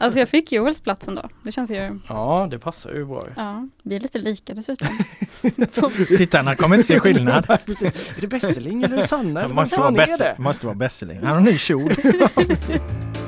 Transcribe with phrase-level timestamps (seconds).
[0.00, 1.28] Alltså jag fick Joels plats ändå.
[1.42, 1.98] Det känns ju...
[2.08, 3.26] Ja, det passar ju bra.
[3.36, 4.88] Ja, vi är lite lika dessutom.
[6.08, 7.44] Tittarna kommer inte se skillnad.
[7.50, 9.48] är det Besseling eller Sanna?
[9.48, 11.18] Det måste vara, Bess måste vara Besseling.
[11.18, 11.92] Han har en ny kjol.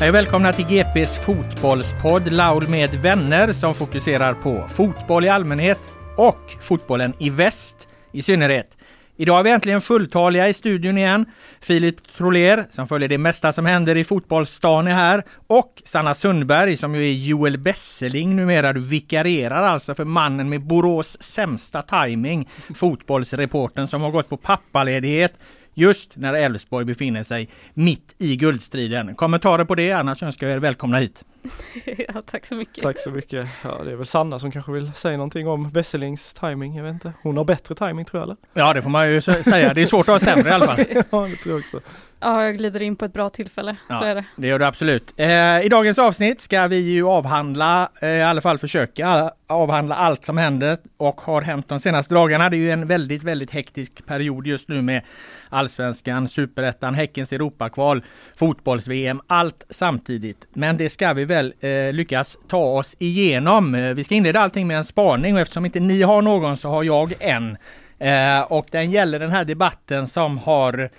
[0.00, 5.78] Hej och välkomna till GPs fotbollspodd Laul med vänner som fokuserar på fotboll i allmänhet
[6.16, 8.76] och fotbollen i väst i synnerhet.
[9.16, 11.26] Idag är vi äntligen fulltaliga i studion igen.
[11.60, 16.76] Filip Troler som följer det mesta som händer i fotbollsstan är här och Sanna Sundberg
[16.76, 18.72] som ju är Joel Besseling numera.
[18.72, 25.32] Du vikarierar alltså för mannen med Borås sämsta timing, fotbollsreporten som har gått på pappaledighet
[25.80, 29.14] just när Elfsborg befinner sig mitt i guldstriden.
[29.14, 31.24] Kommentarer på det, annars önskar jag er välkomna hit.
[32.14, 32.82] ja, tack så mycket.
[32.84, 33.48] Tack så mycket.
[33.64, 36.76] Ja, det är väl Sanna som kanske vill säga någonting om Besselings timing.
[36.76, 37.12] Jag vet inte.
[37.22, 38.36] Hon har bättre timing tror jag eller?
[38.54, 39.74] Ja, det får man ju säga.
[39.74, 40.78] Det är svårt att ha sämre i alla fall.
[41.10, 41.80] ja, det tror jag också.
[42.22, 43.76] Ja, jag glider in på ett bra tillfälle.
[43.88, 44.04] Så Ja.
[44.06, 44.24] är det.
[44.36, 45.14] Det gör du absolut.
[45.16, 45.26] Eh,
[45.60, 50.38] I dagens avsnitt ska vi ju avhandla, eh, i alla fall försöka avhandla allt som
[50.38, 52.50] händer och har hänt de senaste dagarna.
[52.50, 55.02] Det är ju en väldigt, väldigt hektisk period just nu med
[55.48, 58.04] Allsvenskan, Superettan, Häckens Europakval,
[58.36, 60.46] fotbolls-VM, allt samtidigt.
[60.52, 63.74] Men det ska vi väl eh, lyckas ta oss igenom.
[63.74, 66.68] Eh, vi ska inleda allting med en spaning och eftersom inte ni har någon så
[66.68, 67.56] har jag en.
[67.98, 70.90] Eh, och den gäller den här debatten som har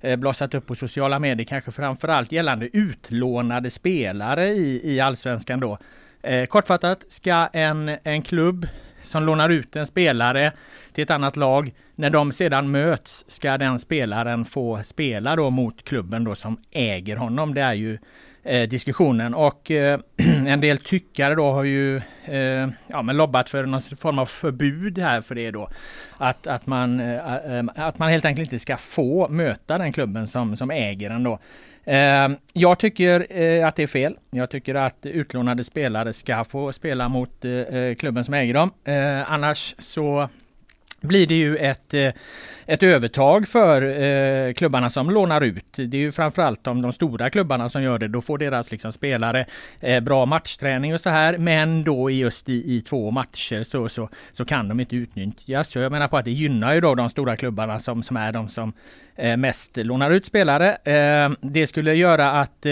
[0.00, 5.78] eh, blossat upp på sociala medier, kanske framförallt gällande utlånade spelare i, i allsvenskan då.
[6.22, 8.66] Eh, kortfattat ska en, en klubb
[9.02, 10.52] som lånar ut en spelare
[10.92, 15.84] till ett annat lag, när de sedan möts ska den spelaren få spela då mot
[15.84, 17.54] klubben då som äger honom.
[17.54, 17.98] Det är ju
[18.42, 20.00] eh, diskussionen och eh,
[20.46, 24.98] en del tyckare då har ju eh, ja, men lobbat för någon form av förbud
[24.98, 25.68] här för det då.
[26.16, 30.26] Att, att, man, eh, eh, att man helt enkelt inte ska få möta den klubben
[30.26, 31.38] som, som äger den då.
[32.52, 33.20] Jag tycker
[33.64, 34.16] att det är fel.
[34.30, 37.44] Jag tycker att utlånade spelare ska få spela mot
[37.98, 38.70] klubben som äger dem.
[39.26, 40.28] Annars så
[41.00, 42.12] blir det ju ett, eh,
[42.66, 45.72] ett övertag för eh, klubbarna som lånar ut.
[45.72, 48.08] Det är ju framförallt de, de stora klubbarna som gör det.
[48.08, 49.46] Då får deras liksom spelare
[49.80, 51.38] eh, bra matchträning och så här.
[51.38, 55.68] Men då just i, i två matcher så, så, så kan de inte utnyttjas.
[55.68, 58.32] Så jag menar på att det gynnar ju då de stora klubbarna som, som är
[58.32, 58.72] de som
[59.36, 60.78] mest lånar ut spelare.
[61.40, 62.66] Det skulle göra att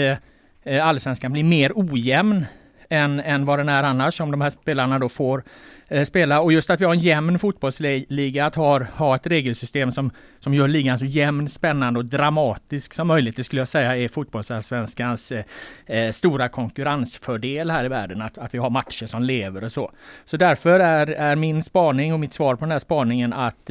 [0.81, 2.45] allsvenskan blir mer ojämn
[2.89, 5.43] än, än vad den är annars om de här spelarna då får
[5.91, 6.41] Eh, spela.
[6.41, 10.53] Och just att vi har en jämn fotbollsliga, att ha, ha ett regelsystem som, som
[10.53, 13.35] gör ligan så jämn, spännande och dramatisk som möjligt.
[13.35, 15.43] Det skulle jag säga är fotbollsallsvenskans eh,
[15.85, 18.21] eh stora konkurrensfördel här i världen.
[18.21, 19.91] Att, att vi har matcher som lever och så.
[20.25, 23.69] Så därför är, är min spaning och mitt svar på den här spaningen att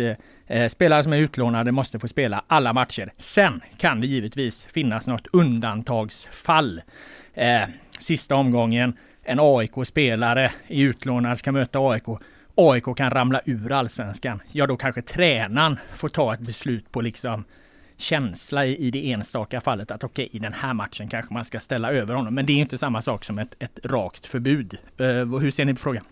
[0.49, 3.13] Eh, eh spelare som är utlånade måste få spela alla matcher.
[3.17, 6.83] Sen kan det givetvis finnas något undantagsfall.
[7.35, 7.63] Eh,
[7.99, 8.97] sista omgången,
[9.29, 12.05] en AIK-spelare i utlånad, ska möta AIK.
[12.55, 14.43] AIK kan ramla ur allsvenskan.
[14.53, 17.45] Ja, då kanske tränaren får ta ett beslut på liksom
[17.97, 21.45] känsla i, i det enstaka fallet att okej, okay, i den här matchen kanske man
[21.45, 22.35] ska ställa över honom.
[22.35, 24.79] Men det är inte samma sak som ett, ett rakt förbud.
[25.01, 26.05] Uh, hur ser ni på frågan?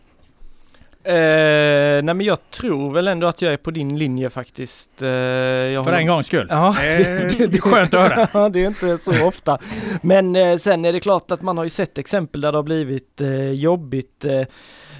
[1.06, 4.90] Eh, nej men jag tror väl ändå att jag är på din linje faktiskt.
[5.02, 5.92] Eh, För håller...
[5.92, 6.46] en gångs skull.
[6.50, 8.28] Ja, det, är, det är skönt att höra.
[8.32, 9.58] ja, det är inte så ofta.
[10.02, 12.62] Men eh, sen är det klart att man har ju sett exempel där det har
[12.62, 14.24] blivit eh, jobbigt.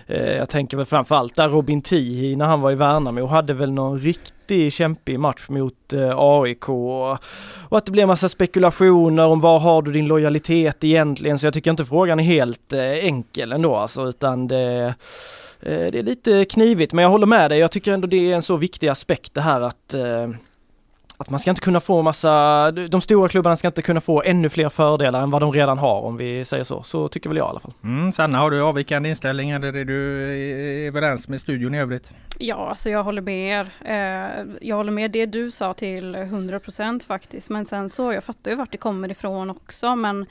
[0.07, 3.73] Eh, jag tänker väl framförallt där Robin Tihi när han var i Värnamo hade väl
[3.73, 7.11] någon riktig kämpig match mot eh, AIK och,
[7.69, 11.55] och att det blev massa spekulationer om var har du din lojalitet egentligen så jag
[11.55, 14.95] tycker inte frågan är helt eh, enkel ändå alltså utan det
[15.61, 17.59] eh, det är lite knivigt men jag håller med dig.
[17.59, 20.29] Jag tycker ändå det är en så viktig aspekt det här att eh,
[21.17, 24.49] att man ska inte kunna få massa, de stora klubbarna ska inte kunna få ännu
[24.49, 26.83] fler fördelar än vad de redan har om vi säger så.
[26.83, 27.73] Så tycker väl jag i alla fall.
[27.85, 29.97] Mm, Sanna, har du avvikande inställning eller är du
[30.87, 32.15] överens med studion i övrigt?
[32.39, 33.69] Ja, alltså jag håller med er.
[33.85, 37.51] Eh, jag håller med det du sa till 100% faktiskt.
[37.51, 40.27] Men sen så, jag fattar ju vart det kommer ifrån också men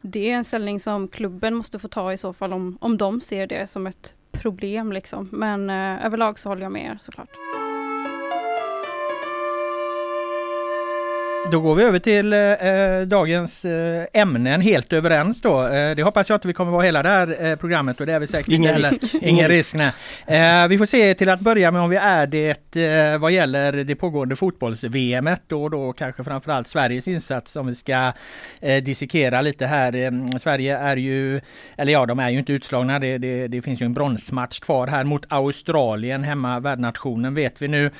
[0.00, 3.20] det är en ställning som klubben måste få ta i så fall om, om de
[3.20, 5.28] ser det som ett problem liksom.
[5.32, 7.57] Men eh, överlag så håller jag med er såklart.
[11.50, 12.38] Då går vi över till eh,
[13.06, 15.66] dagens eh, ämnen helt överens då.
[15.66, 18.12] Eh, det hoppas jag att vi kommer vara hela det här eh, programmet och det
[18.12, 19.14] är vi säkert Ingen inte risk.
[19.22, 19.74] Ingen, risk.
[20.26, 20.68] nej.
[20.68, 23.94] vi får se till att börja med om vi är det eh, vad gäller det
[23.94, 28.12] pågående fotbolls-VM och då kanske framförallt Sveriges insats om vi ska
[28.60, 30.38] eh, dissekera lite här.
[30.38, 31.40] Sverige är ju,
[31.76, 32.98] eller ja de är ju inte utslagna.
[32.98, 37.68] Det, det, det finns ju en bronsmatch kvar här mot Australien, hemma värdnationen vet vi
[37.68, 37.90] nu.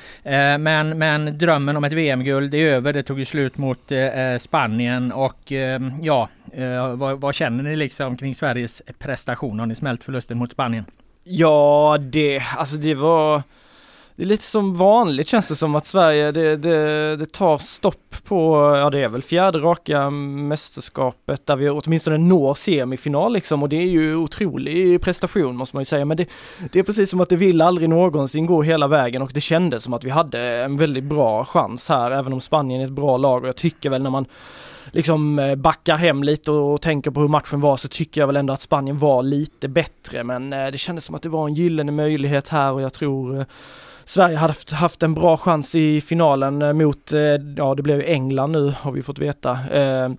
[0.59, 2.93] men, men drömmen om ett VM-guld är över.
[2.93, 7.63] Det tog ju slut mot eh, eh, Spanien och eh, ja, eh, vad, vad, känner
[7.63, 9.59] ni liksom kring Sveriges prestation?
[9.59, 10.85] Har ni smält förlusten mot Spanien?
[11.23, 13.43] Ja, det, alltså det var
[14.19, 18.15] det är lite som vanligt känns det som att Sverige, det, det, det, tar stopp
[18.23, 23.63] på, ja det är väl fjärde raka mästerskapet där vi åtminstone når semifinal liksom.
[23.63, 26.05] Och det är ju otrolig prestation måste man ju säga.
[26.05, 26.25] Men det,
[26.71, 29.21] det är precis som att det vill aldrig någonsin gå hela vägen.
[29.21, 32.81] Och det kändes som att vi hade en väldigt bra chans här även om Spanien
[32.81, 33.41] är ett bra lag.
[33.41, 34.25] Och jag tycker väl när man
[34.91, 38.35] liksom eh, backar hem lite och tänker på hur matchen var så tycker jag väl
[38.35, 40.23] ändå att Spanien var lite bättre.
[40.23, 43.39] Men eh, det kändes som att det var en gyllene möjlighet här och jag tror
[43.39, 43.45] eh,
[44.09, 47.19] Sverige hade haft, haft en bra chans i finalen eh, mot, eh,
[47.57, 49.51] ja det blev England nu har vi fått veta.
[49.71, 50.09] Eh,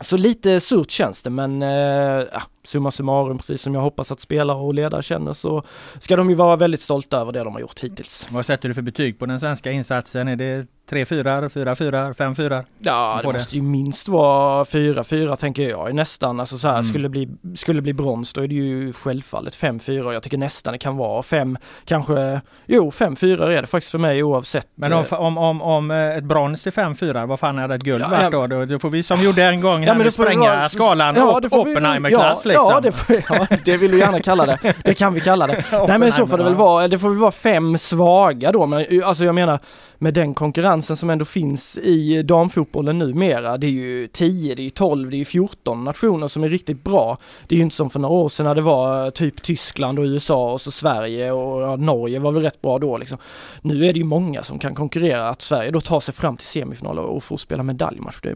[0.00, 4.58] så lite surt känns det men ja, summa summarum, precis som jag hoppas att spelare
[4.58, 5.62] och ledare känner så
[5.98, 8.28] ska de ju vara väldigt stolta över det de har gjort hittills.
[8.30, 10.28] Vad sätter du för betyg på den svenska insatsen?
[10.28, 12.64] Är det tre fyrar, fyra fyrar, fem fyrar?
[12.78, 16.40] Ja, det måste ju minst vara fyra fyra tänker jag nästan.
[16.40, 16.84] Alltså så här, mm.
[16.84, 20.12] skulle bli, skulle bli brons då är det ju självfallet fem fyra.
[20.12, 23.98] Jag tycker nästan det kan vara fem, kanske, jo fem fyra är det faktiskt för
[23.98, 24.68] mig oavsett.
[24.74, 27.68] Men om, eh, om, om, om eh, ett brons är fem fyra, vad fan är
[27.68, 28.46] det ett guld ja, värt då?
[28.46, 28.78] då?
[28.78, 32.57] Får vi som gjorde en gång här ja, men spränga vara, skalan ja, Oppenheimer-klass ja.
[32.70, 34.74] Ja, det får, ja, det vill du gärna kalla det.
[34.84, 35.64] Det kan vi kalla det.
[35.88, 36.88] Nej men så får det väl vara.
[36.88, 38.66] Det får väl vara fem svaga då.
[38.66, 39.60] Men alltså jag menar
[39.98, 43.56] med den konkurrensen som ändå finns i damfotbollen numera.
[43.56, 47.18] Det är ju 10, det är 12, det är 14 nationer som är riktigt bra.
[47.46, 50.04] Det är ju inte som för några år sedan när det var typ Tyskland och
[50.04, 53.18] USA och så Sverige och ja, Norge var väl rätt bra då liksom.
[53.62, 55.28] Nu är det ju många som kan konkurrera.
[55.28, 58.20] Att Sverige då tar sig fram till semifinal och får spela medaljmatch.
[58.22, 58.34] Det,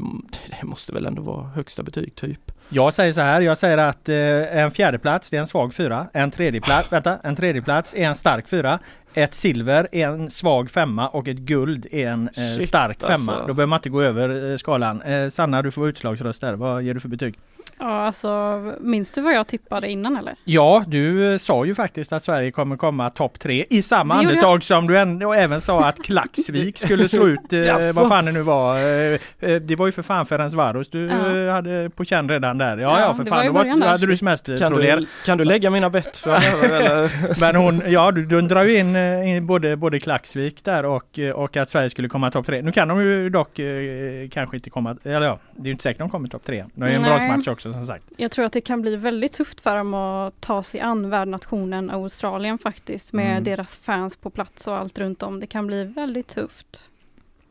[0.60, 2.52] det måste väl ändå vara högsta betyg typ.
[2.74, 6.06] Jag säger så här, jag säger att eh, en fjärdeplats det är en svag fyra.
[6.12, 8.79] En tredjeplats, vänta, en tredjeplats är en stark fyra.
[9.14, 13.12] Ett silver är en svag femma och ett guld är en eh, Shit, stark femma.
[13.32, 13.46] Alltså.
[13.46, 15.02] Då behöver man inte gå över eh, skalan.
[15.02, 16.55] Eh, Sanna, du får utslagsröst där.
[16.55, 17.38] Vad ger du för betyg?
[17.82, 20.34] Ja, alltså minns du vad jag tippade innan eller?
[20.44, 24.65] Ja, du eh, sa ju faktiskt att Sverige kommer komma topp tre i samma andetag
[24.65, 28.43] som du ändå även sa att Klaxvik skulle slå ut eh, vad fan det nu
[28.43, 28.77] var.
[28.77, 31.53] Eh, eh, det var ju för fan Ferenc Varos du ja.
[31.53, 32.77] hade på känn redan där.
[32.77, 35.70] Ja, ja, ja för fan, då var, hade du semester kan du, kan du lägga
[35.70, 36.24] mina bett
[37.41, 41.56] Men hon, ja du, du drar ju in, in både, både Klaxvik där och, och
[41.56, 42.62] att Sverige skulle komma topp tre.
[42.62, 45.82] Nu kan de ju dock eh, kanske inte komma, eller ja, det är ju inte
[45.82, 46.65] säkert de kommer topp tre.
[46.74, 48.05] Det är ju en bronsmatch också som sagt.
[48.17, 51.91] Jag tror att det kan bli väldigt tufft för dem att ta sig an värdnationen
[51.91, 53.44] Australien faktiskt med mm.
[53.44, 55.41] deras fans på plats och allt runt om.
[55.41, 56.88] Det kan bli väldigt tufft.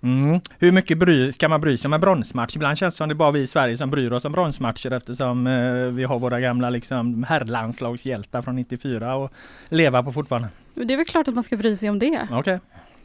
[0.04, 0.42] Mm.
[0.60, 2.56] Hur mycket bry, ska man bry sig om en bronsmatch?
[2.56, 4.92] Ibland känns det som det är bara vi i Sverige som bryr oss om bronsmatcher
[4.92, 9.32] eftersom eh, vi har våra gamla liksom, herrlandslagshjältar från 94 och
[9.70, 10.50] leva på fortfarande.
[10.74, 12.28] Det är väl klart att man ska bry sig om det.
[12.32, 12.38] Okej.
[12.38, 12.60] Okay.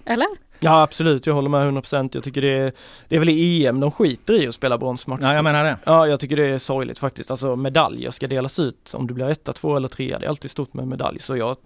[0.05, 0.27] Eller?
[0.61, 2.73] Ja absolut, jag håller med 100% Jag tycker det är,
[3.09, 5.21] det är väl i EM de skiter i att spela bronsmatch.
[5.23, 5.77] Ja, jag menar det.
[5.85, 7.31] Ja, jag tycker det är sorgligt faktiskt.
[7.31, 10.19] Alltså medaljer ska delas ut om du blir etta, två eller trea.
[10.19, 11.19] Det är alltid stort med medalj.
[11.19, 11.57] Så jag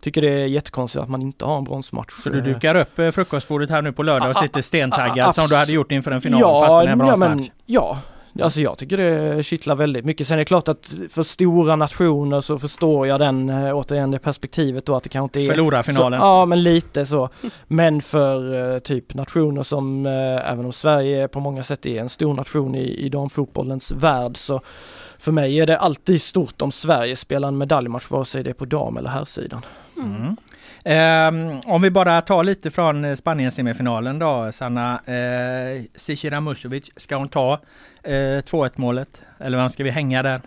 [0.00, 2.12] tycker det är jättekonstigt att man inte har en bronsmatch.
[2.22, 5.56] Så du dukar upp eh, frukostbordet här nu på lördag och sitter stentaggad som du
[5.56, 7.30] hade gjort inför en final ja, fast det är en bronsmatch?
[7.30, 7.98] Ja, men, ja,
[8.42, 10.26] Alltså jag tycker det kittlar väldigt mycket.
[10.26, 14.18] Sen är det klart att för stora nationer så förstår jag den, eh, återigen det
[14.18, 15.54] perspektivet då att det kanske inte är...
[15.54, 16.20] Förlora finalen.
[16.20, 17.28] Så, ja men lite så.
[17.66, 22.08] Men för uh, typ nationer som, uh, även om Sverige på många sätt är en
[22.08, 24.60] stor nation i, i damfotbollens värld så
[25.18, 28.54] för mig är det alltid stort om Sverige spelar en medaljmatch vare sig det är
[28.54, 29.62] på dam eller herrsidan.
[29.96, 30.36] Mm.
[30.84, 35.00] Um, om vi bara tar lite från Spanien semifinalen då Sanna.
[35.08, 37.52] Uh, Zizira Musovic, ska hon ta
[38.06, 39.22] uh, 2-1 målet?
[39.38, 40.40] Eller vem ska vi hänga där?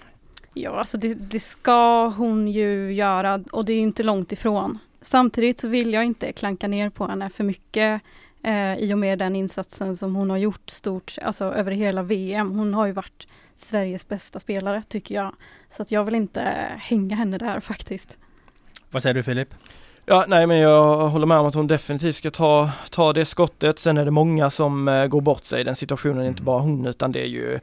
[0.54, 4.80] Ja, alltså det, det, ska hon ju göra och det är inte långt ifrån.
[5.02, 8.02] Samtidigt så vill jag inte klanka ner på henne för mycket
[8.44, 12.52] eh, i och med den insatsen som hon har gjort stort, alltså över hela VM.
[12.52, 15.36] Hon har ju varit Sveriges bästa spelare tycker jag.
[15.70, 16.42] Så att jag vill inte
[16.78, 18.18] hänga henne där faktiskt.
[18.92, 19.54] Vad säger du Filip?
[20.05, 23.79] Ja, nej men jag håller med om att hon definitivt ska ta, ta det skottet.
[23.79, 26.27] Sen är det många som eh, går bort sig i den situationen, mm.
[26.27, 27.60] inte bara hon utan det är ju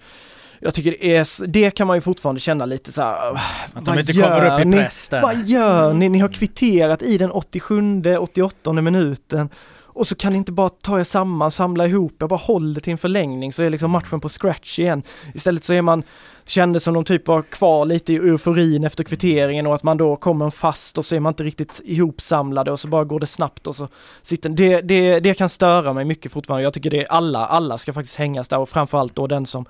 [0.63, 3.41] jag tycker det är, det kan man ju fortfarande känna lite så här,
[3.75, 5.23] Att de inte kommer upp i press där.
[5.23, 6.09] Vad gör ni?
[6.09, 9.49] Ni har kvitterat i den 87, 88 minuten
[9.93, 12.81] och så kan ni inte bara ta er samman, samla ihop jag bara håll det
[12.81, 15.03] till en förlängning så är liksom matchen på scratch igen.
[15.35, 16.03] Istället så är man,
[16.51, 20.17] Kändes som de typ var kvar lite i euforin efter kvitteringen och att man då
[20.17, 23.67] kommer fast och så är man inte riktigt ihopsamlade och så bara går det snabbt
[23.67, 23.89] och så
[24.23, 26.63] sitter det, det, det kan störa mig mycket fortfarande.
[26.63, 29.67] Jag tycker det är alla, alla ska faktiskt hängas där och framförallt då den som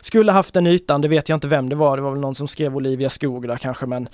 [0.00, 2.34] skulle haft den ytan, det vet jag inte vem det var, det var väl någon
[2.34, 4.08] som skrev Olivia Skog där kanske men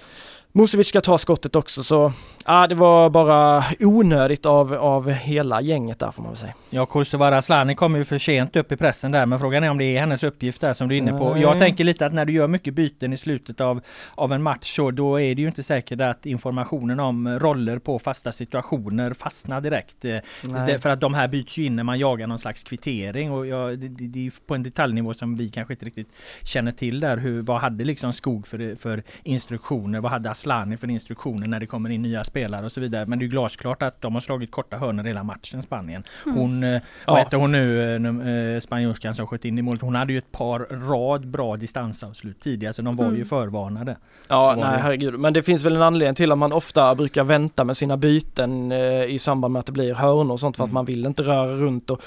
[0.56, 2.12] Musovic ska ta skottet också så
[2.46, 6.54] ja, det var bara onödigt av, av hela gänget där får man väl säga.
[6.70, 9.78] Ja, Kosovare Asllani kommer ju för sent upp i pressen där men frågan är om
[9.78, 11.38] det är hennes uppgift där som du är inne på.
[11.38, 13.80] Jag tänker lite att när du gör mycket byten i slutet av,
[14.14, 17.98] av en match så då är det ju inte säkert att informationen om roller på
[17.98, 20.04] fasta situationer fastnar direkt.
[20.04, 20.18] Eh,
[20.66, 23.46] det, för att de här byts ju in när man jagar någon slags kvittering och
[23.46, 26.08] jag, det, det, är på en detaljnivå som vi kanske inte riktigt
[26.42, 27.16] känner till där.
[27.16, 30.00] Hur, vad hade liksom Skog för, för instruktioner?
[30.00, 33.06] Vad hade Asllani Asllani för instruktioner när det kommer in nya spelare och så vidare.
[33.06, 36.04] Men det är glasklart att de har slagit korta hörnor hela matchen Spanien.
[36.26, 36.38] Mm.
[36.38, 36.80] Hon, mm.
[37.06, 39.82] vad heter hon nu, eh, spanjorskan som sköt in i målet.
[39.82, 43.16] Hon hade ju ett par rad bra distansavslut tidigare så de var mm.
[43.16, 43.96] ju förvarnade.
[44.28, 44.78] Ja, nej det.
[44.78, 45.18] herregud.
[45.18, 48.72] Men det finns väl en anledning till att man ofta brukar vänta med sina byten
[48.72, 50.70] eh, i samband med att det blir hörnor och sånt för mm.
[50.70, 52.02] att man vill inte röra runt och,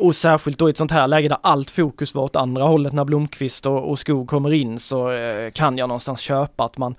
[0.00, 2.92] och särskilt då i ett sånt här läge där allt fokus var åt andra hållet
[2.92, 6.94] när Blomqvist och, och Skog kommer in så eh, kan jag någonstans köpa att man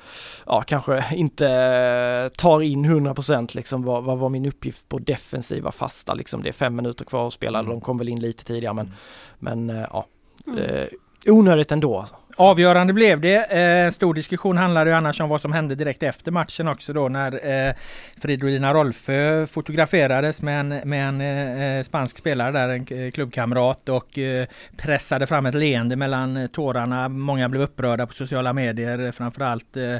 [0.45, 6.13] ja, kanske inte tar in 100% liksom vad, vad var min uppgift på defensiva fasta
[6.13, 6.43] liksom.
[6.43, 7.71] Det är fem minuter kvar att spela, mm.
[7.71, 8.91] de kom väl in lite tidigare men,
[9.39, 10.05] men eh, ja.
[10.47, 10.59] Mm.
[10.59, 10.87] Eh,
[11.27, 12.05] onödigt ändå.
[12.37, 13.35] Avgörande blev det.
[13.43, 16.93] En eh, stor diskussion handlade ju annars om vad som hände direkt efter matchen också
[16.93, 17.73] då när eh,
[18.21, 24.17] Fridolina Rolfö fotograferades med en, med en eh, spansk spelare där, en eh, klubbkamrat och
[24.17, 27.09] eh, pressade fram ett leende mellan eh, tårarna.
[27.09, 29.77] Många blev upprörda på sociala medier eh, framförallt.
[29.77, 29.93] Eh,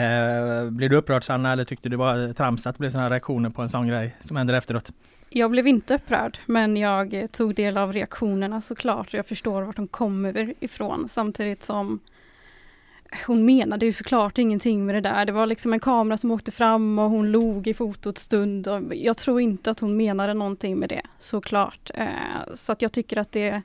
[0.00, 3.10] eh, blev du upprörd Sanna eller tyckte du det var trams att det blev sådana
[3.10, 4.92] reaktioner på en sån grej som händer efteråt?
[5.28, 9.14] Jag blev inte upprörd, men jag tog del av reaktionerna såklart.
[9.14, 12.00] Jag förstår vart de kommer ifrån, samtidigt som
[13.26, 15.24] hon menade ju såklart ingenting med det där.
[15.24, 18.68] Det var liksom en kamera som åkte fram och hon log i fotot stund.
[18.68, 21.90] Och jag tror inte att hon menade någonting med det, såklart.
[21.94, 23.62] Eh, så att jag tycker att det,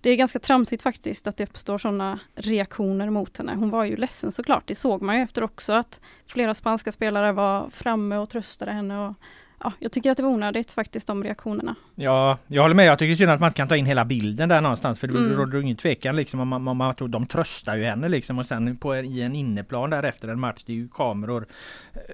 [0.00, 3.54] det är ganska tramsigt faktiskt att det uppstår sådana reaktioner mot henne.
[3.54, 7.32] Hon var ju ledsen såklart, det såg man ju efter också att flera spanska spelare
[7.32, 9.14] var framme och tröstade henne och
[9.60, 11.74] ja, jag tycker att det var onödigt faktiskt de reaktionerna.
[11.94, 12.86] Ja, jag håller med.
[12.86, 15.00] Jag tycker synd att man inte kan ta in hela bilden där någonstans.
[15.00, 15.36] För det mm.
[15.36, 16.40] råder ingen tvekan liksom.
[16.40, 18.38] Om man, om man, de tröstar ju henne liksom.
[18.38, 20.64] Och sen på, i en inneplan där efter en match.
[20.66, 21.46] Det är ju kameror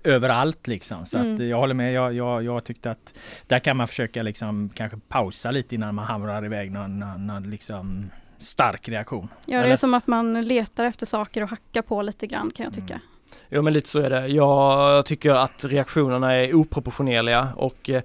[0.04, 1.06] överallt liksom.
[1.06, 1.34] Så mm.
[1.34, 1.92] att jag håller med.
[1.92, 3.14] Jag, jag, jag tyckte att
[3.46, 7.50] där kan man försöka liksom kanske pausa lite innan man hamrar iväg någon, någon, någon
[7.50, 9.28] liksom stark reaktion.
[9.46, 12.64] Ja, det är som att man letar efter saker och hackar på lite grann kan
[12.64, 12.94] jag tycka.
[12.94, 13.06] Mm.
[13.48, 14.26] Jo men lite så är det.
[14.26, 18.02] Jag tycker att reaktionerna är oproportionerliga och eh,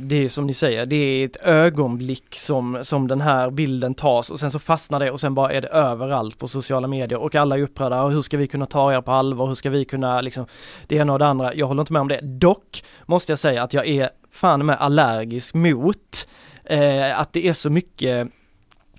[0.00, 4.30] det är som ni säger, det är ett ögonblick som, som den här bilden tas
[4.30, 7.34] och sen så fastnar det och sen bara är det överallt på sociala medier och
[7.34, 8.08] alla är upprörda.
[8.08, 9.46] Hur ska vi kunna ta er på allvar?
[9.46, 10.46] Hur ska vi kunna liksom
[10.86, 11.54] det ena och det andra?
[11.54, 12.20] Jag håller inte med om det.
[12.22, 16.28] Dock måste jag säga att jag är fan med allergisk mot
[16.64, 18.28] eh, att det är så mycket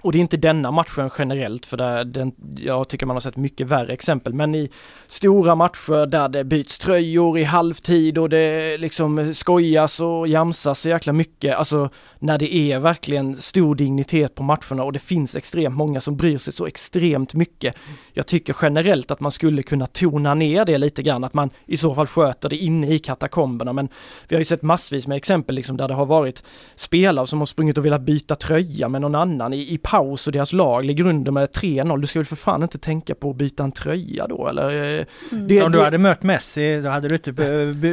[0.04, 3.38] och det är inte denna matchen generellt för det, den, jag tycker man har sett
[3.38, 4.70] mycket värre exempel men i
[5.08, 10.90] stora matcher där det byts tröjor i halvtid och det liksom skojas och jamsas så
[10.90, 11.56] jäkla mycket.
[11.56, 16.18] Alltså när det är verkligen stor dignitet på matcherna och det finns extremt många som
[16.18, 17.76] bryr sig så extremt mycket.
[18.14, 21.78] Jag tycker generellt att man skulle kunna tona ner det lite grann, att man i
[21.78, 23.74] så fall sköter det inne i katakomberna.
[23.74, 23.90] Men
[24.28, 26.44] vi har ju sett massvis med exempel liksom där det har varit
[26.76, 30.34] spelare som har sprungit och velat byta tröja med någon annan i, i paus och
[30.34, 32.02] deras lag ligger under med 3-0.
[32.02, 34.98] Du ska väl för fan inte tänka på att byta en tröja då eller?
[35.00, 35.48] Eh, mm.
[35.48, 37.32] Det, om du hade mött Messi, då hade du inte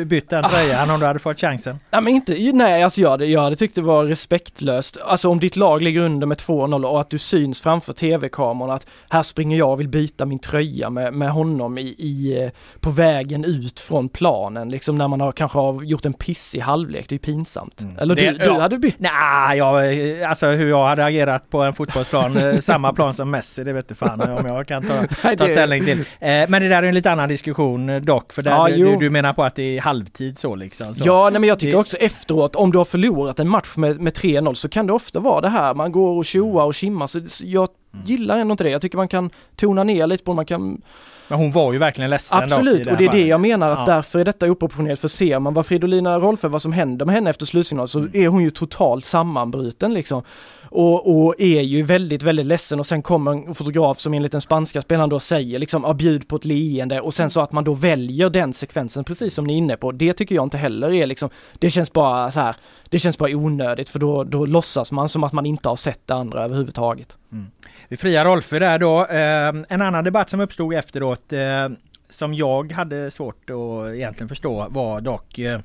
[0.05, 1.79] bytt den tröjan om du hade fått chansen?
[1.91, 4.99] Nej men inte, nej alltså jag hade, jag hade tyckt det var respektlöst.
[5.05, 8.87] Alltså om ditt lag ligger under med 2-0 och att du syns framför tv-kameran att
[9.09, 12.91] här springer jag och vill byta min tröja med, med honom i, i, eh, på
[12.91, 14.69] vägen ut från planen.
[14.69, 17.81] Liksom när man har kanske har gjort en pissig halvlek, det är pinsamt.
[17.81, 17.99] Mm.
[17.99, 18.97] Eller det, du, du hade bytt?
[18.99, 23.65] Nej, jag, alltså hur jag hade agerat på en fotbollsplan, eh, samma plan som Messi,
[23.65, 25.07] det vet du fan om jag kan ta,
[25.37, 25.99] ta ställning till.
[26.01, 29.11] Eh, men det där är en lite annan diskussion dock, för där, ja, du, du,
[29.11, 30.95] menar på att det är halvtid så liksom?
[30.95, 31.03] Så.
[31.07, 34.13] Ja, nej men jag tycker också efteråt, om du har förlorat en match med, med
[34.13, 37.07] 3-0 så kan det ofta vara det här, man går och tjoar och kimmar.
[37.07, 38.05] Så jag mm.
[38.07, 38.71] gillar ändå inte det.
[38.71, 40.83] Jag tycker man kan tona ner lite på man kan
[41.31, 43.13] men hon var ju verkligen ledsen Absolut, och det är fallet.
[43.13, 43.95] det jag menar att ja.
[43.95, 45.01] därför är detta oproportionerligt.
[45.01, 48.11] För ser man vad Fridolina Rolfö, vad som händer med henne efter slutsignal så mm.
[48.15, 50.23] är hon ju totalt sammanbruten liksom.
[50.65, 54.41] Och, och, är ju väldigt, väldigt ledsen och sen kommer en fotograf som enligt den
[54.41, 57.65] spanska spelaren då säger liksom ah, bjud på ett leende och sen så att man
[57.65, 59.93] då väljer den sekvensen precis som ni är inne på.
[59.93, 62.57] Det tycker jag inte heller är liksom, det känns bara så här,
[62.89, 66.07] det känns bara onödigt för då, då låtsas man som att man inte har sett
[66.07, 67.19] det andra överhuvudtaget.
[67.33, 67.47] Mm.
[67.91, 69.07] Vi friar Rolfö där då.
[69.07, 71.69] Ehm, en annan debatt som uppstod efteråt eh,
[72.09, 75.61] som jag hade svårt att egentligen förstå var dock eh,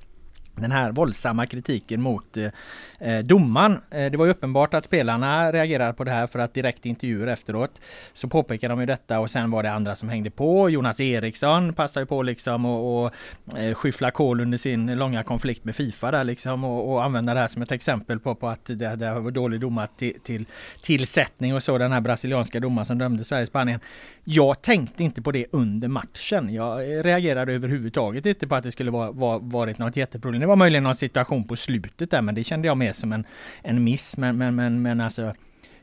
[0.56, 2.50] den här våldsamma kritiken mot eh,
[3.00, 3.82] eh, domaren.
[3.92, 7.28] Eh, det var ju uppenbart att spelarna reagerade på det här för att direkt intervjuer
[7.28, 7.82] efteråt
[8.14, 10.70] så påpekade de ju detta och sen var det andra som hängde på.
[10.70, 13.12] Jonas Eriksson passade ju på liksom och, och
[13.58, 17.40] eh, skyffla kol under sin långa konflikt med Fifa där liksom och, och använda det
[17.40, 20.46] här som ett exempel på, på att det, det var dålig domar till, till
[20.82, 23.80] tillsättning och så den här brasilianska domaren som dömde Sverige-Spanien.
[24.24, 26.54] Jag tänkte inte på det under matchen.
[26.54, 30.45] Jag reagerade överhuvudtaget inte på att det skulle vara, var, varit något jätteproblem.
[30.46, 33.26] Det var möjligen någon situation på slutet där men det kände jag mer som en,
[33.62, 34.18] en miss.
[34.18, 35.34] Men, men, men, men alltså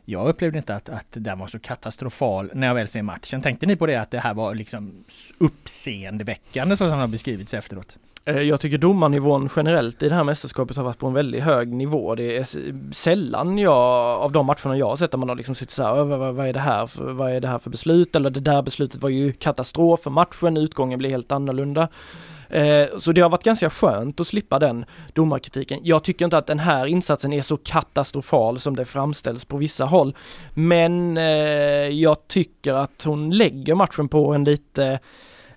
[0.04, 3.42] jag upplevde inte att, att den var så katastrofal när jag väl ser matchen.
[3.42, 5.04] Tänkte ni på det att det här var liksom
[5.38, 7.98] uppseendeväckande så som det har beskrivits efteråt?
[8.24, 11.72] Eh, jag tycker domarnivån generellt i det här mästerskapet har varit på en väldigt hög
[11.72, 12.14] nivå.
[12.14, 12.46] Det är
[12.94, 13.76] sällan jag,
[14.20, 16.46] av de matcherna jag har sett, där man har liksom suttit så här, vad, vad,
[16.46, 18.16] är det här för, vad är det här för beslut?
[18.16, 21.88] Eller det där beslutet var ju katastrof för matchen, utgången blir helt annorlunda.
[22.48, 25.80] Eh, så det har varit ganska skönt att slippa den domarkritiken.
[25.82, 29.84] Jag tycker inte att den här insatsen är så katastrofal som det framställs på vissa
[29.84, 30.16] håll.
[30.54, 31.24] Men eh,
[31.88, 34.98] jag tycker att hon lägger matchen på en lite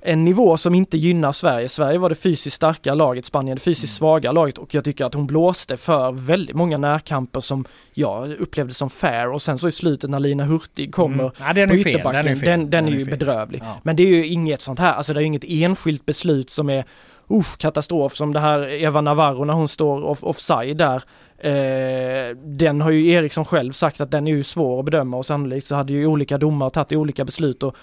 [0.05, 1.69] en nivå som inte gynnar Sverige.
[1.69, 3.97] Sverige var det fysiskt starka laget, Spanien det fysiskt mm.
[3.97, 8.73] svaga laget och jag tycker att hon blåste för väldigt många närkamper som jag upplevde
[8.73, 11.31] som fair och sen så i slutet när Lina Hurtig kommer mm.
[11.39, 13.61] ja, den på ytterbacken, den, den, den, är ju bedrövlig.
[13.63, 13.77] Ja.
[13.83, 16.83] Men det är ju inget sånt här, alltså det är inget enskilt beslut som är
[17.31, 21.03] uh, katastrof som det här Eva Navarro när hon står off offside där.
[21.37, 25.25] Eh, den har ju Eriksson själv sagt att den är ju svår att bedöma och
[25.25, 27.75] sannolikt så hade ju olika domare tagit olika beslut och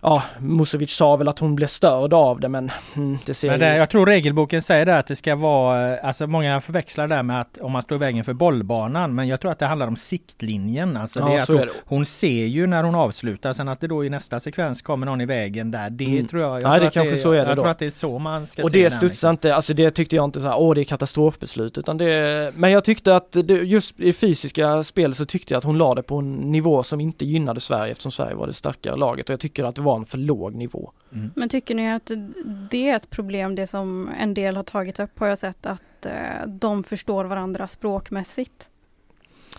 [0.00, 3.60] ja, Musovic sa väl att hon blev störd av det men mm, det ser men
[3.60, 7.40] det, Jag tror regelboken säger det att det ska vara, alltså många förväxlar det med
[7.40, 9.96] att om man står i vägen för bollbanan men jag tror att det handlar om
[9.96, 10.96] siktlinjen.
[10.96, 11.70] Alltså ja, det är att hon, det.
[11.84, 15.20] hon, ser ju när hon avslutar sen att det då i nästa sekvens kommer någon
[15.20, 15.90] i vägen där.
[15.90, 16.26] Det mm.
[16.26, 16.62] tror jag.
[16.62, 17.62] jag Nej, det kanske så är det Jag då.
[17.62, 20.16] tror att det är så man ska Och se det studsar inte, alltså det tyckte
[20.16, 23.54] jag inte så här, åh det är katastrofbeslut utan det, men jag tyckte att det,
[23.54, 27.00] just i fysiska spel så tyckte jag att hon la det på en nivå som
[27.00, 29.96] inte gynnade Sverige eftersom Sverige var det starkare laget och jag tycker att det var
[29.96, 30.92] en för låg nivå.
[31.12, 31.30] Mm.
[31.36, 32.10] Men tycker ni att
[32.70, 36.06] det är ett problem, det som en del har tagit upp har jag sett, att
[36.06, 38.70] eh, de förstår varandra språkmässigt?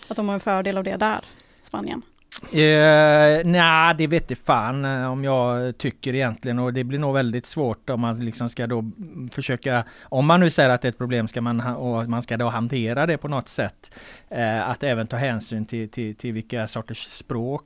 [0.08, 1.26] Att de har en fördel av det där,
[1.62, 2.02] Spanien?
[2.44, 7.14] Uh, Nej, det vet jag fan uh, om jag tycker egentligen och det blir nog
[7.14, 8.92] väldigt svårt om man liksom ska då
[9.32, 12.38] försöka, om man nu säger att det är ett problem ska man och man ska
[12.38, 13.92] då hantera det på något sätt.
[14.32, 17.66] Uh, att även ta hänsyn till, till, till vilka sorters språk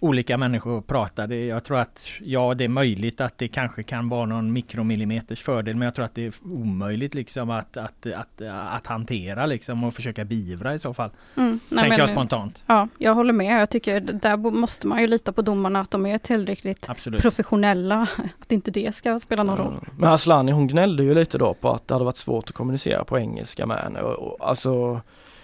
[0.00, 1.26] olika människor pratar.
[1.26, 5.42] Det, jag tror att ja, det är möjligt att det kanske kan vara någon mikromillimeters
[5.42, 9.84] fördel, men jag tror att det är omöjligt liksom att, att, att, att, hantera liksom
[9.84, 11.10] och försöka beivra i så fall.
[11.36, 12.64] Mm, Tänker men, jag spontant.
[12.66, 13.60] Ja, jag håller med.
[13.60, 17.22] Jag tycker där måste man ju lita på domarna att de är tillräckligt Absolut.
[17.22, 18.08] professionella.
[18.40, 19.88] Att inte det ska spela någon roll.
[19.98, 23.04] Men Aslani hon gnällde ju lite då på att det hade varit svårt att kommunicera
[23.04, 24.00] på engelska med henne.
[24.00, 25.00] Och, och, alltså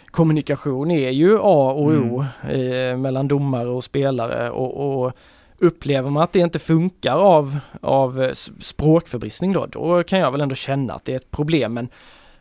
[0.07, 5.13] kommunikation är ju A och O eh, mellan domare och spelare och, och
[5.59, 10.55] upplever man att det inte funkar av, av språkförbristning då, då kan jag väl ändå
[10.55, 11.75] känna att det är ett problem.
[11.75, 11.89] Men,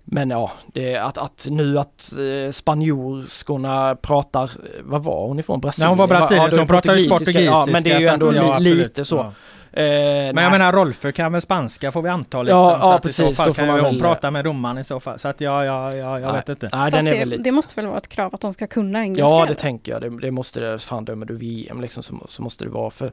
[0.03, 2.13] men ja, det, att, att nu att
[2.45, 4.51] eh, spanjorskorna pratar,
[4.83, 5.59] vad var hon ifrån?
[5.61, 5.87] Brasilien?
[5.87, 7.41] Nej, hon var Brasilien Ja, så hon pratar ju portugisiska.
[7.41, 8.77] Ja, men det är ju ändå ja, li, absolut.
[8.77, 9.15] lite så.
[9.15, 9.31] Ja.
[9.75, 10.43] Eh, Men nej.
[10.43, 12.59] jag menar Rolfö kan väl spanska får vi anta liksom.
[12.59, 14.83] Ja, så ja, att i så precis, fall kan hon väl- prata med domaren i
[14.83, 15.19] så fall.
[15.19, 16.69] Så att ja, ja, ja jag nej, vet inte.
[16.73, 19.01] Nej, Fast den är det, det måste väl vara ett krav att de ska kunna
[19.03, 19.25] engelska?
[19.25, 19.53] Ja, det eller?
[19.53, 20.01] tänker jag.
[20.01, 20.79] Det, det måste det.
[20.79, 22.89] Fan dömer du VM liksom så, så måste det vara.
[22.89, 23.11] För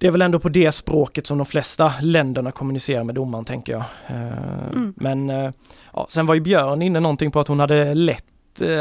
[0.00, 3.72] det är väl ändå på det språket som de flesta länderna kommunicerar med domaren tänker
[3.72, 3.84] jag.
[4.06, 4.32] Eh,
[4.72, 4.94] Mm.
[4.96, 5.50] Men eh,
[5.92, 8.24] ja, sen var ju Björn inne någonting på att hon hade lätt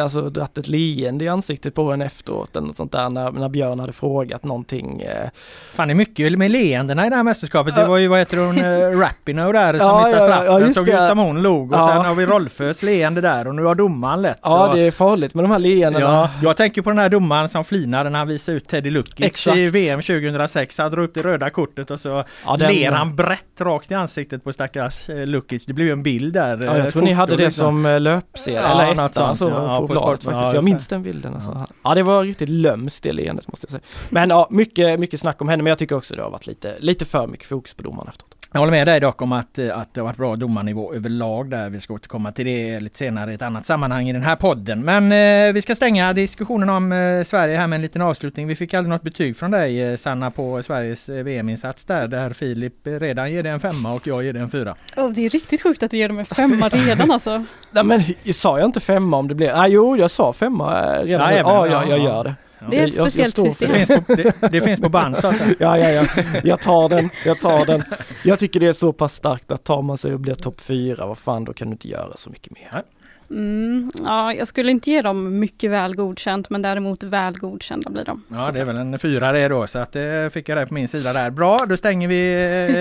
[0.04, 3.50] Alltså dratt ett leende i ansiktet på henne efteråt eller något sånt där när, när
[3.50, 5.02] Björn hade frågat någonting.
[5.02, 5.30] eh.
[5.74, 7.76] Fan det är mycket med leendena i det här mästerskapet.
[7.76, 10.54] Det var ju vad heter hon, uh, Rapinoe där som Ja, missade ja, straffen.
[10.54, 11.04] ja, just Såg det.
[11.04, 11.88] ut som hon log och Ja.
[11.88, 14.40] sen har vi Rolfös leende där och nu har domaren lätt.
[14.44, 16.06] Ja och, det är farligt med de här leendena.
[16.06, 19.26] Ja, jag tänker på den här domaren som flinade när han visade ut Teddy Lukic
[19.26, 19.58] Exakt.
[19.58, 20.78] i VM 2006.
[20.78, 23.94] Han drog upp det röda kortet och så Ja, den- ler han brett rakt i
[23.94, 25.66] ansiktet på stackars eh, Lukic.
[25.66, 26.64] Det blev ju en bild där.
[26.64, 27.66] Ja, eh, jag tror ni hade det liksom.
[27.66, 30.42] som eh, löpserie Ja, eller etta sånt, så, ja, på, på bladet ja, faktiskt.
[30.42, 30.96] just jag minns det.
[30.96, 31.34] den bilden.
[31.34, 31.68] Alltså.
[31.84, 31.96] Ja.
[31.96, 33.82] det var riktigt lömskt det leendet måste jag säga.
[34.10, 36.76] Men ja, mycket, mycket snack om henne men jag tycker också det har varit lite,
[36.80, 38.29] lite för mycket fokus på domaren efteråt.
[38.52, 41.50] Jag håller med dig dock om att, eh, att det har varit bra domarnivå överlag
[41.50, 41.70] där.
[41.70, 44.86] Vi ska återkomma till det lite senare i ett annat sammanhang i den här podden.
[44.86, 48.48] Men eh, vi ska stänga diskussionen om eh, Sverige här med en liten avslutning.
[48.48, 52.08] Vi fick aldrig något betyg från dig eh, Sanna på Sveriges eh, VM-insats där.
[52.08, 54.76] Där Filip eh, redan ger det en femma och jag ger det en fyra.
[54.98, 57.46] Åh, det är riktigt sjukt att du ger dem en femma redan alltså.
[57.72, 61.08] Nej men sa jag inte femma om det blev, nej jo jag sa femma redan.
[61.10, 62.04] Ja, Ja, även, ja, ja, jag, jag ja.
[62.04, 62.36] gör det.
[62.70, 64.06] Det är Jag- ett jag- jag speciellt står för Det system.
[64.06, 65.56] finns på, det, det finns på band så att säga.
[65.60, 66.06] Ja, ja, ja.
[66.44, 67.84] Jag tar den, jag tar den.
[68.24, 71.06] Jag tycker det är så pass starkt att tar man sig och blir topp fyra,
[71.06, 72.84] vad fan då kan du inte göra så mycket mer.
[73.32, 78.06] Mm, ja, jag skulle inte ge dem mycket väl godkänt men däremot väl godkända blir
[78.06, 78.24] de.
[78.30, 80.74] Ja det är väl en fyra det då så att det fick jag det på
[80.74, 81.30] min sida där.
[81.30, 82.34] Bra då stänger vi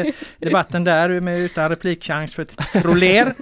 [0.06, 0.14] eh,
[0.48, 2.44] debatten där med utan replikchans för
[2.82, 3.34] Troller.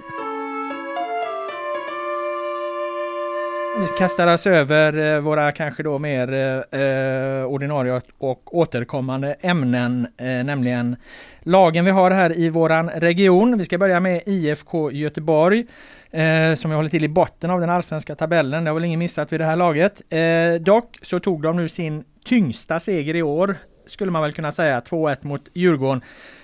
[3.79, 10.07] Vi kastar oss över eh, våra kanske då mer eh, eh, ordinarie och återkommande ämnen,
[10.17, 10.95] eh, nämligen
[11.39, 13.57] lagen vi har här i våran region.
[13.57, 15.65] Vi ska börja med IFK Göteborg
[16.11, 18.63] eh, som jag håller till i botten av den allsvenska tabellen.
[18.63, 20.01] Det har väl ingen missat vid det här laget.
[20.09, 24.51] Eh, dock så tog de nu sin tyngsta seger i år, skulle man väl kunna
[24.51, 26.01] säga, 2-1 mot Djurgården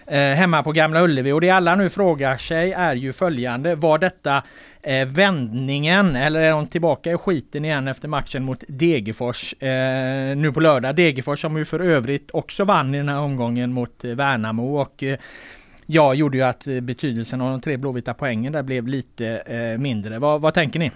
[0.08, 1.32] eh, hemma på Gamla Ullevi.
[1.32, 4.44] Och det alla nu frågar sig är ju följande, var detta
[4.82, 10.52] eh, vändningen eller är de tillbaka i skiten igen efter matchen mot Degerfors eh, nu
[10.54, 10.96] på lördag?
[10.96, 15.04] Degerfors som ju för övrigt också vann i den här omgången mot eh, Värnamo och
[15.04, 15.18] eh,
[15.86, 19.78] Ja, gjorde ju att eh, betydelsen av de tre blåvita poängen där blev lite eh,
[19.82, 20.20] mindre.
[20.20, 20.92] Vad, vad tänker ni?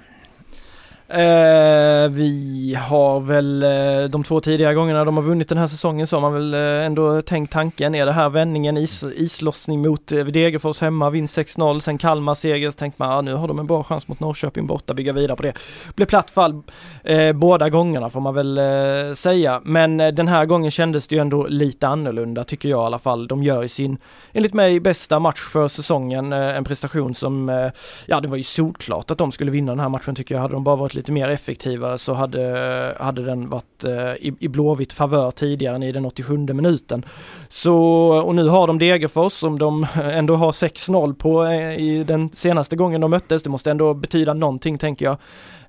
[1.09, 6.07] Eh, vi har väl eh, de två tidigare gångerna de har vunnit den här säsongen
[6.07, 10.11] så har man väl eh, ändå tänkt tanken, är det här vändningen, is, islossning mot
[10.11, 13.59] eh, Degerfors hemma, vinst 6-0, sen Kalmar seger, så tänkte man ah, nu har de
[13.59, 15.53] en bra chans mot Norrköping borta, bygga vidare på det.
[15.95, 16.61] Blev platt fall
[17.03, 21.15] eh, båda gångerna får man väl eh, säga, men eh, den här gången kändes det
[21.15, 23.27] ju ändå lite annorlunda tycker jag i alla fall.
[23.27, 23.97] De gör i sin,
[24.33, 27.71] enligt mig, bästa match för säsongen, eh, en prestation som, eh,
[28.05, 30.41] ja det var ju solklart att de skulle vinna den här matchen tycker jag.
[30.41, 34.47] Hade de bara varit lite mer effektiva så hade, hade den varit eh, i, i
[34.47, 37.05] Blåvitt favör tidigare än i den 87 minuten.
[37.49, 37.77] Så,
[38.25, 42.75] och nu har de Degerfors som de ändå har 6-0 på eh, i den senaste
[42.75, 43.43] gången de möttes.
[43.43, 45.17] Det måste ändå betyda någonting tänker jag.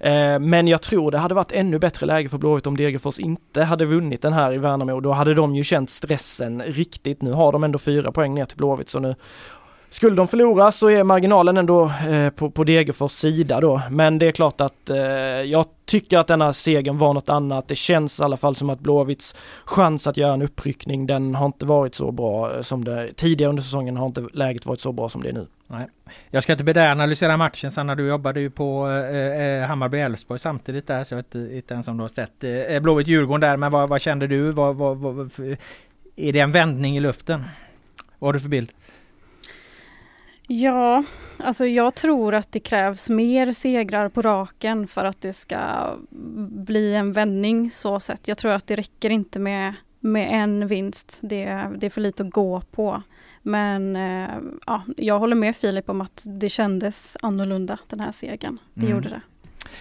[0.00, 3.62] Eh, men jag tror det hade varit ännu bättre läge för Blåvitt om Degerfors inte
[3.62, 5.00] hade vunnit den här i Värnamo.
[5.00, 7.22] Då hade de ju känt stressen riktigt.
[7.22, 9.14] Nu har de ändå fyra poäng ner till Blåvitt så nu
[9.90, 13.82] skulle de förlora så är marginalen ändå eh, på, på Degerfors sida då.
[13.90, 17.68] Men det är klart att eh, jag tycker att denna segern var något annat.
[17.68, 21.46] Det känns i alla fall som att Blåvitts chans att göra en uppryckning, den har
[21.46, 24.92] inte varit så bra eh, som det tidigare under säsongen har inte läget varit så
[24.92, 25.46] bra som det är nu.
[26.30, 30.38] Jag ska inte be dig analysera matchen Sanna, du jobbade ju på eh, eh Hammarby-Elfsborg
[30.38, 33.56] samtidigt där så jag vet inte ens om du har sett eh, eh, Blåvitt-Djurgården där
[33.56, 34.50] men vad, vad kände du?
[34.50, 35.30] Vad, vad, vad,
[36.16, 37.44] är det en vändning i luften?
[38.18, 38.72] Vad har du för bild?
[40.50, 41.04] Ja,
[41.38, 45.58] alltså jag tror att det krävs mer segrar på raken för att det ska
[46.50, 48.28] bli en vändning så sett.
[48.28, 51.18] Jag tror att det räcker inte med, med en vinst.
[51.20, 53.02] Det, det är för lite att gå på.
[53.42, 54.28] Men eh,
[54.66, 58.58] ja, jag håller med Filip om att det kändes annorlunda den här segern.
[58.74, 58.92] Det Mm.
[58.96, 59.08] gjorde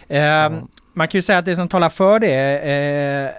[0.08, 0.18] det.
[0.18, 0.64] Eh,
[0.98, 2.60] man kan ju säga att det som talar för det,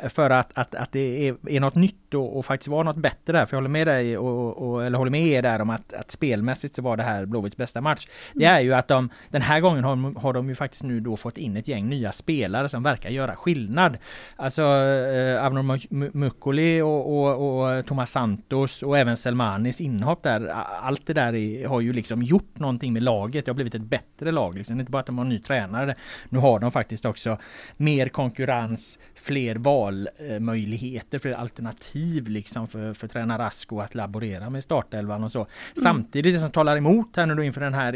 [0.02, 2.96] eh, för att, att, att det är, är något nytt och, och faktiskt var något
[2.96, 5.70] bättre där, för jag håller med dig och, och eller håller med er där om
[5.70, 8.08] att, att spelmässigt så var det här Blåvitts bästa match.
[8.34, 11.16] Det är ju att de den här gången har, har de ju faktiskt nu då
[11.16, 13.98] fått in ett gäng nya spelare som verkar göra skillnad.
[14.36, 20.46] Alltså eh, Abnor Mukkoli och, och, och, Thomas Santos och även Selmanis inhopp där.
[20.82, 23.44] Allt det där är, har ju liksom gjort någonting med laget.
[23.44, 24.54] Det har blivit ett bättre lag.
[24.54, 24.80] Liksom.
[24.80, 25.94] Inte bara att de har en ny tränare.
[26.28, 27.38] Nu har de faktiskt också
[27.76, 35.24] mer konkurrens, fler valmöjligheter, fler alternativ liksom för, för tränare Rasko att laborera med startelvan
[35.24, 35.38] och så.
[35.38, 35.48] Mm.
[35.82, 37.92] Samtidigt det som talar emot här nu då inför den här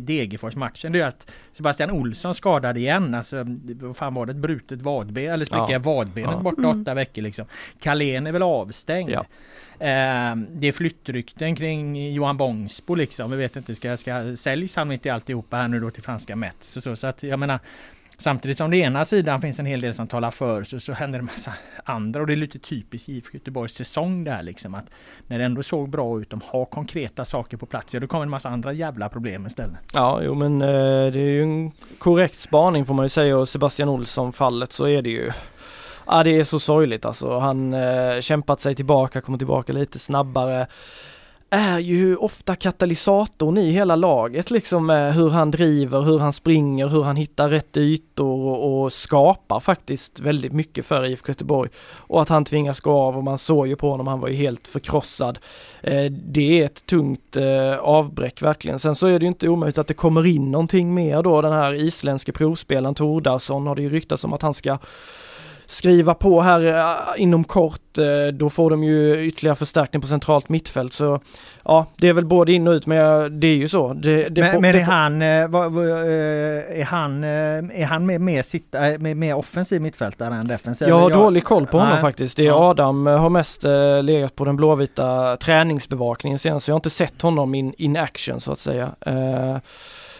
[0.00, 3.14] Degerfors-matchen det är att Sebastian Olsson skadad igen.
[3.14, 3.44] Alltså,
[3.80, 4.32] vad fan var det?
[4.32, 5.78] Ett brutet vadben eller spricka ja.
[5.78, 6.40] vadbenet ja.
[6.40, 6.80] borta mm.
[6.80, 7.46] åtta veckor liksom.
[7.80, 9.10] Kalén är väl avstängd.
[9.10, 9.26] Ja.
[9.78, 13.30] Eh, det är flyttrykten kring Johan Bångsbo liksom.
[13.30, 16.36] Vi vet inte, ska, ska säljs han mitt i alltihopa här nu då till franska
[16.36, 16.68] Mets?
[16.72, 17.60] Så, så, så att jag menar
[18.18, 21.18] Samtidigt som det ena sidan finns en hel del som talar för så, så händer
[21.18, 21.52] det massa
[21.84, 24.84] andra och det är lite typiskt IFK Göteborgs säsong där liksom att
[25.26, 28.22] när det ändå såg bra ut, de har konkreta saker på plats, ja då kommer
[28.22, 29.76] en massa andra jävla problem istället.
[29.92, 30.68] Ja, jo men eh,
[31.12, 34.88] det är ju en korrekt spaning får man ju säga och Sebastian Olsson fallet så
[34.88, 35.30] är det ju
[36.06, 37.38] Ja det är så sorgligt alltså.
[37.38, 40.66] Han eh, kämpat sig tillbaka, kommer tillbaka lite snabbare
[41.50, 46.88] är ju ofta katalysatorn i hela laget liksom med hur han driver, hur han springer,
[46.88, 51.70] hur han hittar rätt ytor och, och skapar faktiskt väldigt mycket för IFK Göteborg.
[51.96, 54.34] Och att han tvingas gå av och man såg ju på honom, han var ju
[54.34, 55.38] helt förkrossad.
[55.80, 58.78] Eh, det är ett tungt eh, avbräck verkligen.
[58.78, 61.52] Sen så är det ju inte omöjligt att det kommer in någonting mer då, den
[61.52, 64.78] här isländske provspelaren Tordarsson har det ju ryktats om att han ska
[65.66, 67.98] skriva på här uh, inom kort.
[67.98, 70.92] Uh, då får de ju ytterligare förstärkning på centralt mittfält.
[70.92, 71.20] Så
[71.64, 73.92] ja, det är väl både in och ut, men det är ju så.
[73.92, 79.16] Det, det men, får, men är, han, är han, är han med, med, sitta, med,
[79.16, 80.88] med offensiv mittfältare än defensiv?
[80.88, 82.36] Jag har dålig koll på honom faktiskt.
[82.36, 82.70] Det är.
[82.70, 83.64] Adam har mest
[84.02, 88.40] legat på den blåvita träningsbevakningen sen, så jag har inte sett honom in, in action
[88.40, 88.90] så att säga.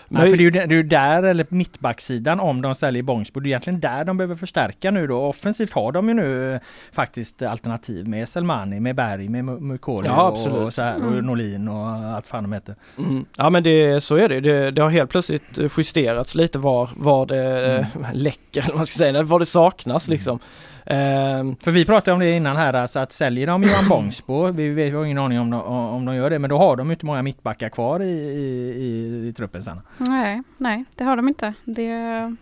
[0.08, 3.40] Nej, för det är, ju, det är ju där, eller mittbacksidan, om de säljer Bångsbo,
[3.40, 5.18] det är egentligen där de behöver förstärka nu då.
[5.18, 6.60] Offensivt har de ju nu eh,
[6.92, 11.26] faktiskt alternativ med Selmani, med Berg, med Mukoli ja, och, och, så här, och mm.
[11.26, 12.74] Norlin och allt fan de heter.
[12.98, 13.24] Mm.
[13.36, 14.40] Ja men det, så är det.
[14.40, 14.70] det.
[14.70, 18.06] Det har helt plötsligt justerats lite var, var det mm.
[18.12, 20.32] läcker, eller man ska säga, var det saknas liksom.
[20.32, 20.42] Mm.
[20.90, 24.68] Um, För vi pratade om det innan här, alltså att säljer de Johan Bångsbo, vi,
[24.68, 27.07] vi har ingen aning om de, om de gör det, men då har de inte
[27.07, 29.81] många mittbackar kvar i, i, i, i truppen sen.
[29.99, 31.55] Nej, nej, det har de inte.
[31.64, 32.37] Det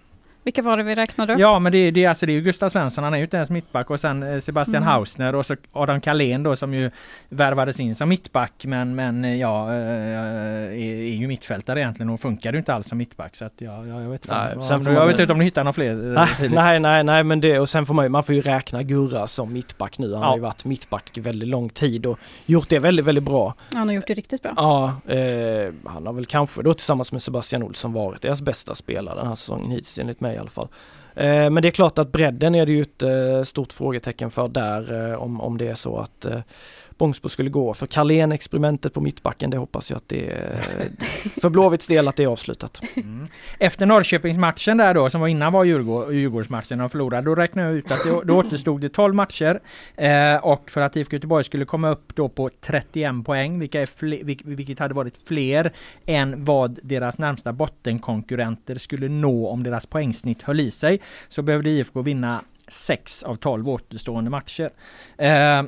[0.45, 1.41] vilka var det vi räknade upp?
[1.41, 3.51] Ja men det, det, alltså, det är ju Gustav Svensson, han är ju inte ens
[3.51, 4.89] mittback och sen eh, Sebastian mm.
[4.89, 6.91] Hausner och så Adam Kalén då som ju
[7.29, 12.21] värvades in som mittback men, men eh, ja eh, är, är ju mittfältare egentligen och
[12.21, 14.55] funkar ju inte alls som mittback så att ja, jag vet inte.
[14.57, 15.95] Nej, sen jag vet inte om du hittar några fler?
[15.95, 18.83] Nej, nej, nej, nej, men det och sen får man ju, man får ju räkna
[18.83, 20.13] Gurra som mittback nu.
[20.13, 20.29] Han ja.
[20.29, 23.55] har ju varit mittback väldigt lång tid och gjort det väldigt, väldigt bra.
[23.75, 24.53] Han har gjort det riktigt bra.
[24.57, 29.17] Ja, eh, han har väl kanske då tillsammans med Sebastian Olsson varit deras bästa spelare
[29.17, 30.69] den här säsongen hittills enligt mig i alla fall.
[31.15, 34.49] Eh, men det är klart att bredden är det ju ett eh, stort frågetecken för
[34.49, 36.27] där eh, om, om det är så att
[36.99, 37.75] Bångsbo skulle gå.
[37.75, 40.91] För Carlén-experimentet på mittbacken, det hoppas jag att det är
[41.41, 42.83] för Blåvitts del att det är avslutat.
[42.97, 43.27] Mm.
[43.59, 47.77] Efter Norrköpingsmatchen där då, som var innan var Djurgård, Djurgårdsmatchen och förlorade, då räknade jag
[47.77, 49.61] ut att det, då återstod det 12 matcher.
[49.97, 53.87] Eh, och för att IFK Göteborg skulle komma upp då på 31 poäng, vilka är
[53.87, 55.73] fler, vilket hade varit fler
[56.07, 61.71] än vad deras närmsta bottenkonkurrenter skulle nå om deras poängsnitt höll i sig, så behövde
[61.71, 64.71] IFK vinna 6 av 12 återstående matcher.
[65.19, 65.63] Eh,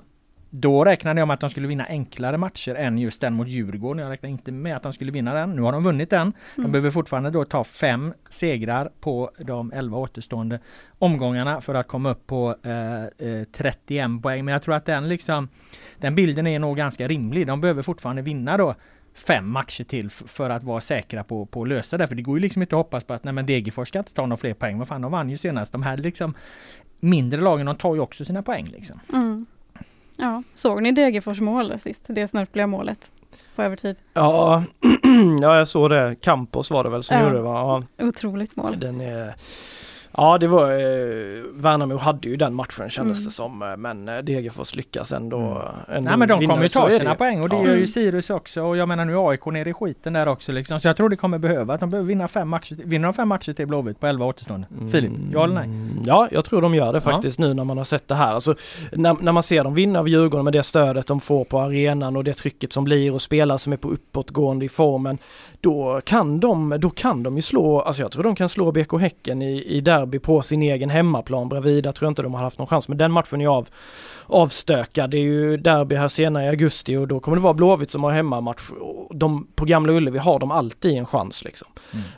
[0.50, 4.02] då räknade jag med att de skulle vinna enklare matcher än just den mot Djurgården.
[4.02, 5.56] Jag räknade inte med att de skulle vinna den.
[5.56, 6.32] Nu har de vunnit den.
[6.54, 6.72] De mm.
[6.72, 10.58] behöver fortfarande då ta fem segrar på de 11 återstående
[10.98, 12.56] omgångarna för att komma upp på
[13.18, 14.44] eh, 31 eh, poäng.
[14.44, 15.48] Men jag tror att den liksom
[15.98, 17.46] Den bilden är nog ganska rimlig.
[17.46, 18.74] De behöver fortfarande vinna då
[19.14, 22.06] fem matcher till för att vara säkra på, på att lösa det.
[22.06, 24.14] För det går ju liksom inte att hoppas på att nej men Degerfors ska inte
[24.14, 24.78] ta några fler poäng.
[24.78, 25.72] Vad fan, de vann ju senast.
[25.72, 26.34] De här liksom
[27.00, 29.00] mindre lagen, de tar ju också sina poäng liksom.
[29.12, 29.46] Mm.
[30.18, 32.04] Ja, såg ni Degerfors mål sist?
[32.06, 33.12] Det snörpliga målet
[33.56, 33.96] på övertid?
[34.12, 34.64] Ja,
[35.40, 36.16] ja jag såg det.
[36.20, 37.22] Campos var det väl som ja.
[37.22, 37.84] gjorde det va?
[37.96, 38.06] Ja.
[38.06, 38.80] Otroligt mål.
[38.80, 39.34] Den är
[40.16, 43.24] Ja det var eh, Värnamo hade ju den matchen kändes mm.
[43.24, 45.62] det som eh, men eh, Degerfors lyckas ändå, mm.
[45.88, 47.66] ändå Nej men de kommer ju ta sina poäng och det ja.
[47.66, 50.80] gör ju Sirius också och jag menar nu AIK nere i skiten där också liksom
[50.80, 53.28] så jag tror det kommer behöva att de behöver vinna fem matcher Vinner de fem
[53.28, 54.66] matcher till Blåvitt på 11 återstående?
[54.76, 54.88] Mm.
[54.90, 55.68] Filip, ja eller nej?
[56.06, 57.46] Ja jag tror de gör det faktiskt ja.
[57.46, 58.34] nu när man har sett det här.
[58.34, 58.54] Alltså,
[58.92, 62.16] när, när man ser dem vinna av Djurgården med det stödet de får på arenan
[62.16, 65.18] och det trycket som blir och spelare som är på uppåtgående i formen
[65.66, 69.00] då kan de, då kan de ju slå, alltså jag tror de kan slå BK
[69.00, 71.48] Häcken i, i derby på sin egen hemmaplan.
[71.48, 73.68] Bravida tror jag inte de har haft någon chans, men den matchen är av
[74.26, 75.10] avstökad.
[75.10, 78.04] Det är ju derby här senare i augusti och då kommer det vara Blåvitt som
[78.04, 78.70] har hemmamatch.
[79.10, 81.68] De, på Gamla Ullevi har de alltid en chans liksom.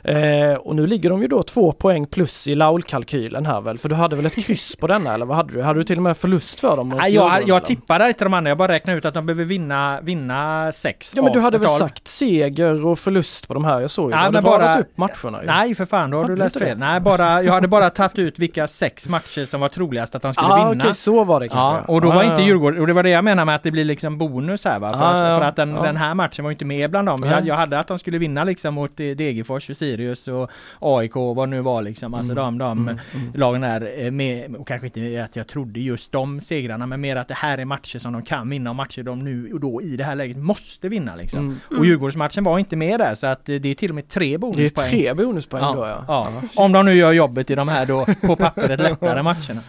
[0.03, 0.51] Mm.
[0.51, 3.89] Eh, och nu ligger de ju då två poäng plus i Laul-kalkylen här väl, för
[3.89, 5.61] du hade väl ett kryss på denna eller vad hade du?
[5.61, 6.89] Hade du till och med förlust för dem?
[6.89, 10.01] Nej, jag, jag tippade inte de andra, jag bara räknade ut att de behöver vinna,
[10.01, 13.81] vinna sex Ja men du hade väl sagt seger och förlust på de här?
[13.81, 14.15] Jag såg ju.
[14.15, 15.47] Nej, men bara, upp matcherna ju.
[15.47, 16.77] Nej för fan, då har du läst fel.
[16.77, 20.33] Nej bara, jag hade bara tagit ut vilka sex matcher som var troligast att de
[20.33, 20.83] skulle ah, vinna.
[20.83, 21.91] Okej, så var det kanske.
[21.91, 23.63] Ja, och då ah, var inte Djurgården, och det var det jag menar med att
[23.63, 24.93] det blir liksom bonus här va.
[24.93, 27.23] För, ah, att, för att den, den, här matchen var inte med bland dem.
[27.23, 31.47] Jag, jag, hade att de skulle vinna liksom mot Degerfors, Sirius och AIK och vad
[31.47, 32.13] det nu var liksom.
[32.13, 32.43] Alltså mm.
[32.43, 32.99] de, de mm.
[33.13, 33.31] mm.
[33.33, 37.15] lagen där eh, med, och kanske inte att jag trodde just de segrarna, men mer
[37.15, 39.81] att det här är matcher som de kan vinna och matcher de nu och då
[39.81, 41.39] i det här läget måste vinna liksom.
[41.39, 41.79] Mm.
[41.79, 44.91] Och Djurgårdsmatchen var inte med där så att det är till och med tre bonuspoäng.
[44.91, 46.03] Det är tre bonuspoäng ja, då ja.
[46.07, 46.63] ja.
[46.63, 49.61] Om de nu gör jobbet i de här då på pappret lättare matcherna.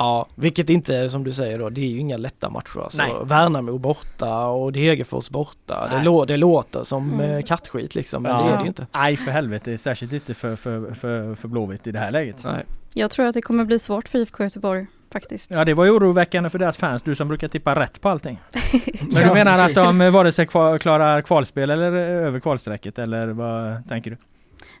[0.00, 2.80] Ja, vilket inte som du säger då, det är ju inga lätta matcher.
[2.80, 3.12] Alltså, Nej.
[3.24, 5.88] Värnamo borta och Degerfors borta.
[5.90, 7.30] Det, lå det, låter som mm.
[7.30, 8.46] Eh, kattskit liksom, men ja.
[8.46, 8.86] det är det ju inte.
[8.94, 12.44] Nej för helvete, särskilt inte för, för, för, för Blåvitt i det här läget.
[12.44, 12.64] Nej.
[12.94, 15.50] Jag tror att det kommer bli svårt för IFK Göteborg faktiskt.
[15.50, 18.40] Ja det var ju oroväckande för deras fans, du som brukar tippa rätt på allting.
[19.00, 19.78] Men ja, du menar precis.
[19.78, 24.16] att de eh, vare sig klarar kvalspel eller eh, över kvalstrecket eller vad tänker du?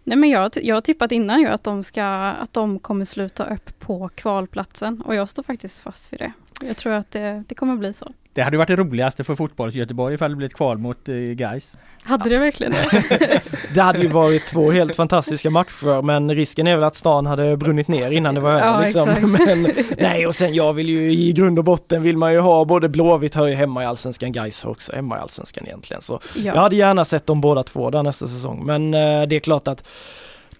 [0.04, 3.54] Nej men jag, jag har tippat innan ju att de, ska, att de kommer sluta
[3.54, 6.32] upp på kvalplatsen och jag står faktiskt fast vid det.
[6.66, 8.12] Jag tror att det, det kommer bli så.
[8.32, 11.14] Det hade varit det roligaste för fotbolls Göteborg ifall det blev ett kval mot eh,
[11.14, 11.76] Gais.
[12.02, 13.40] Hade det verkligen det?
[13.74, 17.56] det hade ju varit två helt fantastiska matcher men risken är väl att stan hade
[17.56, 19.32] brunnit ner innan det var över ja, liksom.
[19.46, 19.62] Men,
[19.98, 22.88] nej och sen jag vill ju i grund och botten vill man ju ha både
[22.88, 26.02] Blåvitt hör ju hemma i Allsvenskan, Gais också hemma i Allsvenskan egentligen.
[26.02, 26.42] Så ja.
[26.42, 29.68] jag hade gärna sett dem båda två där nästa säsong men eh, det är klart
[29.68, 29.84] att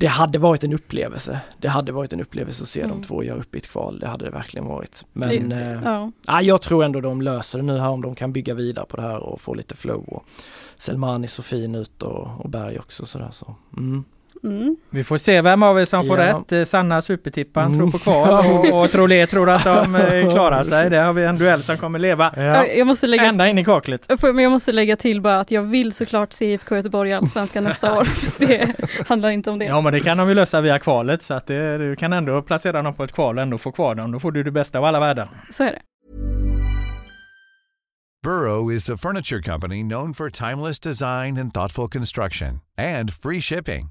[0.00, 1.40] det hade varit en upplevelse.
[1.58, 2.96] Det hade varit en upplevelse att se mm.
[2.96, 3.98] de två göra upp i ett kval.
[3.98, 5.04] Det hade det verkligen varit.
[5.12, 6.10] Men det, eh, ja.
[6.26, 6.42] ja.
[6.42, 9.02] jag tror ändå de löser det nu här om de kan bygga vidare på det
[9.02, 10.04] här och få lite flow.
[10.08, 10.24] Och
[10.76, 13.54] Selmani så fin ut och, och Berg också sådär så.
[13.76, 14.04] Mm.
[14.44, 14.76] Mm.
[14.90, 16.26] Vi får se vem av er som får ja.
[16.26, 16.52] rätt.
[16.52, 17.78] Eh, Sanna supertippan mm.
[17.78, 20.90] tror på kval och, och Trolé tror att de eh, klarar sig.
[20.90, 22.66] Det har vi en duell som kommer leva ja.
[22.66, 24.06] jag måste lägga, ända in i kaklet.
[24.22, 27.64] Men jag måste lägga till bara att jag vill såklart se IFK Göteborg i Allsvenskan
[27.64, 28.08] nästa år.
[28.38, 28.74] Det
[29.08, 29.64] handlar inte om det.
[29.64, 32.42] Ja men det kan de ju lösa via kvalet så att det, du kan ändå
[32.42, 34.12] placera dem på ett kval och ändå få kvar dem.
[34.12, 35.44] Då får du det bästa av alla världar.
[35.50, 35.80] Så är det.
[38.22, 43.90] Burrow is a furniture company known for timeless design and thoughtful construction and free shipping.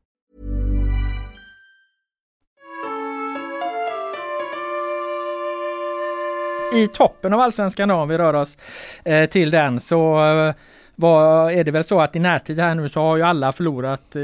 [6.75, 8.57] I toppen av allsvenskan då, om vi rör oss
[9.05, 10.53] eh, till den, så eh,
[10.95, 14.15] var, är det väl så att i närtid här nu så har ju alla förlorat
[14.15, 14.21] eh,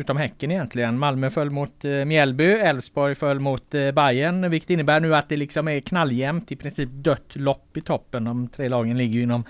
[0.00, 0.98] utom Häcken egentligen.
[0.98, 5.36] Malmö föll mot eh, Mjällby, Elfsborg föll mot eh, Bayern, vilket innebär nu att det
[5.36, 8.24] liksom är knalljämnt, i princip dött lopp i toppen.
[8.24, 9.44] De tre lagen ligger ju inom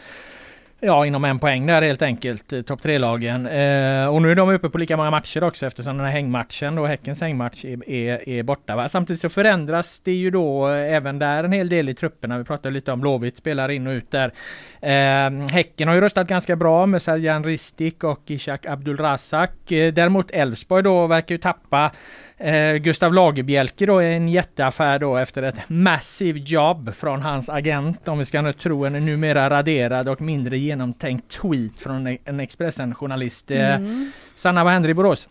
[0.80, 3.46] Ja, inom en poäng där helt enkelt, eh, topp tre-lagen.
[3.46, 6.74] Eh, och nu är de uppe på lika många matcher också eftersom den här hängmatchen
[6.74, 8.76] då, Häckens hängmatch, är, är, är borta.
[8.76, 8.88] Va?
[8.88, 12.38] Samtidigt så förändras det ju då eh, även där en hel del i trupperna.
[12.38, 14.32] Vi pratade lite om Blåvitt spelar in och ut där.
[14.80, 19.72] Eh, häcken har ju röstat ganska bra med Serjan Ristik och Ishak Abdulrazak.
[19.72, 21.90] Eh, däremot Elfsborg då verkar ju tappa
[22.40, 28.08] Eh, Gustav Lagerbielke då är en jätteaffär då efter ett massive jobb från hans agent
[28.08, 33.50] om vi ska nu tro en numera raderad och mindre genomtänkt tweet från en Expressen-journalist.
[33.50, 34.12] Eh, mm.
[34.36, 35.28] Sanna, vad händer i Borås?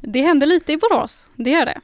[0.00, 1.80] Det händer lite i Borås, det är det.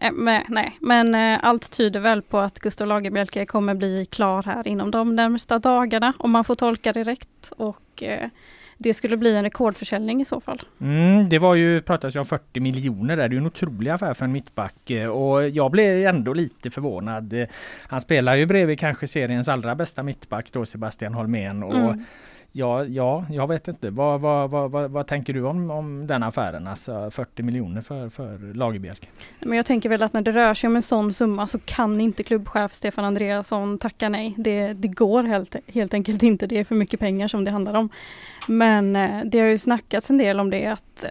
[0.00, 4.42] Eh, men, nej, men eh, allt tyder väl på att Gustav Lagerbielke kommer bli klar
[4.42, 7.52] här inom de närmsta dagarna, om man får tolka direkt.
[7.56, 8.28] Och eh,
[8.82, 10.62] det skulle bli en rekordförsäljning i så fall.
[10.80, 13.28] Mm, det var ju, pratas ju om 40 miljoner där.
[13.28, 17.46] Det är en otrolig affär för en mittback och jag blev ändå lite förvånad.
[17.86, 22.04] Han spelar ju bredvid kanske seriens allra bästa mittback då Sebastian Holmén och mm.
[22.52, 23.90] Ja, ja, jag vet inte.
[23.90, 26.66] Vad, vad, vad, vad, tänker du om, om den affären?
[26.66, 29.08] Alltså 40 miljoner för, för Lagerbjälk?
[29.40, 32.00] Men jag tänker väl att när det rör sig om en sån summa så kan
[32.00, 34.34] inte klubbchef Stefan Andreasson tacka nej.
[34.36, 36.46] Det, det går helt, helt enkelt inte.
[36.46, 37.88] Det är för mycket pengar som det handlar om.
[38.48, 41.10] Men eh, det har ju snackats en del om det att eh,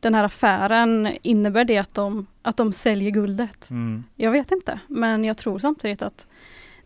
[0.00, 3.70] den här affären, innebär det att de, att de säljer guldet?
[3.70, 4.04] Mm.
[4.16, 6.26] Jag vet inte, men jag tror samtidigt att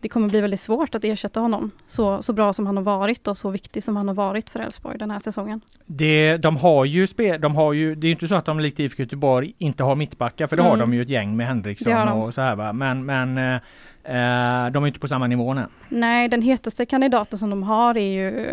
[0.05, 3.27] det kommer bli väldigt svårt att ersätta honom så, så bra som han har varit
[3.27, 5.61] och så viktig som han har varit för Elfsborg den här säsongen.
[5.85, 8.79] Det, de har ju spel, de har ju, det är inte så att de likt
[8.79, 10.69] IFK Göteborg inte har mittbackar för det mm.
[10.69, 12.73] har de ju ett gäng med Henriksson och så här va.
[12.73, 13.55] Men, men eh,
[14.03, 15.65] eh, de är inte på samma nivå nu.
[15.89, 18.47] Nej, den hetaste kandidaten som de har är ju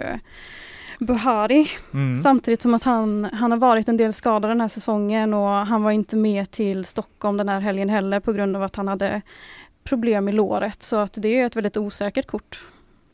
[0.98, 1.66] Buhari.
[1.94, 2.14] Mm.
[2.14, 5.82] Samtidigt som att han, han har varit en del skadad den här säsongen och han
[5.82, 9.22] var inte med till Stockholm den här helgen heller på grund av att han hade
[9.84, 12.64] problem i låret så att det är ett väldigt osäkert kort.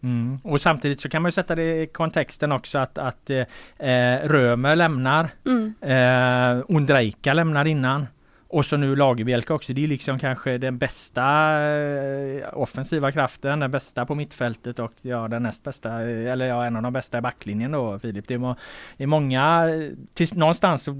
[0.02, 0.38] Mm.
[0.42, 5.28] Och samtidigt så kan man sätta det i kontexten också att, att eh, Römer lämnar.
[5.46, 5.74] Mm.
[5.80, 8.06] Eh, Undreika lämnar innan.
[8.50, 9.72] Och så nu Lagerbielke också.
[9.72, 11.24] Det är liksom kanske den bästa
[11.66, 16.64] eh, offensiva kraften, den bästa på mittfältet och ja, den näst bästa, eh, eller ja,
[16.64, 18.28] en av de bästa i backlinjen då Filip.
[18.28, 18.56] Det är,
[18.96, 19.68] det är många,
[20.14, 20.92] tills, någonstans så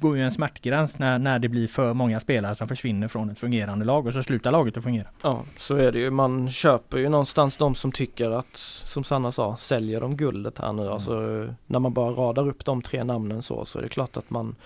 [0.00, 3.38] går ju en smärtgräns när, när det blir för många spelare som försvinner från ett
[3.38, 5.08] fungerande lag och så slutar laget att fungera.
[5.22, 6.10] Ja, så är det ju.
[6.10, 10.72] Man köper ju någonstans de som tycker att, som Sanna sa, säljer de guldet här
[10.72, 10.82] nu.
[10.82, 10.94] Mm.
[10.94, 11.12] Alltså
[11.66, 14.56] när man bara radar upp de tre namnen så, så är det klart att man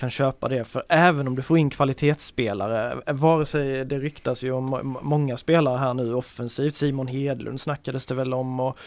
[0.00, 0.64] kan köpa det.
[0.64, 5.36] För även om du får in kvalitetsspelare, eh, vare sig det ryktas ju om många
[5.36, 8.78] spelare här nu offensivt, Simon Hedlund snackades det väl om och,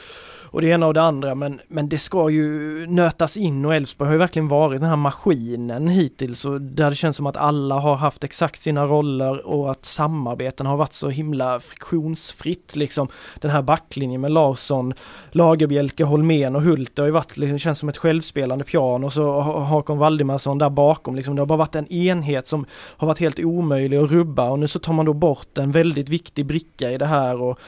[0.46, 4.08] och det ena och det andra men, men det ska ju nötas in och Elfsborg
[4.08, 7.80] har ju verkligen varit den här maskinen hittills och där det känns som att alla
[7.80, 13.08] har haft exakt sina roller och att samarbeten har varit så himla friktionsfritt liksom.
[13.40, 14.94] Den här backlinjen med Larsson,
[15.32, 19.14] Lagerbjälke, Holmén och Hult det har ju varit, liksom, känns som ett självspelande piano och
[19.14, 20.70] så Hakon Valdimarsson där
[21.04, 21.36] bakom liksom.
[21.36, 22.66] Det har bara varit en enhet som
[22.98, 26.10] har varit helt omöjlig att rubba och nu så tar man då bort en väldigt
[26.10, 27.60] viktig bricka i det här och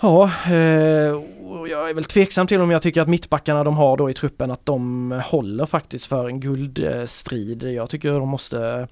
[0.00, 0.54] Ja, eh,
[1.70, 4.50] jag är väl tveksam till om jag tycker att mittbackarna de har då i truppen
[4.50, 7.62] att de håller faktiskt för en guldstrid.
[7.62, 8.88] Jag tycker de måste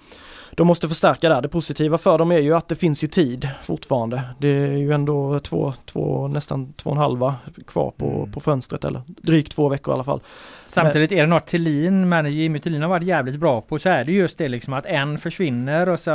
[0.57, 1.43] de måste förstärka där.
[1.43, 4.23] Det positiva för dem är ju att det finns ju tid fortfarande.
[4.39, 7.35] Det är ju ändå två, två nästan två och en halva
[7.67, 8.33] kvar på, mm.
[8.33, 10.21] på fönstret eller drygt två veckor i alla fall.
[10.67, 13.89] Samtidigt men, är det något Tillin, men Jimmy Tillin har varit jävligt bra på så
[13.89, 16.11] är det just det liksom att en försvinner och så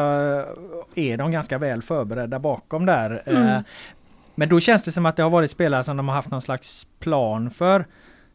[0.95, 3.23] är de ganska väl förberedda bakom där.
[3.25, 3.63] Mm.
[4.39, 6.41] Men då känns det som att det har varit spelare som de har haft någon
[6.41, 7.85] slags plan för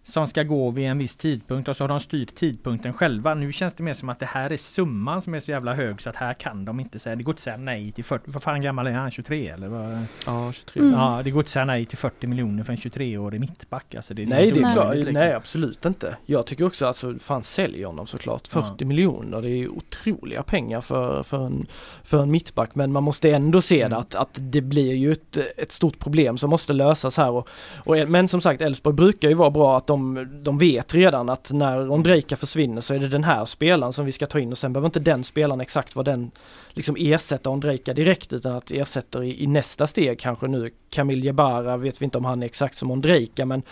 [0.05, 3.35] som ska gå vid en viss tidpunkt och så har de styrt tidpunkten själva.
[3.35, 6.01] Nu känns det mer som att det här är summan som är så jävla hög
[6.01, 8.43] så att här kan de inte säga, det går inte säga nej till 40, vad
[8.43, 9.11] fan gammal är han?
[9.11, 9.69] 23 eller?
[9.69, 9.99] Vad?
[10.27, 10.83] Ja, 23.
[10.83, 10.95] Mm.
[10.95, 13.95] Ja, det går inte säga nej till 40 miljoner för en 23-årig mittback.
[13.95, 15.13] Alltså det är nej, det är klart, liksom.
[15.13, 16.17] nej absolut inte.
[16.27, 18.49] Jag tycker också att alltså, fan sälj honom såklart.
[18.49, 18.87] 40 ja.
[18.87, 21.67] miljoner, det är otroliga pengar för, för, en,
[22.05, 22.75] för en mittback.
[22.75, 23.91] Men man måste ändå se mm.
[23.91, 27.31] det att, att det blir ju ett, ett stort problem som måste lösas här.
[27.31, 31.29] Och, och, men som sagt, Elfsborg brukar ju vara bra att de, de vet redan
[31.29, 34.53] att när Ondrejka försvinner så är det den här spelaren som vi ska ta in
[34.53, 36.31] och sen behöver inte den spelaren exakt vara den
[36.75, 41.77] liksom ersätta Ondrejka direkt utan att ersätter i, i, nästa steg kanske nu Camille Jebara
[41.77, 43.63] vet vi inte om han är exakt som Ondrejka men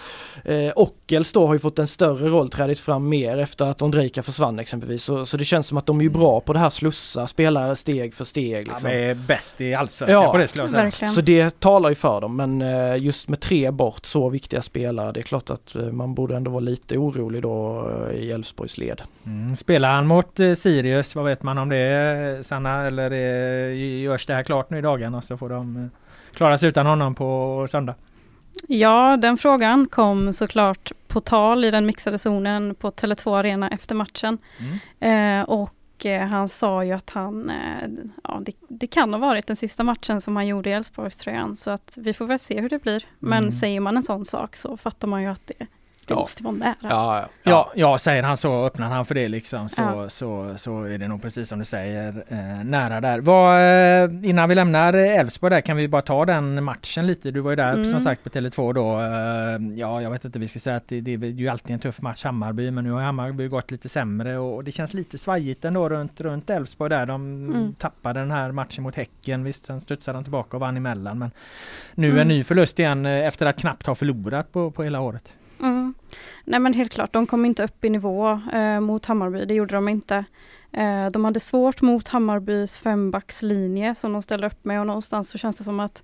[0.44, 4.22] eh, Ockels då har ju fått en större roll, trädit fram mer efter att Ondrejka
[4.22, 5.04] försvann exempelvis.
[5.04, 7.76] Så, så det känns som att de är ju bra på det här slussa, spela
[7.76, 8.68] steg för steg.
[8.68, 8.90] Liksom.
[8.90, 11.08] Ja, är bäst i allsvenskan ja, på det skulle jag säga.
[11.08, 15.12] Så det talar ju för dem men eh, just med tre bort så viktiga spelare,
[15.12, 18.78] det är klart att eh, man borde ändå vara lite orolig då eh, i Elfsborgs
[18.78, 19.02] led.
[19.26, 22.86] Mm, spelar han mot eh, Sirius, vad vet man om det Sanna?
[22.86, 25.90] Eller är, görs det här klart nu i dagarna så får de
[26.34, 27.94] klara sig utan honom på söndag?
[28.68, 33.94] Ja, den frågan kom såklart på tal i den mixade zonen på Tele2 Arena efter
[33.94, 34.38] matchen.
[35.00, 35.40] Mm.
[35.40, 37.88] Eh, och eh, han sa ju att han, eh,
[38.24, 41.70] ja det, det kan ha varit den sista matchen som han gjorde i Elfsborgströjan så
[41.70, 43.04] att vi får väl se hur det blir.
[43.18, 43.52] Men Mm.
[43.52, 45.66] säger man en sån sak så fattar man ju att det,
[46.11, 46.20] det Ja.
[46.20, 46.74] måste vara nära.
[46.82, 47.28] Ja, ja.
[47.42, 50.08] Ja, ja, säger han så, öppnar han för det liksom så, Ja.
[50.08, 53.20] så, så är det nog precis som du säger eh, nära där.
[53.20, 53.56] Vad,
[54.04, 57.30] eh, innan vi lämnar Elfsborg där kan vi bara ta den matchen lite.
[57.30, 57.90] Du var ju där Mm.
[57.90, 59.00] som sagt på Tele2 då.
[59.00, 61.80] Eh, ja, jag vet inte, vi ska säga att det, det är ju alltid en
[61.80, 65.64] tuff match Hammarby men nu har Hammarby gått lite sämre och det känns lite svajigt
[65.64, 67.06] ändå runt, runt Elfsborg där.
[67.06, 67.74] De Mm.
[67.74, 69.44] tappade den här matchen mot Häcken.
[69.44, 71.30] Visst, sen studsade de tillbaka och vann emellan men
[71.94, 72.20] nu Mm.
[72.20, 75.32] en ny förlust igen eh, efter att knappt ha förlorat på, på hela året.
[75.62, 75.94] Mm.
[76.44, 79.74] Nej men helt klart, de kom inte upp i nivå eh, mot Hammarby, det gjorde
[79.74, 80.24] de inte.
[80.72, 85.38] Eh, de hade svårt mot Hammarbys fembackslinje som de ställde upp med och någonstans så
[85.38, 86.02] känns det som att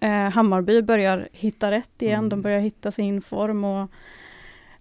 [0.00, 2.28] eh, Hammarby börjar hitta rätt igen, Mm.
[2.28, 3.90] de börjar hitta sin form och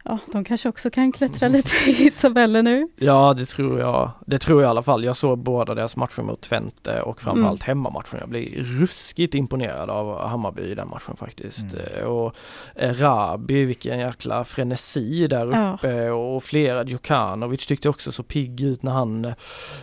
[0.03, 2.87] ja, de kanske också kan klättra lite i tabellen nu.
[2.95, 5.03] Ja det tror jag, det tror jag i alla fall.
[5.03, 8.19] Jag såg båda deras matcher mot Twente och framförallt hemmamatchen.
[8.19, 11.63] Jag blev ruskigt imponerad av Hammarby i den matchen faktiskt.
[11.73, 11.85] Mm.
[11.97, 12.35] Eh, Och
[12.75, 15.73] eh, Rabi, vilken jäkla frenesi där Ja.
[15.73, 19.25] uppe och flera Djukanovic tyckte också så pigg ut när han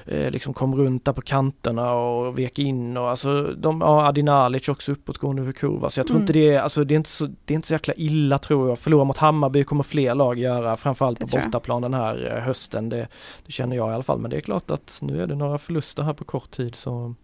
[0.06, 4.68] eh, liksom kom runt där på kanterna och vek in och alltså de, ja Adinalic
[4.68, 6.22] också uppåtgående över kurva så jag tror Mm.
[6.22, 8.68] inte det är, alltså det är inte så, det är inte så jäkla illa tror
[8.68, 8.78] jag.
[8.78, 12.88] Förlora mot Hammarby kommer fler lag göra, framförallt Det på bortaplan den här eh, hösten.
[12.88, 13.08] Det,
[13.46, 15.58] det känner jag i alla fall, men det är klart att nu är det några
[15.58, 17.14] förluster här på kort tid så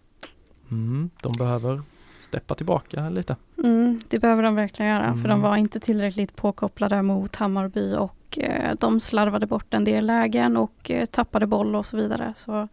[0.71, 1.83] mm, de behöver
[2.21, 3.37] steppa tillbaka lite.
[3.59, 5.41] Mm, det behöver de verkligen göra, för de Mm.
[5.41, 10.91] var inte tillräckligt påkopplade mot Hammarby och eh, de slarvade bort en del lägen och
[10.91, 12.33] eh, tappade boll och så vidare.
[12.37, 12.69] Så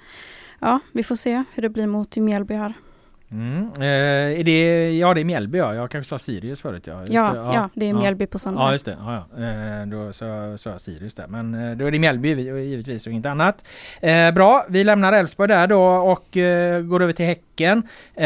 [0.59, 2.73] ja, vi får se hur det blir mot Mjällby här.
[3.31, 3.63] Mm.
[3.75, 6.99] Eh, är det, ja det är Mjällby ja, jag kanske sa Sirius förut ja.
[6.99, 7.99] Just Ja, det, ja, det är ja.
[7.99, 8.61] Mjällby på söndag.
[8.61, 9.43] Ja just det, ja, ja.
[9.45, 10.13] Eh, då
[10.57, 11.27] sa jag Sirius där.
[11.27, 13.63] Men eh, då är det Mjällby vi- givetvis och inte annat.
[14.01, 17.83] Eh, bra, vi lämnar Elfsborg där då och eh, går över till Häcken.
[18.15, 18.25] Eh,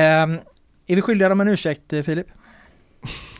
[0.88, 2.28] är vi skyldiga dem en ursäkt Filip?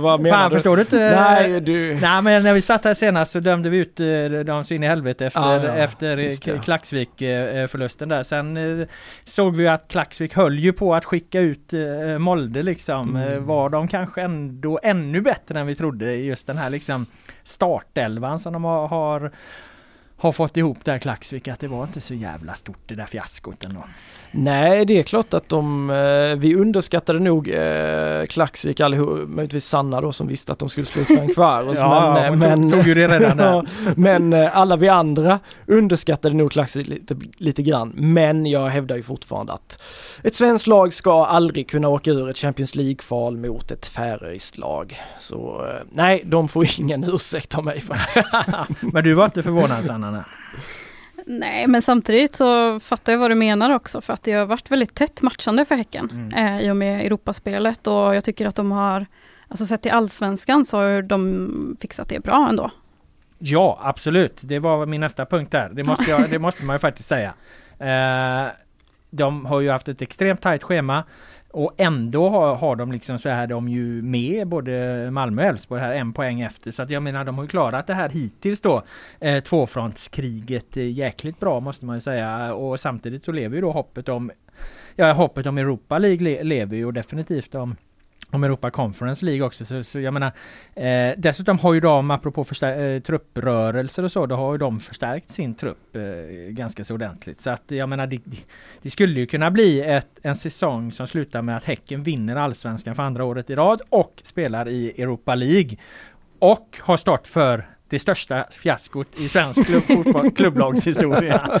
[0.00, 0.56] Vad menar Fan du?
[0.56, 0.96] förstår du inte?
[1.20, 1.94] Nej du.
[2.00, 4.06] Nej men när vi satt här senast så dömde vi ut eh,
[4.46, 6.58] dem så in i helvete efter, Ja, ja, efter just det.
[6.64, 8.22] Klaxvik eh, förlusten där.
[8.22, 8.86] Sen eh,
[9.24, 13.16] såg vi att Klaxvik höll ju på att skicka ut eh, Molde liksom.
[13.16, 13.32] Mm.
[13.32, 17.06] Eh, Var de kanske ändå ännu bättre än vi trodde i just den här liksom
[17.42, 19.30] startelvan som de har,
[20.18, 23.64] har fått ihop där Klaxvik att det var inte så jävla stort det där fiaskot
[23.64, 23.84] ändå.
[24.30, 30.00] Nej det är klart att de, eh, vi underskattade nog eh, Klaxvik allihop, möjligtvis Sanna
[30.00, 31.78] då som visste att de skulle slå ut Frank Kvaros.
[31.88, 33.68] Ja, men, eh, men, tog, tog ju det redan där.
[33.96, 37.92] Men eh, alla vi andra underskattade nog Klaxvik lite, lite grann.
[37.96, 39.82] Men jag hävdar ju fortfarande att
[40.22, 44.96] ett svenskt lag ska aldrig kunna åka ur ett Champions League-kval mot ett färöiskt lag.
[45.20, 48.32] Så eh, nej, de får ingen ursäkt av mig faktiskt.
[48.80, 50.10] Men du var inte förvånad Sanna?
[50.10, 50.22] nej?
[51.26, 54.70] Nej, men samtidigt så fattar jag vad du menar också, för att det har varit
[54.70, 56.56] väldigt tätt matchande för Häcken Mm.
[56.56, 59.06] eh, i och med Europaspelet och jag tycker att de har,
[59.48, 62.70] alltså sett till allsvenskan så har de fixat det bra ändå.
[63.38, 64.38] Ja, absolut.
[64.40, 65.70] Det var min nästa punkt där.
[65.72, 67.34] Det måste, jag, det måste man ju faktiskt säga.
[67.78, 68.50] Eh,
[69.10, 71.04] de har ju haft ett extremt tajt schema
[71.50, 75.80] och ändå har, har de liksom så är de ju med både Malmö och Elfsborg
[75.80, 76.70] här en poäng efter.
[76.70, 78.82] Så att jag menar de har ju klarat det här hittills då.
[79.20, 83.72] Eh, tvåfrontskriget eh, jäkligt bra måste man ju säga och samtidigt så lever ju då
[83.72, 84.30] hoppet om
[85.00, 87.76] Ja, hoppet om Europa League le, lever ju och definitivt om
[88.30, 89.64] om Europa Conference League också.
[89.64, 90.32] Så, så jag menar,
[90.74, 94.80] eh, dessutom har ju de, apropå förstär- eh, trupprörelser och så, då har ju de
[94.80, 96.02] förstärkt sin trupp eh,
[96.50, 97.40] ganska så ordentligt.
[97.40, 98.44] Så att jag menar, det, det-
[98.82, 102.94] det skulle ju kunna bli ett, en säsong som slutar med att Häcken vinner allsvenskan
[102.94, 105.76] för andra året i rad och spelar i Europa League.
[106.38, 111.60] Och har start för det största fiaskot i svensk klubb, klubblagshistoria.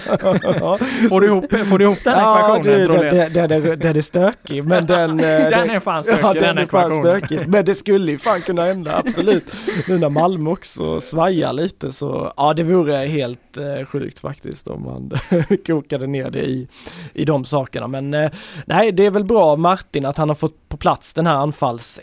[1.08, 2.62] får, du ihop, får du ihop den ekvationen?
[2.62, 3.14] du, Trollén?
[3.14, 5.10] den, den, den, är- den är stökig men den...
[5.20, 7.20] eh, Den är fan stökig, Ja, den den är fan ekvationen.
[7.20, 7.48] stökig.
[7.48, 9.52] Men det skulle ju fan kunna hända, absolut.
[9.88, 14.82] Nu när Malmö också svajar lite så, ja det vore helt eh, sjukt faktiskt om
[14.82, 15.10] man
[15.66, 16.68] kokade ner det i,
[17.14, 17.86] i de sakerna.
[17.86, 18.30] Men eh,
[18.66, 21.34] nej, det är väl bra av Martin att han har fått på plats den här
[21.34, 22.00] anfalls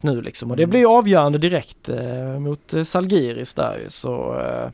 [0.00, 0.50] nu liksom.
[0.50, 0.70] Och det Mm.
[0.70, 3.90] blir avgörande direkt eh, mot eh, Salgiris där ju.
[3.90, 4.70] Så eh,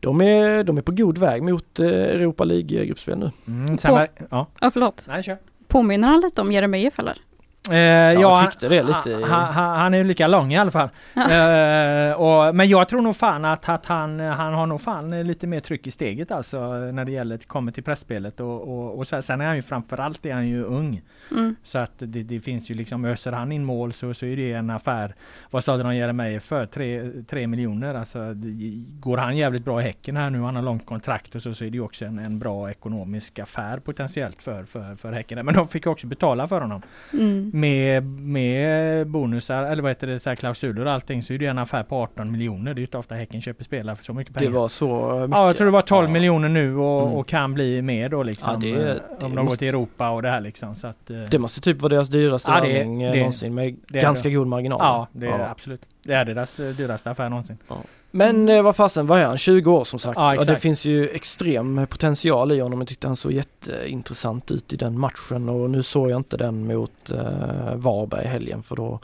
[0.00, 3.30] de är, de är på god väg mot eh, Europa League-gruppspel nu.
[3.46, 5.04] Mm, På- ja, Ja, förlåt.
[5.08, 5.36] nej kör.
[5.68, 7.16] Påminner han lite om Jeremejeff eller?
[7.70, 7.76] Eh,
[8.20, 9.14] jag tyckte det lite.
[9.28, 10.88] Han, han, han är ju lika lång i alla fall.
[11.16, 15.46] eh, och, men jag tror nog fan att, att han, han har nog fan lite
[15.46, 19.40] mer tryck i steget alltså när det gäller kommer till pressspelet och, och, och sen
[19.40, 21.02] är han ju framförallt är han ju ung.
[21.30, 21.56] Mm.
[21.62, 24.52] Så att det, det, finns ju liksom, öser han in mål så, så är det
[24.52, 25.14] en affär.
[25.50, 26.66] Vad sa de Jeremejeff för?
[27.22, 27.94] 3 miljoner.
[27.94, 28.52] Alltså, det,
[29.00, 31.64] går han jävligt bra i Häcken här nu, han har långt kontrakt och så, så
[31.64, 35.44] är det ju också en, en bra ekonomisk affär potentiellt för, för, för Häcken.
[35.44, 36.82] Men de fick också betala för honom.
[37.12, 37.50] Mm.
[37.54, 41.58] Med, med bonusar, eller vad heter det, så klausuler och allting så är det en
[41.58, 42.74] affär på 18 miljoner.
[42.74, 44.50] Det är ju inte ofta Häcken köper spelare för så mycket pengar.
[44.50, 45.36] Det var så mycket?
[45.36, 46.12] Ja, jag tror det var 12 ja.
[46.12, 47.14] miljoner nu och, mm.
[47.14, 48.52] och, kan bli mer då liksom.
[48.52, 49.44] Ja, det, det om de måste...
[49.44, 50.74] går till Europa och det här liksom.
[50.74, 54.34] Så att, det måste typ vara deras dyraste ja, det, det, någonsin med ganska det.
[54.34, 54.78] god marginal.
[54.80, 55.86] Ja, det är absolut.
[56.02, 57.58] Det är deras eh, dyraste affär någonsin.
[57.68, 57.76] Ja.
[58.10, 59.38] Men eh, vad fasen, vad är han?
[59.38, 60.20] 20 år som sagt.
[60.20, 62.78] Ja, och det finns ju extrem potential i honom.
[62.78, 66.66] Jag tyckte han såg jätteintressant ut i den matchen och nu såg jag inte den
[66.66, 69.00] mot eh, Varberg i helgen för då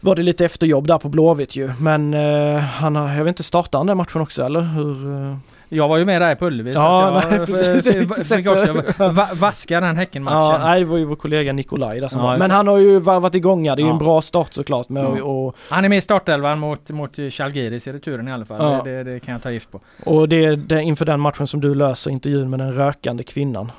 [0.00, 1.70] var det lite efterjobb där på Blåvitt ju.
[1.80, 5.12] Men eh, han har, jag vet inte, startade han den matchen också eller hur?
[5.12, 5.36] Eh?
[5.68, 9.80] Jag var ju med där på Ullevi ja, så jag precis, fick också va vaska
[9.80, 10.60] den Häckenmatchen.
[10.60, 12.38] Ja, det var ju vår kollega Nikolaj där som ja, var.
[12.38, 13.76] Men han har ju varit igång här.
[13.76, 13.92] Det är ju ja.
[13.92, 14.88] en bra start såklart.
[14.88, 15.24] Med ja.
[15.24, 18.72] och, han är med i startelvan mot, mot Chalgiris i returen i alla fall.
[18.72, 18.80] Ja.
[18.84, 19.80] Det, det, det, kan jag ta gift på.
[20.04, 23.72] Och det är det, inför den matchen som du löser intervjun med den rökande kvinnan.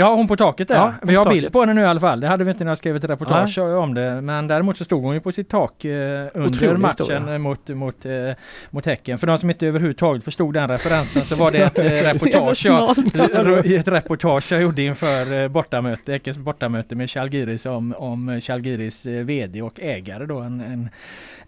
[0.00, 0.74] Ja hon på taket där.
[0.74, 1.40] Ja, vi har taket.
[1.40, 2.20] bild på henne nu i alla fall.
[2.20, 3.74] Det hade vi inte när jag skrev ett reportage Nej.
[3.74, 4.20] om det.
[4.20, 7.38] Men däremot så stod hon ju på sitt tak eh, under Otrolig matchen historia.
[7.38, 8.12] mot, mot, eh,
[8.70, 9.18] mot Häcken.
[9.18, 13.66] För de som inte överhuvudtaget förstod den referensen så var det ett eh, reportage, jag,
[13.78, 19.24] ett reportage jag gjorde inför eh, bortamöte, Häckens bortamöte med Chalgiris om, om Chalgiris eh,
[19.24, 20.38] VD och ägare då.
[20.38, 20.90] En, en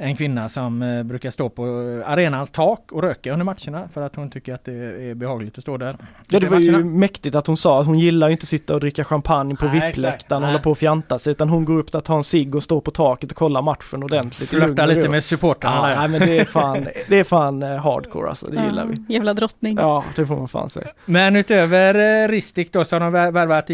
[0.02, 1.64] en kvinna som eh, brukar stå på
[2.06, 4.72] arenans tak och röka under matcherna för att hon tycker att det
[5.10, 5.96] är behagligt att stå där.
[6.28, 6.78] Ja det var matcherna.
[6.78, 9.68] ju mäktigt att hon sa att hon gillar inte att sitta och dricka champagne på
[9.68, 12.54] VIP-läktaren och hålla på och fjanta sig utan hon går upp där, tar en cigg
[12.54, 14.48] och står på taket och kollar matchen ordentligt.
[14.48, 18.28] Flörtar lite med supportrarna ja, Nej men det är fan, det är fan eh, hardcore
[18.28, 19.14] alltså, det ja, gillar vi.
[19.14, 19.76] Jävla drottning.
[19.76, 20.88] Ja det får man fan säga.
[21.04, 23.70] Men utöver eh, Ristik då så har de värvat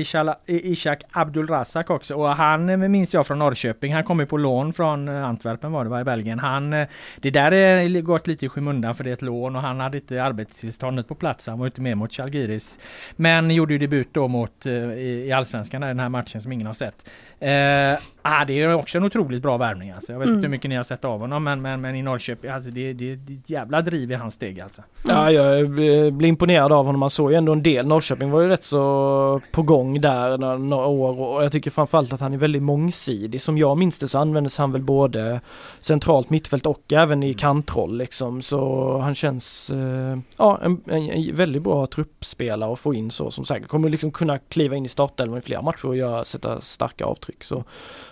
[0.46, 3.94] Ishak Abdulrazak också och han minns jag från Norrköping.
[3.94, 6.38] Han kommer på lån från Antwerpen var det var i Belgien.
[6.38, 9.62] Han, eh, det där är gått lite i skymundan för det är ett lån och
[9.62, 11.46] han hade inte arbetstillståndet på plats.
[11.46, 12.78] Han var inte med mot Chalgiris.
[13.16, 16.74] Men gjorde ju debut då mot eh, i Allsvenskan, den här matchen som ingen har
[16.74, 17.08] sett.
[17.40, 20.12] Eh, Eh, ah, det är också en otroligt bra värvning alltså.
[20.12, 20.38] Jag vet mm.
[20.38, 22.92] inte hur mycket ni har sett av honom men, men, men i Norrköping, alltså det,
[22.92, 24.82] det, det är ett jävla driv i hans steg alltså.
[25.04, 25.16] Mm.
[25.16, 25.70] Ja, jag
[26.14, 27.00] blir imponerad av honom.
[27.00, 27.86] Man såg ju ändå en del.
[27.86, 32.20] Norrköping var ju rätt så på gång där några år och jag tycker framförallt att
[32.20, 33.40] han är väldigt mångsidig.
[33.40, 35.40] Som jag minns det så användes han väl både
[35.80, 37.38] centralt mittfält och även i mm.
[37.38, 38.42] kantroll liksom.
[38.42, 43.30] Så han känns, eh, ja, en, en, en, väldigt bra truppspelare att få in så
[43.30, 46.60] som säkert kommer liksom kunna kliva in i startelvan i flera matcher och göra, sätta
[46.60, 47.44] starka avtryck avtryck.
[47.44, 47.64] Så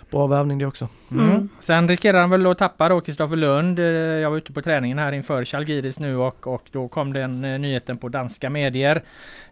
[0.09, 0.87] bra värvning det också.
[1.11, 1.29] Mm.
[1.29, 1.49] Mm.
[1.59, 3.79] Sen riskerar han väl att tappa då Kristoffer Lund.
[3.79, 7.45] Eh, jag var ute på träningen här inför Chalgiris nu och, och då kom den
[7.45, 9.03] eh, nyheten på danska medier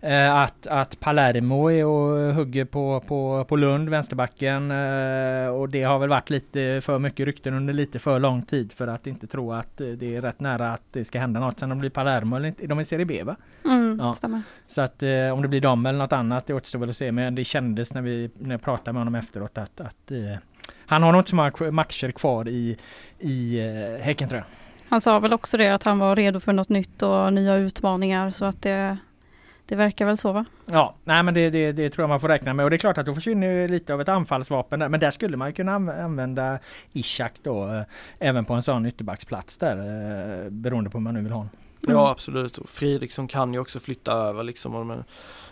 [0.01, 4.71] eh, att, att Palermo är och hugger på, på, på Lund, vänsterbacken.
[4.71, 8.71] Eh, och det har väl varit lite för mycket rykten under lite för lång tid
[8.73, 11.59] för att inte tro att det är rätt nära att det ska hända något.
[11.59, 13.35] Sen om det blir Palermo eller inte, de är i Serie B va?
[13.65, 14.13] Mm, ja.
[14.13, 14.41] stämmer.
[14.67, 17.11] Så att eh, om det blir dem eller något annat det återstår väl att se.
[17.11, 20.37] Men det kändes när vi när jag pratade med honom efteråt att, att eh,
[20.85, 22.77] han har nog inte så många matcher kvar i,
[23.19, 24.47] i eh, Häcken tror jag.
[24.89, 28.31] Han sa väl också det att han var redo för något nytt och nya utmaningar
[28.31, 28.97] så att det
[29.67, 30.45] det verkar väl så va?
[30.65, 32.77] Ja, nej men det, det, det, tror jag man får räkna med och det är
[32.77, 34.89] klart att då försvinner lite av ett anfallsvapen där.
[34.89, 36.59] Men där skulle man kunna använda
[36.93, 37.81] Ishak då eh,
[38.19, 41.51] även på en sån ytterbacksplats där eh, beroende på hur man nu vill ha honom.
[41.87, 41.97] Mm.
[41.97, 45.03] Ja absolut, Fridriksson kan ju också flytta över liksom.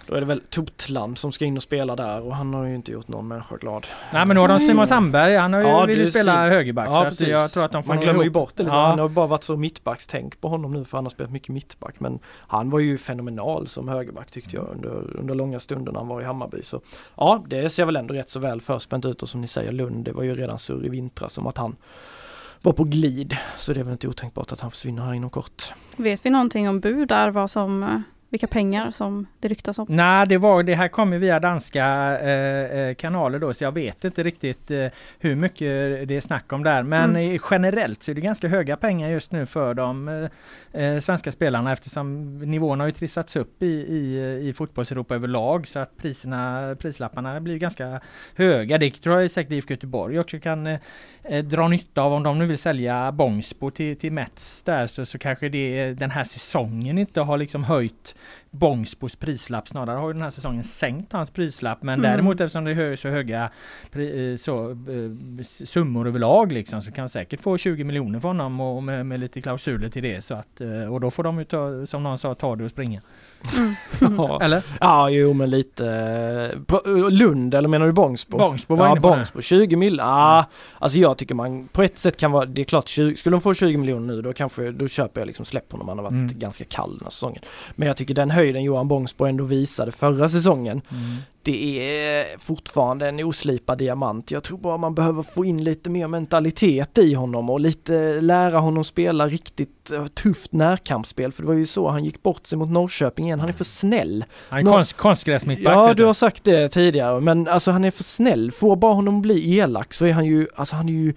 [0.08, 2.76] Då är det väl Totland som ska in och spela där och han har ju
[2.76, 3.88] inte gjort någon människa glad.
[4.14, 6.88] Nej men nu har de Simon Sandberg, han har ju, ja, vill ju spela högerback.
[6.88, 8.26] Ja, så jag tror att de får Man glömmer ihop.
[8.26, 8.76] ju bort det lite.
[8.76, 8.86] Ja.
[8.86, 12.00] Han har bara varit så mittbackstänk på honom nu för han har spelat mycket mittback.
[12.00, 16.08] Men han var ju fenomenal som högerback tyckte jag under, under långa stunder när han
[16.08, 16.64] var i Hammarby.
[16.64, 16.82] Så
[17.16, 20.06] ja, det ser väl ändå rätt så väl förspänt ut och som ni säger Lund,
[20.06, 21.76] det var ju redan surr i vintras som att han
[22.64, 23.38] var på glid.
[23.58, 25.74] Så det är väl inte otänkbart att han försvinner här inom kort.
[25.98, 28.00] Vet vi någonting om bud där, vad som eh,
[28.34, 29.86] vilka pengar som det ryktas om?
[29.90, 31.86] Nej, det, var, det här kommer via danska
[32.20, 34.88] eh, eh, kanaler då, så jag vet inte riktigt eh,
[35.20, 36.84] hur mycket det är snack om där.
[36.84, 37.40] Men mm.
[37.52, 40.08] generellt så är det ganska höga pengar just nu för de
[40.72, 45.68] eh, eh svenska spelarna eftersom nivån har ju trissats upp i, i, i fotbolls-Europa överlag
[45.68, 48.02] så att priserna, prislapparna blir ganska
[48.36, 48.78] höga.
[48.78, 50.78] Det tror jag säkert IFK Göteborg också kan
[51.24, 55.06] eh, dra nytta av om de nu vill sälja Bångsbo till, till Mets där så,
[55.06, 58.16] så kanske det den här säsongen inte har liksom höjt
[58.52, 59.68] Bångsbos prislapp.
[59.68, 61.84] Snarare har ju den här säsongen sänkt hans prislapp.
[61.84, 62.12] Men Mm.
[62.12, 63.50] däremot eftersom det är så höga
[63.94, 68.84] eh, så, eh, summor överlag liksom så kan säkert få 20 miljoner för honom och
[68.84, 70.22] med, med lite klausuler till det.
[70.22, 70.62] Så att,
[70.92, 73.02] och då får de ju ta, som någon sa, ta det och springa.
[74.18, 74.40] Ja.
[74.42, 74.64] Eller?
[74.80, 75.88] Ja, jo men lite.
[76.54, 78.38] eh, på- Lund eller menar du Bångsbo?
[78.38, 79.08] Bångsbo var ja, inne på.
[79.08, 80.00] Bångsbo, 20 mil.
[80.00, 80.46] Ah,
[80.80, 83.42] alltså jag tycker man på ett sätt kan vara, det är klart 20, skulle de
[83.42, 85.88] få 20 miljoner nu då kanske, då köper jag liksom släpp honom.
[85.88, 86.40] Han har varit Mm.
[86.40, 87.42] ganska kall den här säsongen.
[87.76, 91.16] Men jag tycker den höjden Johan Bångsbo ändå visade förra säsongen, Mm.
[91.44, 94.32] Det är fortfarande en oslipad diamant.
[94.32, 98.60] Jag tror bara man behöver få in lite mer mentalitet i honom och lite lära
[98.60, 101.32] honom spela riktigt eh, tufft närkampsspel.
[101.32, 103.40] För det var ju så han gick bort sig mot Norrköping igen.
[103.40, 104.26] Han är för snäll.
[104.50, 105.74] Han är Nå- konst, konstgräsmittback.
[105.74, 108.52] Ja, du har sagt det tidigare, men alltså han är för snäll.
[108.52, 111.14] Får bara honom bli elak så är han ju, alltså han är ju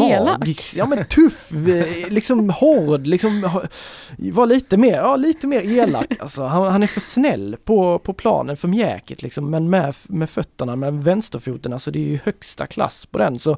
[0.00, 0.38] Elak?
[0.38, 0.76] magisk.
[0.76, 3.50] Ja men tuff, eh, liksom hård, liksom
[4.18, 6.06] var lite mer, ja lite mer elak.
[6.18, 10.30] Alltså han, han är för snäll på, på planen, för mjäkigt liksom, men med, med
[10.30, 13.38] fötterna, med vänsterfoten, alltså det är ju högsta klass på den.
[13.38, 13.56] Så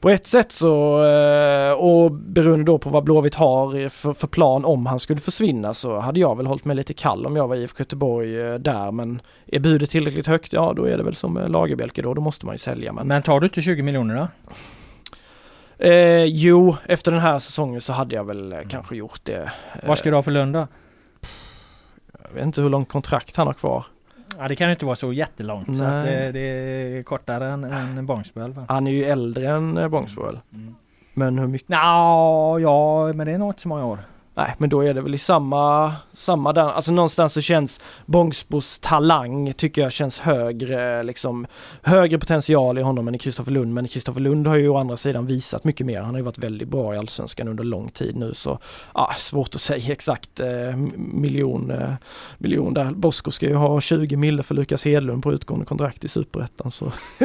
[0.00, 4.64] på ett sätt så, eh, och beroende då på vad Blåvitt har för, för plan
[4.64, 7.56] om han skulle försvinna så hade jag väl hållit mig lite kall om jag var
[7.56, 11.34] IFK Göteborg eh, där men är budet tillräckligt högt, ja då är det väl som
[11.48, 12.92] Lagerbjälke då, då måste man ju sälja.
[12.92, 14.28] Men, Men tar du inte 20 miljoner då?
[15.80, 19.52] Eh, jo, efter den här säsongen så hade jag väl eh, kanske gjort det.
[19.82, 20.66] Vad ska du ha för lön då?
[22.22, 23.84] Jag vet inte hur långt kontrakt han har kvar.
[24.38, 26.32] Ja det kan ju inte vara så jättelångt så att Nej.
[26.32, 28.64] det, det är kortare än, än fall.
[28.68, 30.38] Han är ju äldre än eh, Bångsbo väl?
[30.54, 30.74] Mm.
[31.14, 31.68] Men hur mycket?
[31.68, 33.98] Nå, ja men det är nog inte så många år.
[34.40, 38.80] Nej, men då är det väl i samma, samma där, alltså någonstans så känns Bångsbos
[38.80, 41.46] talang tycker jag känns högre, liksom
[41.82, 43.74] högre potential i honom än i Kristoffer Lund.
[43.74, 46.00] Men Kristoffer Lund har ju å andra sidan visat mycket mer.
[46.00, 48.58] Han har ju varit väldigt bra i Allsvenskan under lång tid nu så
[48.94, 51.92] ja, svårt att säga exakt eh, miljon, eh,
[52.38, 52.90] miljon där.
[52.90, 56.92] Bosko ska ju ha 20 mille för Lukas Hedlund på utgående kontrakt i Superettan så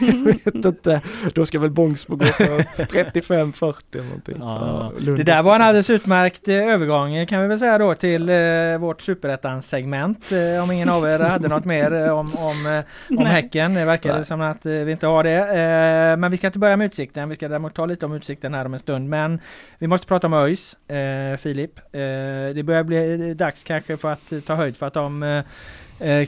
[0.00, 1.00] jag vet inte.
[1.34, 4.36] Då ska väl Bångsbo gå för 35-40 eller någonting.
[4.40, 8.28] Ja, det där var en alldeles utmärkt eh, övergång kan vi väl säga då till
[8.28, 10.32] eh, vårt superettans segment.
[10.32, 13.26] Eh, om ingen av er hade något mer eh, om, om, eh, om.
[13.26, 13.74] Häcken.
[13.74, 15.38] Det verkar som att eh, vi inte har det.
[15.38, 17.28] Eh, men vi ska inte börja med Utsikten.
[17.28, 19.08] Vi ska däremot ta lite om Utsikten här om en stund.
[19.08, 19.40] Men
[19.78, 21.78] vi måste prata om ÖIS, eh, Filip.
[21.78, 25.42] Eh, det börjar bli dags kanske för att ta höjd för att de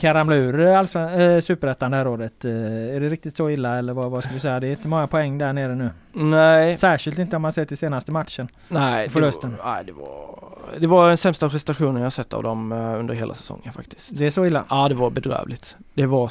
[0.01, 2.45] kan ramla ur allsven- eh, superettan det här året.
[2.45, 2.51] Eh,
[2.97, 4.61] är det riktigt så illa eller vad, vad ska vi säga?
[4.61, 5.91] Det är inte många poäng där nere nu.
[6.13, 8.49] Nej, Särskilt inte om man ser till senaste matchen.
[8.69, 9.51] nej, förlusten.
[9.51, 10.39] Det var, nej, det var,
[10.79, 14.19] det var den sämsta prestationen jag sett av dem eh, under hela säsongen faktiskt.
[14.19, 14.65] Det är så illa.
[14.71, 15.77] Ja, det var bedrövligt.
[15.95, 16.29] Det var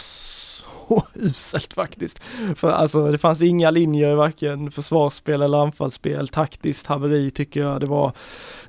[0.87, 2.23] så uselt faktiskt.
[2.55, 6.27] För alltså det fanns inga linjer i varken försvarsspel eller anfallsspel.
[6.27, 7.81] Taktiskt haveri tycker jag.
[7.81, 8.11] Det var,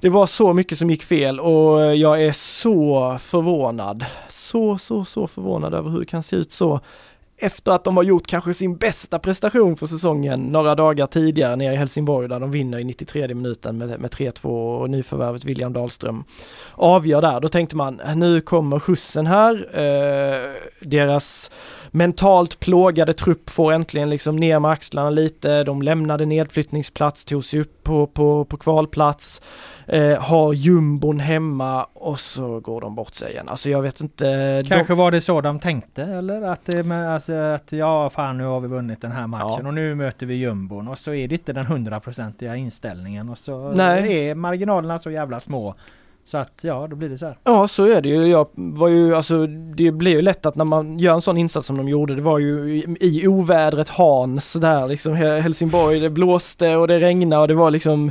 [0.01, 4.05] det var så mycket som gick fel och jag är så förvånad.
[4.29, 6.81] Så, så, så förvånad över hur det kan se ut så
[7.39, 11.75] efter att de har gjort kanske sin bästa prestation för säsongen några dagar tidigare nere
[11.75, 16.25] i Helsingborg där de vinner i 93 minuten med, med 3-2 och nyförvärvet William Dahlström
[16.73, 17.41] avgör där.
[17.41, 19.55] Då tänkte man äh, nu kommer skjutsen här.
[19.79, 21.51] Eh, deras
[21.91, 25.65] mentalt plågade trupp får äntligen liksom ner med axlarna lite.
[25.65, 29.41] De lämnade nedflyttningsplats, tog sig upp på, på, på kvalplats.
[29.89, 33.49] Eh, har jumbon hemma och så går de bort sig igen.
[33.49, 34.63] Alltså jag vet inte.
[34.63, 36.43] de- Kanske var det så de tänkte eller?
[36.43, 39.69] Att, det med, alltså, att ja fan nu har vi vunnit den här matchen Ja.
[39.69, 43.71] och nu möter vi jumbon och så är det inte den hundraprocentiga inställningen och så
[43.71, 44.29] Nej.
[44.29, 45.75] är marginalerna så jävla små.
[46.27, 47.39] Så att ja, då blir det så här.
[47.45, 48.27] Ja så är det ju.
[48.27, 51.67] Jag var ju, alltså det blir ju lätt att när man gör en sån insats
[51.67, 56.77] som de gjorde, det var ju i, i ovädret Hans där liksom Helsingborg, det blåste
[56.77, 58.11] och det regnade och det var liksom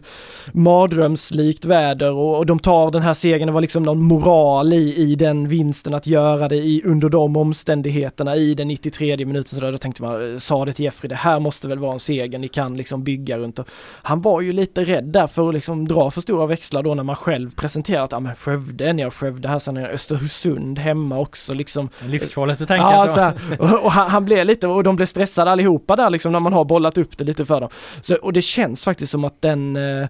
[0.51, 4.95] mardrömslikt väder och, och de tar den här segern, det var liksom någon moral i,
[4.95, 9.61] i den vinsten att göra det i, under de omständigheterna i den 93 minuten så
[9.66, 11.99] där, då tänkte man, eh, sa det till Jeffrey, det här måste väl vara en
[11.99, 13.70] seger ni kan liksom bygga runt och
[14.01, 17.03] han var ju lite rädd där för att liksom dra för stora växlar då när
[17.03, 21.20] man själv presenterar att ja men Skövde, ni har Skövde här, sen är Östersund hemma
[21.20, 21.89] också liksom.
[22.06, 23.20] Livsfarligt att tänka Ja, så.
[23.20, 26.39] här, och, och han, han blev lite, och de blev stressade allihopa där liksom när
[26.39, 27.70] man har bollat upp det lite för dem.
[28.01, 30.08] Så, och det känns faktiskt som att den eh,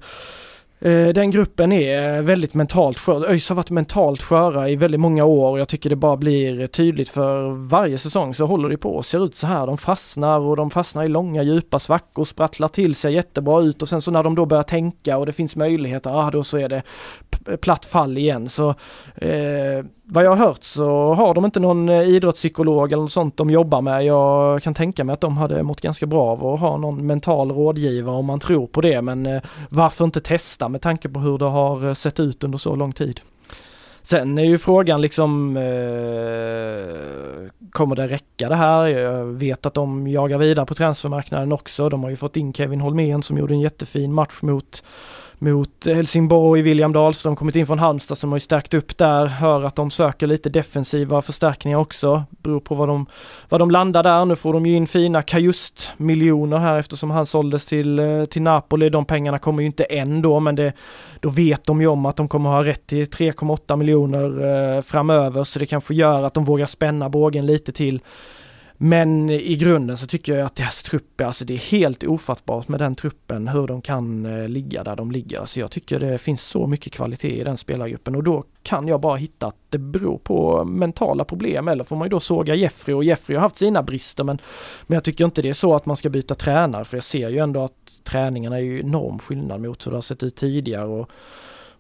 [0.80, 3.30] Eh, den gruppen är eh, väldigt mentalt skör.
[3.30, 6.68] ÖIS har varit mentalt sköra i väldigt många år och jag tycker det bara blir
[6.68, 9.68] tydligt för varje säsong så håller det på och ser ut så här.
[9.68, 13.90] De fastnar och de fastnar i långa djupa svackor, sprattlar till sig jättebra ut och
[13.90, 16.70] sen så när de då börjar tänka och det finns möjligheter, ah, då så är
[16.70, 16.84] det
[17.62, 18.50] platt fall igen.
[18.50, 18.70] Så
[19.16, 23.38] eh, vad jag har hört så har de inte någon eh, idrottspsykolog eller något sånt
[23.38, 24.06] de jobbar med.
[24.06, 27.52] Jag kan tänka mig att de hade mått ganska bra av att ha någon mental
[27.52, 31.38] rådgivare om man tror på det men eh, varför inte testa med tanke på hur
[31.38, 33.22] det har eh, sett ut under så lång tid.
[34.02, 35.64] Sen är ju frågan liksom eh,
[37.72, 38.88] Kommer det räcka det här?
[38.88, 41.90] Jag vet att de jagar vidare på transfermarknaden också.
[41.90, 44.84] De har ju fått in Kevin Holmén som gjorde en jättefin match mot
[45.40, 49.64] mot Helsingborg, William Dahlström kommit in från Halmstad som har ju stärkt upp där, hör
[49.64, 53.06] att de söker lite defensiva förstärkningar också, beror på vad de,
[53.50, 54.26] vad de landar där.
[54.26, 58.90] Nu får de ju in fina Kajust-miljoner här eftersom han såldes till, eh, till Napoli.
[58.90, 60.74] De pengarna kommer ju inte än då, men det,
[61.20, 65.44] då vet de ju om att de kommer ha rätt till 3,8 miljoner eh, framöver,
[65.44, 68.02] så det kanske gör att de vågar spänna bågen lite till.
[68.78, 72.80] Men i grunden så tycker jag att deras trupp, alltså det är helt ofattbart med
[72.80, 75.40] den truppen hur de kan eh, ligga där de ligger.
[75.40, 79.02] Alltså jag tycker det finns så mycket kvalitet i den spelargruppen och då kan jag
[79.02, 82.96] bara hitta att det beror på mentala problem eller får man ju då såga Jeffrey
[82.96, 84.42] och Jeffrey har haft sina brister men,
[84.88, 87.30] men jag tycker inte det är så att man ska byta tränare för jag ser
[87.30, 90.86] ju ändå att träningarna är ju enorm skillnad mot hur det har sett ut tidigare
[90.86, 91.10] och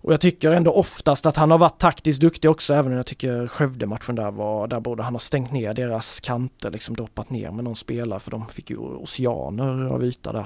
[0.06, 3.06] och jag tycker ändå oftast att han har varit taktiskt duktig också, även om jag
[3.06, 7.51] tycker Skövde-matchen där var, där borde han ha stängt ner deras kanter, liksom droppat ner
[7.51, 10.45] med någon spelare, för de fick ju oceaner av yta där.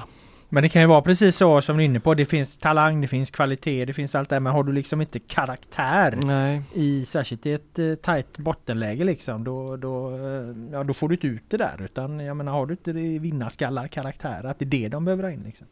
[0.50, 2.14] Men det kan ju vara precis så som du är inne på.
[2.14, 5.20] Det finns talang, det finns kvalitet, det finns allt det Men har du liksom inte
[5.20, 6.62] karaktär Nej.
[6.74, 11.16] i särskilt i ett eh, tajt bottenläge liksom då, då, eh, ja, då får du
[11.16, 11.82] inte ut det där.
[11.84, 15.32] Utan jag menar har du inte vinnarskallar karaktär att det är det de behöver ha
[15.32, 15.68] in liksom.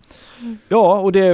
[0.68, 1.34] Ja och det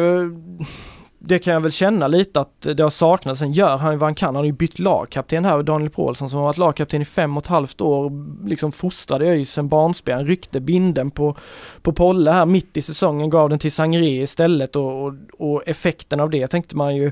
[1.26, 3.40] det kan jag väl känna lite att det har saknats.
[3.40, 4.28] Sen gör han ju vad han kan.
[4.28, 7.44] Han har ju bytt lagkapten här, Daniel Paulsson som har varit lagkapten i fem och
[7.44, 8.12] ett halvt år.
[8.48, 11.36] Liksom fostrade ÖIS sen barnsben, ryckte binden på,
[11.82, 16.20] på Polle här mitt i säsongen, gav den till Sangré istället och, och, och effekten
[16.20, 17.12] av det tänkte man ju,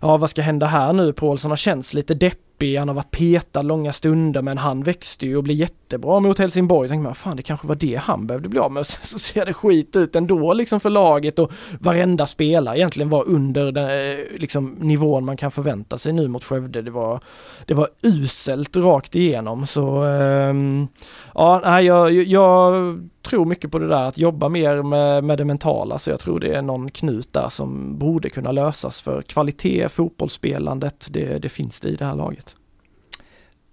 [0.00, 1.12] ja vad ska hända här nu?
[1.12, 5.26] Paulsson har känts lite deppig deppig, han har varit petad långa stunder men han växte
[5.26, 6.86] ju och blev jättebra mot Helsingborg.
[6.86, 8.80] Jag tänkte man, fan det kanske var det han behövde bli av med.
[8.80, 13.08] Och sen så ser det skit ut ändå liksom för laget och varenda spelare egentligen
[13.08, 16.82] var under den eh, liksom, nivån man kan förvänta sig nu mot Skövde.
[16.82, 17.20] Det var,
[17.66, 20.88] det var uselt rakt igenom så um,
[21.34, 25.44] ja, nej, jag, jag tror mycket på det där att jobba mer med, med det
[25.44, 29.88] mentala så jag tror det är någon knut där som borde kunna lösas för kvalitet,
[29.88, 32.56] fotbollsspelandet, det, det finns det i det här laget.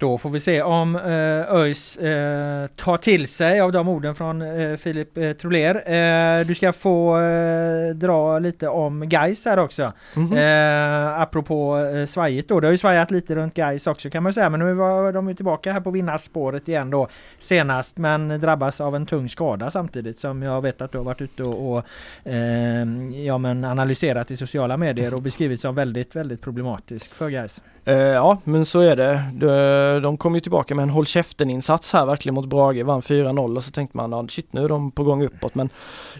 [0.02, 4.42] Då får vi se om eh, ÖIS eh, tar till sig av de orden från
[4.42, 5.74] eh, Filip eh, Troler.
[5.74, 9.92] Eh, du ska få eh, dra lite om Geis här också.
[10.16, 11.22] Mm -hmm.
[11.22, 12.60] apropå eh, svajigt då.
[12.60, 14.50] Det har ju svajat lite runt Geis också kan man säga.
[14.50, 17.96] Men nu var de ju tillbaka här på vinnarspåret igen då senast.
[17.96, 21.42] Men drabbas av en tung skada samtidigt som jag vet att du har varit ute
[21.42, 21.84] och, och
[23.24, 27.62] ja, men analyserat i sociala medier och beskrivit som väldigt, väldigt problematisk för Geis.
[27.84, 29.22] Eh, ja, men så är det.
[29.32, 33.56] De, de kom ju tillbaka med en håll käften-insats här verkligen mot Brage, vann 4-0
[33.56, 35.54] och så tänkte man, att shit nu är de på gång uppåt.
[35.54, 35.68] Men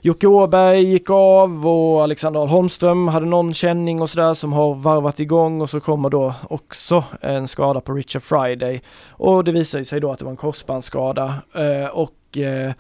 [0.00, 5.20] Jocke Åberg gick av och Alexander Holmström hade någon känning och sådär som har varvat
[5.20, 8.82] igång och så kommer då också en skada på Richard Friday.
[9.08, 12.72] Och det visade sig då att det var en korsbandsskada eh, och eh,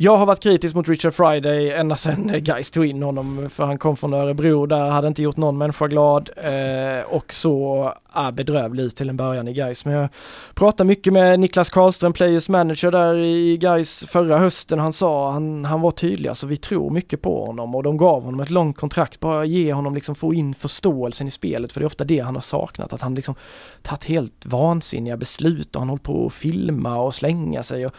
[0.00, 3.64] jag har varit kritisk mot Richard Friday ända sedan eh, Gais tog in honom för
[3.64, 8.32] han kom från Örebro där, hade inte gjort någon människa glad eh, och så är
[8.32, 9.84] bedrövlig till en början i Gais.
[9.84, 10.08] Men jag
[10.54, 14.78] pratade mycket med Niklas Karlström, Players Manager där i Gais förra hösten.
[14.78, 18.22] Han sa, han, han var tydlig, alltså vi tror mycket på honom och de gav
[18.22, 21.84] honom ett långt kontrakt, bara ge honom liksom få in förståelsen i spelet för det
[21.84, 23.34] är ofta det han har saknat, att han liksom
[23.82, 27.92] tagit helt vansinniga beslut och han håller på att filma och slänga sig och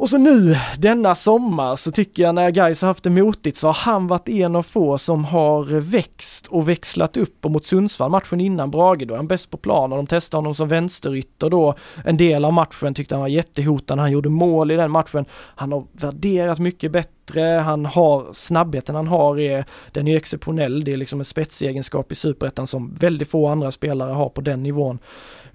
[0.00, 3.66] och så nu denna sommar så tycker jag när Gais har haft det motigt så
[3.66, 7.44] har han varit en av få som har växt och växlat upp.
[7.44, 9.92] Och mot Sundsvall matchen innan Brage då är han bäst på plan.
[9.92, 11.74] Och de testar honom som vänsterytter då.
[12.04, 15.24] En del av matchen tyckte han var jättehotande, han gjorde mål i den matchen.
[15.32, 20.92] Han har värderat mycket bättre, han har snabbheten han har är, den är exceptionell, det
[20.92, 24.98] är liksom en spetsegenskap i superettan som väldigt få andra spelare har på den nivån.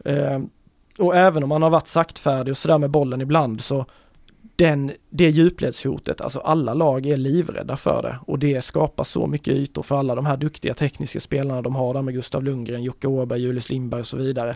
[0.05, 0.49] Ehm,
[0.99, 3.85] och även om han har varit saktfärdig och sådär med bollen ibland så
[4.55, 9.53] den, det djupledshotet, alltså alla lag är livrädda för det och det skapar så mycket
[9.53, 13.07] ytor för alla de här duktiga tekniska spelarna de har där med Gustav Lundgren, Jocke
[13.07, 14.55] Åberg, Julius Lindberg och så vidare.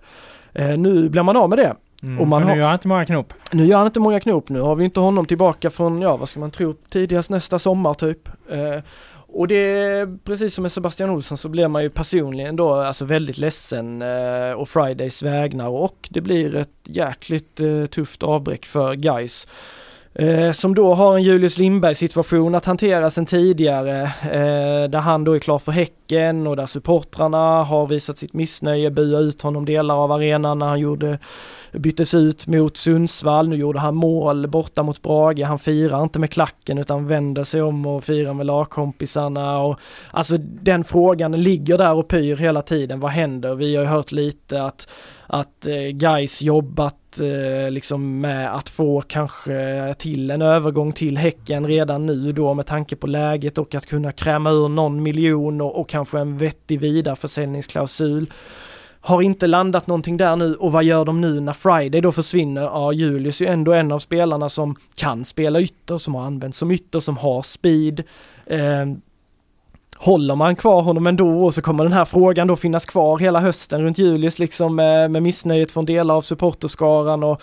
[0.54, 1.76] Eh, nu blir man av med det.
[2.04, 3.34] Mm, och man nu gör han inte många knop.
[3.52, 4.50] Nu gör han inte många knop.
[4.50, 7.93] Nu har vi inte honom tillbaka från, ja vad ska man tro, tidigast nästa sommar
[7.93, 8.30] typ.
[8.50, 8.84] Eh,
[9.32, 13.38] och det, precis som med Sebastian Olsson så blir man ju personligen då alltså väldigt
[13.38, 19.47] ledsen eh, och Fridays vägnar och det blir ett jäkligt eh, tufft avbräck för guys
[20.14, 24.01] Eh, som då har en Julius Lindberg situation att hantera sen tidigare.
[24.24, 28.91] Eh, där han då är klar för Häcken och där supportrarna har visat sitt missnöje,
[28.91, 31.20] bua ut honom delar av arenan när han gjorde
[31.72, 33.49] byttes ut mot Sundsvall.
[33.49, 35.43] Nu gjorde han mål borta mot Brage.
[35.43, 39.60] Han firar inte med klacken utan vänder sig om och firar med lagkompisarna.
[39.60, 39.80] Och,
[40.12, 42.99] alltså den frågan ligger där och pyr hela tiden.
[42.99, 43.55] Vad händer?
[43.55, 44.89] Vi har ju hört lite att
[45.32, 51.67] att eh, guys jobbat eh, liksom med att få kanske till en övergång till Häcken
[51.67, 55.80] redan nu då med tanke på läget och att kunna kräma ur någon miljon och,
[55.80, 58.34] och kanske en vettig vidareförsäljningsklausul.
[59.01, 62.61] Har inte landat någonting där nu och vad gör de nu när Friday då försvinner?
[62.61, 66.57] Ja, Julius är ju ändå en av spelarna som kan spela ytter, som har använts
[66.57, 68.03] som ytter, som har speed.
[68.45, 68.86] Eh,
[70.00, 73.39] håller man kvar honom ändå och så kommer den här frågan då finnas kvar hela
[73.39, 77.41] hösten runt Julius liksom med, med missnöjet från delar av supporterskaran och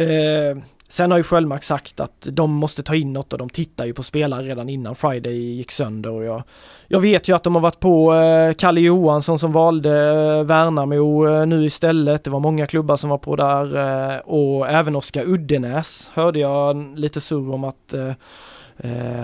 [0.00, 0.56] eh,
[0.88, 3.94] Sen har ju Sköldmark sagt att de måste ta in något och de tittar ju
[3.94, 6.42] på spelare redan innan Friday gick sönder och jag,
[6.88, 11.28] jag vet ju att de har varit på eh, Kalle Johansson som valde eh, Värnamo
[11.28, 12.24] eh, nu istället.
[12.24, 16.98] Det var många klubbar som var på där eh, och även Oskar Uddenäs hörde jag
[16.98, 18.12] lite surr om att eh,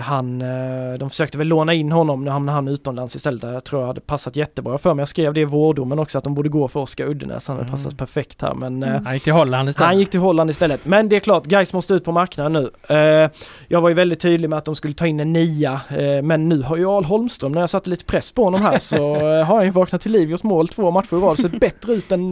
[0.01, 3.43] han, uh, de försökte väl låna in honom, nu hamnade han utomlands istället.
[3.43, 5.01] Jag tror jag hade passat jättebra för mig.
[5.01, 7.47] Jag skrev det i vårdomen också att de borde gå för Oskar Uddenäs.
[7.47, 7.79] Han hade mm.
[7.79, 8.83] passat perfekt här men...
[8.83, 9.87] Uh, han gick till Holland istället.
[9.87, 10.85] Han gick till Holland istället.
[10.85, 12.69] Men det är klart, guys måste ut på marknaden nu.
[13.67, 15.81] jag var ju väldigt tydlig med att de skulle ta in en nia.
[16.23, 19.15] men nu har ju Al Holmström, när jag satte lite press på honom här, så
[19.19, 21.39] har han ju vaknat till liv, gjort mål två matcher i rad.
[21.39, 22.29] Sett bättre ut än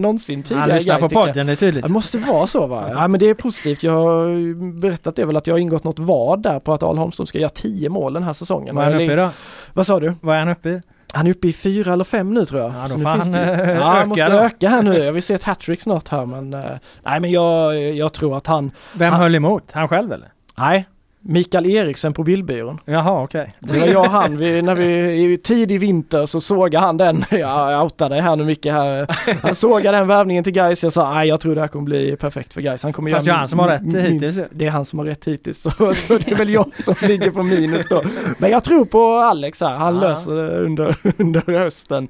[0.00, 0.60] någonsin tidigare.
[0.60, 1.84] Han lyssnar på podden, det är tydligt.
[1.84, 2.86] Det måste vara så va?
[2.90, 3.82] Ja men det är positivt.
[3.82, 6.98] Jag har berättat det väl att jag har ingått något vad där på att Al
[6.98, 8.76] Holmström ska göra 10 mål den här säsongen.
[8.76, 9.30] Vad är han uppe i då?
[9.72, 10.14] Vad sa du?
[10.20, 10.82] Vad är han uppe i?
[11.14, 12.70] Han är uppe i fyra eller fem nu tror jag.
[12.70, 14.38] Ja, då får han det, ja, han måste då.
[14.38, 14.98] öka här nu.
[14.98, 16.64] Jag vill se ett hattrick snart här men uh,
[17.02, 19.72] Nej men jag, jag tror att han Vem han, höll emot?
[19.72, 20.28] Han själv eller?
[20.58, 20.86] Nej,
[21.24, 22.80] Mikael Eriksen på bildbyrån.
[22.84, 23.48] Jaha okej.
[23.60, 23.72] Okay.
[23.72, 27.24] Det var jag och han, vi, när vi i tidig vinter så såg han den,
[27.30, 29.06] jag outade här nu mycket här.
[29.42, 30.82] Han sågade den värvningen till Gais.
[30.82, 32.82] jag sa nej jag tror det här kommer bli perfekt för Gais.
[32.82, 34.48] Han kommer Fast göra det är han som har rätt hittills.
[34.50, 37.30] Det är han som har rätt hittills så, så det är väl jag som ligger
[37.30, 38.02] på minus då.
[38.38, 40.00] Men jag tror på Alex här, han ja.
[40.00, 42.08] löser det under, under hösten.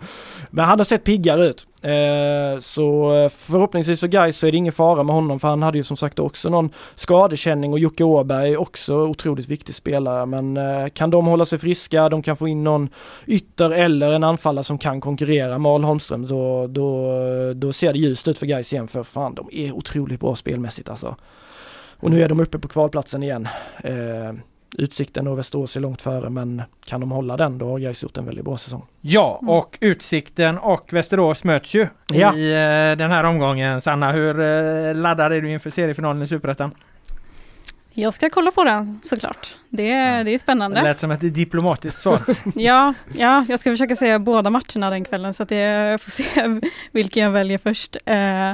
[0.51, 1.67] Men han har sett piggare ut.
[1.83, 5.63] Eh, så eh, förhoppningsvis för Gais så är det ingen fara med honom för han
[5.63, 10.57] hade ju som sagt också någon skadekänning och Jocke Åberg också otroligt viktig spelare men
[10.57, 12.89] eh, kan de hålla sig friska, de kan få in någon
[13.27, 17.15] ytter eller en anfallare som kan konkurrera med Al Holmström då, då,
[17.55, 20.89] då ser det ljust ut för Gais igen för fan de är otroligt bra spelmässigt
[20.89, 21.17] alltså.
[22.03, 23.49] Och nu är de uppe på kvalplatsen igen.
[23.85, 24.33] Eh,
[24.79, 28.17] Utsikten och Västerås är långt före men kan de hålla den då har Gais gjort
[28.17, 28.87] en väldigt bra säsong.
[29.01, 29.55] Ja mm.
[29.55, 32.37] och Utsikten och Västerås möts ju ja.
[32.37, 33.81] i eh, den här omgången.
[33.81, 36.75] Sanna, hur eh, laddad är du inför seriefinalen i Superettan?
[37.95, 39.57] Jag ska kolla på den såklart.
[39.69, 40.25] Det, ja.
[40.25, 40.81] det är spännande.
[40.81, 42.21] Det lät som ett diplomatiskt svar.
[42.55, 46.61] ja, ja, jag ska försöka se båda matcherna den kvällen så att jag får se
[46.93, 47.97] vilken jag väljer först.
[48.05, 48.53] Eh,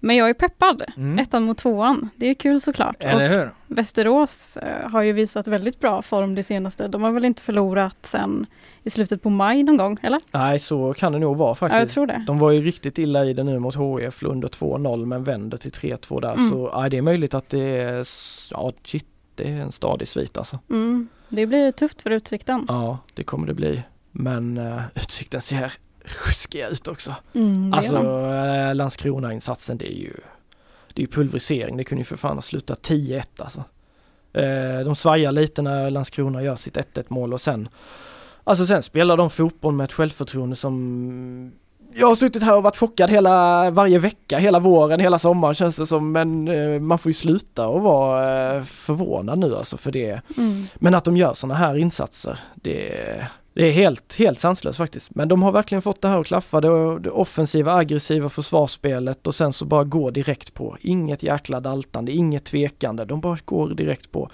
[0.00, 1.18] men jag är peppad, mm.
[1.18, 2.10] ettan mot tvåan.
[2.16, 2.96] Det är kul såklart.
[3.04, 3.50] Eller hur?
[3.66, 6.88] Västerås eh, har ju visat väldigt bra form det senaste.
[6.88, 8.46] De har väl inte förlorat sen
[8.82, 10.20] i slutet på maj någon gång, eller?
[10.30, 11.76] Nej, så kan det nog vara faktiskt.
[11.76, 12.24] Ja, jag tror det.
[12.26, 15.70] De var ju riktigt illa i det nu mot HIF, under 2-0 men vänder till
[15.70, 16.34] 3-2 där.
[16.34, 16.50] Mm.
[16.50, 18.06] Så ja, det är möjligt att det är,
[18.50, 20.58] ja shit, det är en stadig svit alltså.
[20.70, 21.08] Mm.
[21.28, 22.64] Det blir tufft för Utsikten.
[22.68, 23.82] Ja, det kommer det bli.
[24.12, 25.72] Men uh, Utsikten ser
[26.26, 27.14] ruskiga ut också.
[27.34, 30.12] Mm, alltså uh, Landskrona-insatsen det är ju
[30.94, 31.76] det är pulverisering.
[31.76, 33.64] Det kunde ju för fan ha slutat 10-1 alltså.
[34.38, 37.68] Uh, de svajar lite när Landskrona gör sitt 1-1 mål och sen
[38.44, 41.52] Alltså sen spelar de fotboll med ett självförtroende som
[41.94, 45.76] jag har suttit här och varit chockad hela, varje vecka, hela våren, hela sommaren känns
[45.76, 46.12] det som.
[46.12, 50.20] Men eh, man får ju sluta och vara eh, förvånad nu alltså för det.
[50.36, 50.66] Mm.
[50.74, 55.14] Men att de gör sådana här insatser, det, det är helt, helt sanslöst faktiskt.
[55.14, 59.34] Men de har verkligen fått det här att klaffa, det, det offensiva, aggressiva försvarsspelet och
[59.34, 60.76] sen så bara gå direkt på.
[60.80, 64.30] Inget jäkla daltande, inget tvekande, de bara går direkt på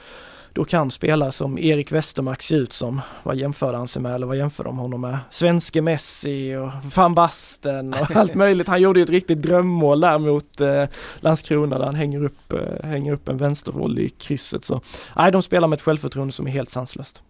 [0.57, 4.27] då kan spelare som Erik Westermark se ut som, vad jämförde han sig med eller
[4.27, 5.19] vad jämförde de honom med?
[5.31, 8.69] Svenske Messi och van Basten och allt möjligt.
[8.69, 10.85] Han gjorde ju ett riktigt drömmål där mot eh,
[11.21, 14.65] Landskrona där han hänger upp, eh, hänger upp en vänstervolley i krysset.
[14.65, 14.81] Så
[15.17, 17.23] nej, de spelar med ett självförtroende som är helt sanslöst.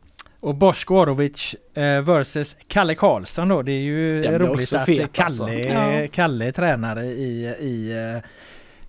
[0.47, 3.63] Och Bosko Orovic eh, versus Kalle Karlsson då.
[3.63, 6.13] Det är ju roligt att fet, Kalle, alltså.
[6.13, 7.93] Kalle är tränare i, i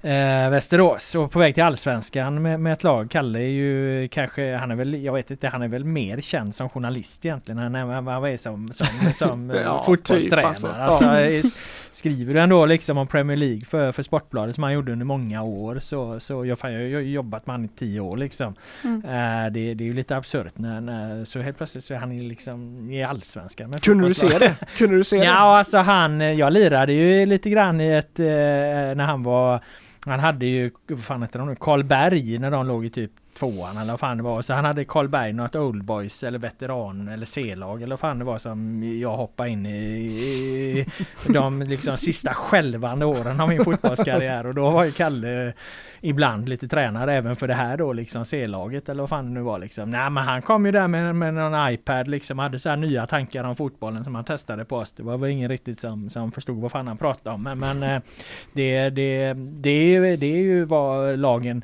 [0.01, 3.09] eh, eh, Västerås och på väg till Allsvenskan med, med ett lag.
[3.11, 6.55] Kalle är ju kanske, han är väl, jag vet inte, han är väl mer känd
[6.55, 7.57] som journalist egentligen.
[7.57, 10.53] Han är, han är som, som, som ja, fotbollstränare.
[10.53, 11.05] Typ, alltså.
[11.05, 11.49] alltså
[11.97, 15.43] skriver du ändå liksom om Premier League för, för Sportbladet som han gjorde under många
[15.43, 18.55] år så, så jag, fan, jag har ju jobbat med han i tio år liksom.
[18.83, 19.05] Mm.
[19.05, 22.11] Eh, det, det är ju lite absurt när, när så helt plötsligt så är han
[22.11, 23.69] ju liksom i Allsvenskan.
[23.69, 24.55] med Kunde du se det?
[24.77, 25.25] Kunde du se det?
[25.25, 29.61] Ja alltså han, jag lirade ju lite grann i ett, eh, när han var
[30.09, 33.77] han hade ju, vad fan heter de nu, Karlberg när de låg i typ tvåan
[33.77, 34.41] eller vad fan det var.
[34.41, 38.25] Så han hade Karlberg något Old Boys eller veteran eller C-lag eller vad fan det
[38.25, 40.85] var som jag hoppade in i, i
[41.33, 45.53] de liksom sista skälvande åren av min fotbollskarriär och då var ju Kalle
[46.01, 49.41] ibland lite tränare även för det här då liksom C-laget eller vad fan det nu
[49.41, 49.89] var liksom.
[49.89, 53.07] Nej men han kom ju där med, med någon iPad liksom hade så här nya
[53.07, 54.91] tankar om fotbollen som han testade på oss.
[54.91, 57.79] Det var väl ingen riktigt som, som förstod vad fan han pratade om men, men
[57.79, 58.01] det,
[58.53, 61.63] det, det, det, är ju, det är ju vad lagen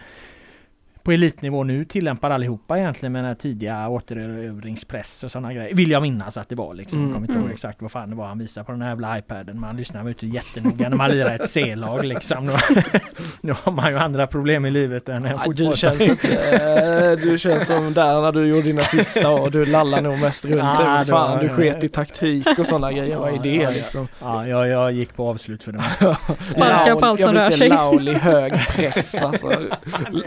[1.03, 5.75] på elitnivå nu tillämpar allihopa egentligen med den här tidiga återerövringspress och sådana grejer.
[5.75, 6.99] Vill jag minnas att det var liksom.
[6.99, 7.09] Mm.
[7.09, 7.53] Jag kommer inte ihåg Mm.
[7.53, 9.59] exakt vad fan det var han visade på den här jävla iPaden.
[9.59, 12.45] Man lyssnar inte jättenoga när man lirar ett C-lag liksom.
[12.45, 12.53] Nu,
[13.41, 15.55] nu har man ju andra problem i livet än en fotboll.
[15.55, 19.65] du känns inte, eh, du känns som där när du gjorde dina sista år, du
[19.65, 23.17] lallar nog mest runt det Fan, du sket i taktik och sådana grejer.
[23.17, 24.07] Vad är det liksom?
[24.21, 25.77] Ja, jag, jag gick på avslut för det.
[25.77, 26.17] mesta.
[26.47, 27.69] Sparka på allt som jag rör vill sig.
[27.69, 29.51] se Lauli hög press alltså.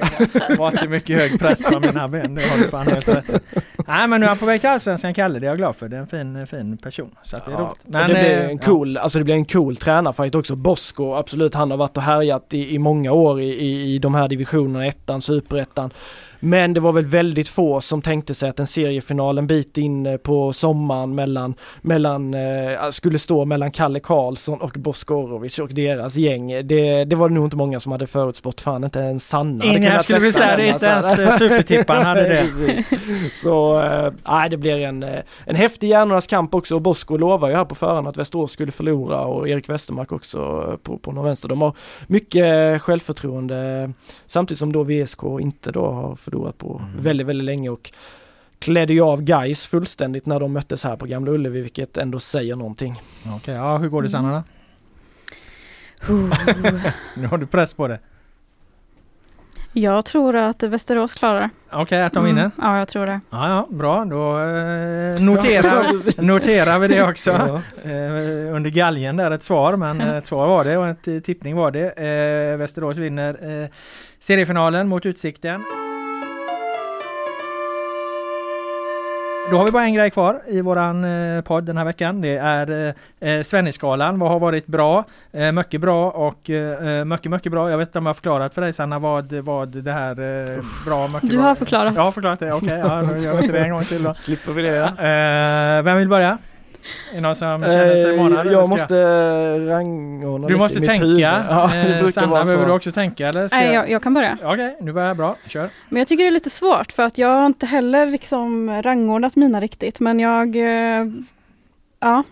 [0.71, 2.35] Det var inte mycket hög press från mina ben.
[2.35, 3.33] Det har du fan helt rätt i.
[3.87, 5.39] Nej men nu är han på väg till Allsvenskan Kalle.
[5.39, 5.89] Det är jag glad för.
[5.89, 7.11] Det är en fin, fin person.
[7.23, 7.85] Så det är Ja, roligt.
[7.85, 10.57] och det blir eh, en cool, alltså det blir en cool tränarfight också.
[10.57, 14.14] Bosko, absolut, han har varit och härjat i, i många år i, i, i de
[14.14, 15.91] här divisionerna, ettan, superettan.
[16.41, 20.07] Men det var väl väldigt få som tänkte sig att en seriefinal en bit in
[20.07, 25.74] eh, på sommaren mellan, mellan eh, skulle stå mellan Kalle Karlsson och Bosko Orovic och
[25.74, 26.49] deras gäng.
[26.49, 29.97] Det, det var det nog inte många som hade förutspått, fan inte ens Sanna kunnat
[29.97, 31.22] jag skulle vilja sätta säga det, inte alltså.
[31.22, 32.47] ens eh, supertipparna hade det.
[33.32, 37.49] Så eh, nej, det blir en, eh, en häftig hjärnornas kamp också och Bosko lovar
[37.49, 41.12] ju här på förhand att Västerås skulle förlora och Erik Westermark också eh, på, på
[41.12, 41.49] någon vänster.
[41.49, 41.72] De har
[42.07, 43.91] mycket självförtroende
[44.26, 47.03] samtidigt som då VSK inte då har förlorat på Mm.
[47.03, 47.91] väldigt, väldigt länge och
[48.59, 52.57] klädde ju av guys fullständigt när de möttes här på Gamla Ullevi vilket ändå säger
[52.57, 52.95] någonting.
[53.37, 54.43] Okej, ja hur går det Sanna då?
[56.07, 56.33] Huh.
[57.16, 57.99] Nu har du press på det.
[59.72, 61.51] Jag tror att Västerås klarar.
[61.72, 62.41] Okej, att de vinner?
[62.41, 63.20] Mm, ja, jag tror det.
[63.31, 64.05] Ja, ja, bra.
[64.05, 67.31] Då eh, noterar, noterar vi det också.
[67.85, 67.91] Ja.
[67.91, 71.18] Eh, under galgen där ett svar, men eh, ett svar var det och ett eh,
[71.18, 71.91] tippning var det.
[71.91, 73.68] Eh, Västerås vinner eh,
[74.20, 75.64] seriefinalen mot Utsikten.
[79.51, 82.20] Då har vi bara en grej kvar i våran eh, podd den här veckan.
[82.20, 84.18] Det är eh, eh, Svennisskalan.
[84.18, 85.05] Vad har varit bra?
[85.32, 87.70] Eh, mycket bra och eh, mycket, mycket bra.
[87.70, 90.59] Jag vet inte om jag har förklarat för dig Sanna vad, vad det här eh,
[90.86, 91.47] bra, mycket Du bra.
[91.47, 91.97] har förklarat.
[91.97, 92.78] Jag har förklarat det, okej.
[92.84, 94.14] ja, då gör vi inte det en gång till då.
[94.16, 94.78] Slipper vi det.
[95.78, 96.38] Eh, vem vill börja?
[97.11, 98.47] Är det någon som känner sig Eh, manad?
[98.53, 98.95] jag måste
[99.59, 101.05] rangordna Du måste tänka.
[101.07, 101.18] huvud.
[101.20, 102.68] Ja, det Eh, brukar Sanna, behöver så.
[102.68, 103.49] du också tänka eller?
[103.49, 103.91] Ska Nej, jag...
[103.91, 104.39] jag, kan börja.
[104.43, 105.37] Okej, nu börjar jag bra.
[105.47, 105.70] Kör.
[105.89, 109.37] Men jag tycker det är lite svårt för att jag har inte heller liksom rangordnat
[109.37, 110.01] mina riktigt.
[110.01, 110.57] Men jag...
[110.57, 111.05] eh,
[112.01, 112.22] Ja.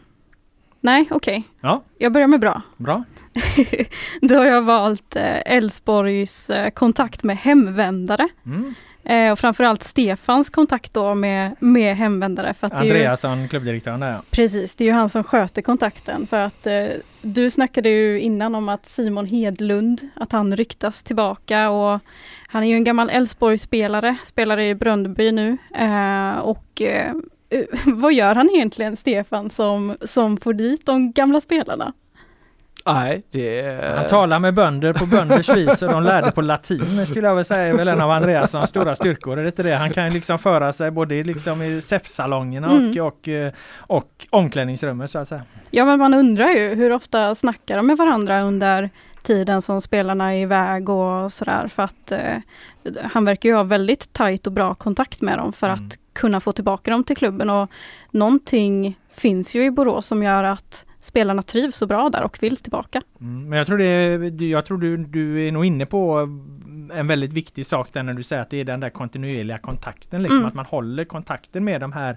[0.80, 1.42] Nej, okej.
[1.60, 1.82] Ja.
[1.98, 2.62] Jag börjar med bra.
[2.76, 3.04] Bra.
[4.20, 8.28] Då har jag valt Älvsborgs eh, kontakt med hemvändare.
[8.46, 8.74] Mm.
[9.04, 12.54] Eh, och framförallt Stefans kontakt då med, med hemvändare.
[12.54, 14.22] För att är ju, Andreasson, klubbdirektören där ja.
[14.30, 16.26] Precis, det är ju han som sköter kontakten.
[16.26, 16.86] För att eh,
[17.22, 22.00] du snackade ju innan om att Simon Hedlund, att han ryktas tillbaka och
[22.48, 25.56] han är ju en gammal Elfsborgsspelare, spelar i Bröndby nu.
[25.74, 27.12] Eh, och eh,
[27.50, 31.92] eh, vad gör han egentligen, Stefan, som, som får dit de gamla spelarna?
[32.86, 33.94] Nej, det...
[33.96, 37.44] Han talar med bönder på bönders vis och de lärde på latin skulle jag väl
[37.44, 39.38] säga är väl en av Andreassons stora styrkor.
[39.38, 39.74] Är det inte det?
[39.74, 43.02] Han kan liksom föra sig både liksom i SEF-salongerna och, Mm.
[43.06, 45.42] och, eh, och omklädningsrummet så att säga.
[45.70, 48.90] Ja men man undrar ju hur ofta snackar de med varandra under
[49.22, 52.36] tiden som spelarna är iväg och sådär för att eh,
[53.02, 55.86] han verkar ju ha väldigt tajt och bra kontakt med dem för Mm.
[55.86, 57.70] att kunna få tillbaka dem till klubben och
[58.10, 62.56] någonting finns ju i Borås som gör att spelarna trivs så bra där och vill
[62.56, 63.02] tillbaka.
[63.20, 66.18] Mm, men jag tror, det, är- jag tror du, du är nog inne på
[66.94, 70.22] en väldigt viktig sak där när du säger att det är den där kontinuerliga kontakten.
[70.22, 70.48] Liksom, Mm.
[70.48, 72.16] Att man håller kontakten med de här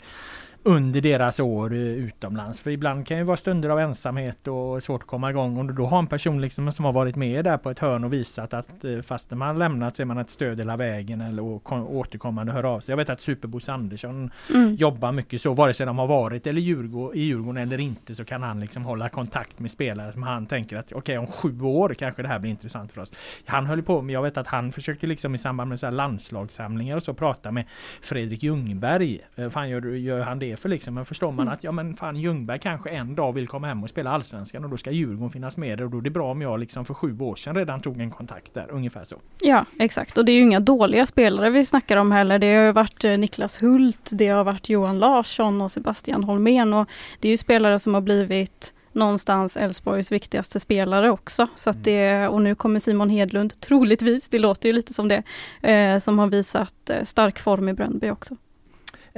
[0.68, 2.59] under deras år eh, utomlands.
[2.59, 5.57] För ibland kan det vara stunder av ensamhet och svårt att komma igång.
[5.57, 8.13] Och då har en person liksom som har varit med där på ett hörn och
[8.13, 11.41] visat att eh, fast man har lämnat så är man ett stöd hela vägen eller
[11.72, 12.91] återkommande hör av sig.
[12.93, 14.76] Jag vet att Superbos Andersson Mm.
[14.76, 18.26] jobbar mycket så, vare sig de har varit eller Djurgården, i Djurgården eller inte så
[18.26, 21.93] kan han liksom hålla kontakt med spelare som han tänker att okej om sju år
[21.93, 23.11] kanske det här blir intressant för oss.
[23.45, 25.93] Han höll på med, jag vet att han försökte liksom i samband med så här
[25.93, 27.65] landslagssamlingar och så prata med
[28.01, 29.20] Fredrik Ljungberg.
[29.36, 30.93] Eh, Fan gör, gör han det för liksom.
[30.93, 33.89] Men förstår man att ja men fan Ljungberg kanske en dag vill komma hem och
[33.89, 36.59] spela Allsvenskan och då ska Djurgården finnas med och då är det bra om jag
[36.59, 39.15] liksom för sju år sedan redan tog en kontakt där, ungefär så.
[39.41, 40.17] Ja, exakt.
[40.17, 42.39] Och det är ju inga dåliga spelare vi snackar om heller.
[42.39, 46.89] Det har varit eh, Niklas Hult, det har varit Johan Larsson och Sebastian Holmén och
[47.19, 51.47] det är ju spelare som har blivit någonstans Elfsborgs viktigaste spelare också.
[51.55, 55.23] Så att det, och nu kommer Simon Hedlund, troligtvis, det låter ju lite som det,
[55.61, 58.35] eh, som har visat eh, stark form i Bröndby också.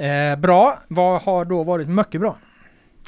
[0.00, 2.36] Eh, bra, vad har då varit mycket bra?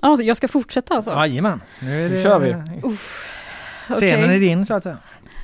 [0.01, 1.11] Alltså, jag ska fortsätta alltså?
[1.11, 2.55] Jajamän, nu, Nu kör vi.
[2.83, 3.25] Uff,
[3.89, 4.37] Scenen okej.
[4.37, 4.99] är din så att säga.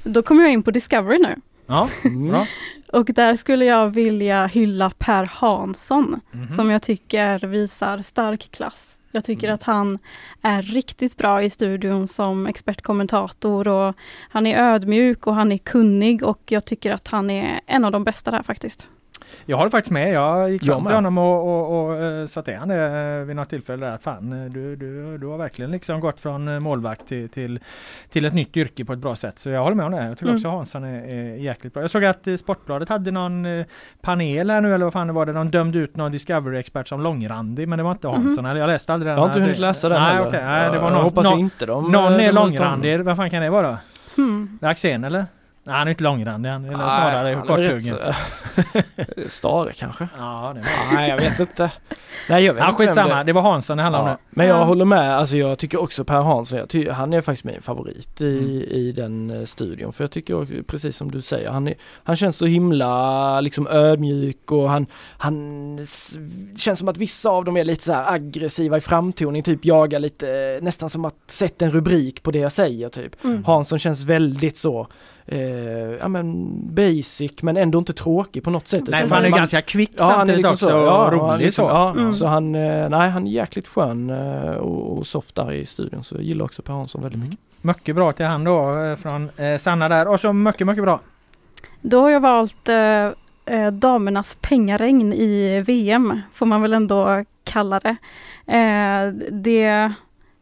[0.05, 1.35] Då kommer jag in på Discovery nu.
[1.67, 2.29] Ja, Mm.
[2.31, 2.47] bra.
[2.93, 6.51] Och där skulle jag vilja hylla Per Hansson, Mhm.
[6.51, 8.95] som jag tycker visar stark klass.
[9.13, 9.55] Jag tycker Mm.
[9.55, 9.99] att han
[10.43, 13.95] är riktigt bra i studion som expertkommentator och
[14.31, 17.93] han är ödmjuk och han är kunnig och jag tycker att han är en av
[17.93, 18.91] de bästa där faktiskt.
[19.51, 20.13] Jag har det faktiskt med.
[20.13, 21.91] Jag gick Jag fram till honom och, och,
[22.23, 25.71] och sa till honom vid något tillfälle där fan eh, du, du, du har verkligen
[25.71, 27.61] liksom gått från eh, målvakt till, till,
[28.11, 29.39] till ett nytt yrke på ett bra sätt.
[29.39, 30.05] Så jag håller med om det.
[30.05, 30.37] Jag tycker Mm.
[30.37, 31.83] också Hansson är, är jäkligt bra.
[31.83, 33.47] Jag såg att eh, Sportbladet hade någon
[34.01, 35.33] panel här nu eller vad fan det var det.
[35.33, 38.47] De dömde ut någon Discovery-expert som långrandig men det var inte Hansson.
[38.47, 39.15] Eller jag läste aldrig den.
[39.15, 40.41] Jag har inte hunnit läsa den Nej, okej.
[40.45, 41.93] Nej, det var jag någon, hoppas någon, inte de...
[41.93, 43.01] någon är långrandig.
[43.05, 43.77] Vad fan kan det vara då?
[44.23, 44.59] Hmm.
[44.63, 45.27] Axén eller?
[45.69, 46.51] Nej han är inte långrandig.
[46.51, 47.81] Han är Nej, snarare han rätt kortuggen.
[49.25, 50.09] så- Stare kanske?
[50.19, 51.71] Ja, det var Nej jag vet inte.
[52.29, 54.29] Nej jag vet Ja, inte skitsamma, det det var Hansson det handlade om Ja, nu.
[54.31, 54.65] men jag Ja.
[54.65, 58.21] håller med, alltså jag tycker också Per Hansson, jag ty- han är faktiskt min favorit
[58.21, 58.51] i, Mm.
[58.63, 59.93] i den eh, studion.
[59.93, 61.75] För jag tycker precis som du säger, han, är,
[62.05, 64.87] han känns så himla liksom ödmjuk och han,
[65.19, 66.17] han s-
[66.57, 69.99] känns som att vissa av dem är lite så här aggressiva i framtoning, typ jagar
[70.01, 73.25] lite, eh, nästan som att sätta en rubrik på det jag säger typ.
[73.25, 73.45] Mm.
[73.45, 74.87] Hansson känns väldigt så,
[75.29, 75.39] eh,
[76.01, 78.83] ja men basic men ändå inte tråkig på något sätt.
[78.89, 80.87] Nej, för han är man- ganska kvick Ja, han är samtidigt liksom också så, och
[80.87, 81.71] ja, rolig han liksom, så.
[81.73, 82.13] Ja, Mm.
[82.13, 86.05] så han, eh, nej han är jäkligt skön eh, och, och soft där i studion
[86.05, 87.39] så jag gillar också Per Hansson väldigt mycket.
[87.61, 91.01] Mycket bra till han då eh, från eh, Sanna där och så mycket, mycket bra.
[91.81, 97.97] Då har jag valt eh, damernas pengaregn i VM, får man väl ändå kalla det.
[98.57, 99.93] Eh, det,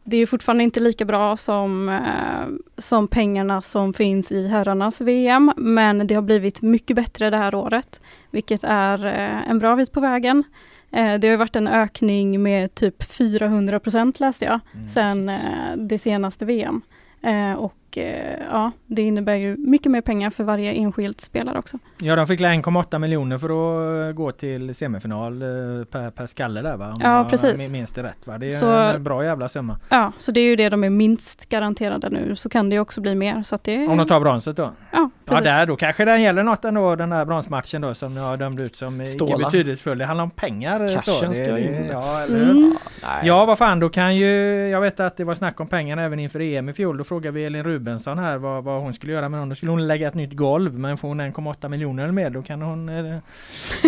[0.09, 2.47] det är fortfarande inte lika bra som, eh,
[2.77, 7.55] som pengarna som finns i herrarnas VM, men det har blivit mycket bättre det här
[7.55, 8.01] året,
[8.31, 10.43] vilket är eh, en bra vis på vägen.
[10.91, 14.59] Eh, det har varit en ökning med typ 400 procent läste jag,
[14.89, 16.81] sen eh, det senaste VM.
[17.21, 17.53] Eh,
[17.91, 21.77] och eh, ja, det innebär ju mycket mer pengar för varje enskild spelare också.
[22.01, 25.47] Ja, de fick 1,8 miljoner för att eh, gå till semifinal eh,
[25.85, 26.87] per, per skalle där va?
[26.87, 27.71] Om Ja, jag precis.
[27.71, 28.37] Minns det rätt va?
[28.37, 29.79] Det är Så- en bra jävla summa.
[29.89, 32.79] Ja, så det är ju det de är minst garanterade nu, så kan det ju
[32.79, 33.43] också bli mer.
[33.43, 34.63] Så att det, Om de tar bronset då?
[34.63, 35.43] ja, Ja, precis.
[35.43, 38.75] där då kanske det gäller något ändå den där bronsmatchen då som jag dömde ut
[38.75, 39.37] som icke Stålar.
[39.45, 39.97] betydelsefull.
[39.97, 40.79] Det handlar om pengar.
[40.79, 41.25] Cashen så.
[41.25, 41.87] Det- ska det- in.
[41.91, 42.49] Ja, eller?
[42.51, 42.75] Mm.
[43.23, 44.27] Ja vad fan då kan ju
[44.69, 47.31] Jag vet att det var snack om pengarna även inför EM i fjol Då frågade
[47.35, 50.07] vi Elin Rubensson här vad, vad hon skulle göra med dem Då skulle hon lägga
[50.07, 53.15] ett nytt golv Men får hon 1,8 miljoner eller mer då kan hon eh,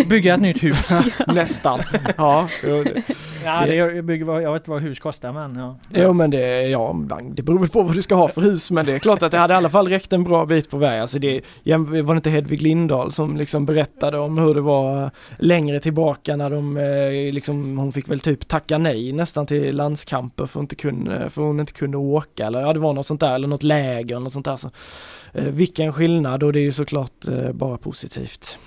[0.09, 0.89] bygga ett nytt hus
[1.27, 1.79] Nästan.
[2.17, 2.47] ja,
[3.45, 5.75] Ja det gör- bygger, vad- jag vet inte vad hus kostar men ja.
[5.89, 6.95] jo men det, ja,
[7.31, 9.31] det beror väl på vad du ska ha för hus men det är klart att
[9.31, 10.99] det hade i alla fall räckt en bra bit på väg.
[11.01, 15.79] Alltså det var det inte Hedvig Lindahl som liksom berättade om hur det var längre
[15.79, 20.59] tillbaka när de eh, liksom, hon fick väl typ tacka nej nästan till landskamper för,
[20.59, 23.47] inte kunde, för hon inte kunde åka eller ja det var något sånt där eller
[23.47, 24.57] något läger eller något sånt där.
[24.57, 24.71] Så,
[25.33, 28.59] eh, vilken skillnad och det är ju såklart eh, bara positivt.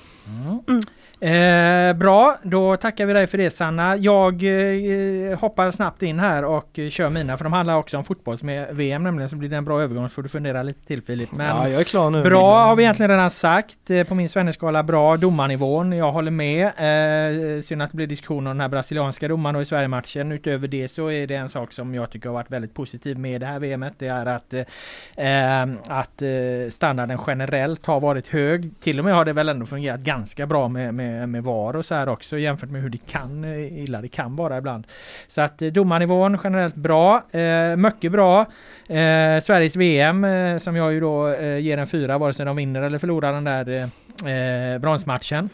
[0.69, 0.83] Mm.
[1.23, 3.97] Eh, bra, då tackar vi dig för det Sanna.
[3.97, 9.03] Jag eh, hoppar snabbt in här och kör mina för de handlar också om fotbolls-VM
[9.03, 11.33] nämligen så blir det en bra övergång så får du fundera lite till Filip.
[11.33, 12.23] Men ja jag är klar nu.
[12.23, 13.91] Bra har vi egentligen redan sagt.
[13.91, 15.17] Eh, På min Svenneskala bra.
[15.17, 16.67] Domarnivån, jag håller med.
[16.67, 20.33] Eh, synd att det blir diskussion om den här brasilianska domaren och i Sverige-matchen.
[20.33, 23.41] Utöver det så är det en sak som jag tycker har varit väldigt positiv med
[23.41, 23.95] det här VMet.
[23.99, 28.71] Det är att, eh, att eh, standarden generellt har varit hög.
[28.81, 31.85] Till och med har det väl ändå fungerat ganska bra med, med, med VAR och
[31.85, 34.87] så här också jämfört med hur det kan, eh, illa det kan vara ibland.
[35.27, 37.31] Så att eh, domarnivån generellt bra.
[37.31, 38.41] Eh, mycket bra.
[38.89, 42.57] Eh, Sveriges VM eh, som jag ju då eh, ger en fyra vare sig de
[42.57, 45.49] vinner eller förlorar den där eh, eh bronsmatchen.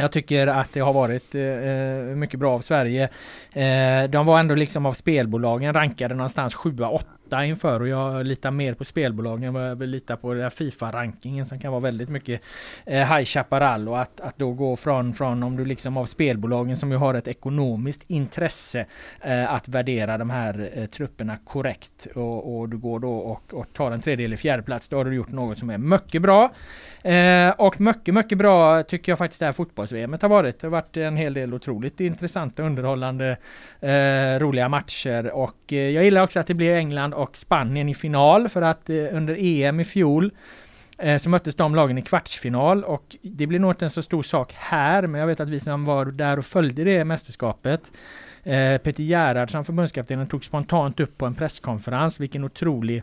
[0.00, 3.08] Jag tycker att det har varit eh, mycket bra av Sverige.
[3.52, 6.76] Eh, de var ändå liksom av spelbolagen rankade någonstans 7
[7.30, 10.50] etta inför och jag litar mer på spelbolagen än vad jag vill lita på den
[10.50, 12.40] Fifa-rankingen som kan vara väldigt mycket
[12.86, 16.76] eh, High Chaparral och att, att då gå från, från om du liksom av spelbolagen
[16.76, 18.86] som ju har ett ekonomiskt intresse
[19.20, 23.72] eh, att värdera de här eh, trupperna korrekt och, och, du går då och, och
[23.72, 26.52] tar en tredjedel i fjärde plats då har du gjort något som är mycket bra.
[27.02, 30.60] Eh, och mycket, mycket bra tycker jag faktiskt det här fotbolls-VMet har varit.
[30.60, 33.36] Det har varit en hel del otroligt intressanta, underhållande,
[33.80, 35.30] eh, roliga matcher.
[35.34, 38.90] Och eh, jag gillar också att det blir England och Spanien i final för att
[38.90, 40.30] eh, under EM i fjol
[40.98, 42.84] eh, så möttes de lagen i kvartsfinal.
[42.84, 45.60] Och det blir nog inte en så stor sak här men jag vet att vi
[45.60, 47.80] som var där och följde det mästerskapet
[48.42, 52.20] eh, Peter Gerhard som förbundskaptenen tog spontant upp på en presskonferens.
[52.20, 53.02] Vilken otrolig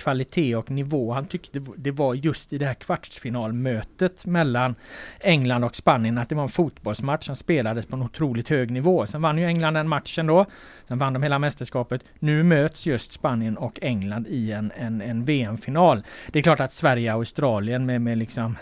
[0.00, 4.74] kvalitet och nivå han tyckte det var just i det här kvartsfinalmötet mellan
[5.20, 9.06] England och Spanien att det var en fotbollsmatch som spelades på en otroligt hög nivå.
[9.06, 10.46] Sen vann ju England den matchen då.
[10.88, 12.04] Sen vann de hela mästerskapet.
[12.18, 16.02] Nu möts just Spanien och England i en, en, en VM-final.
[16.32, 18.56] Det är klart att Sverige och Australien med, med liksom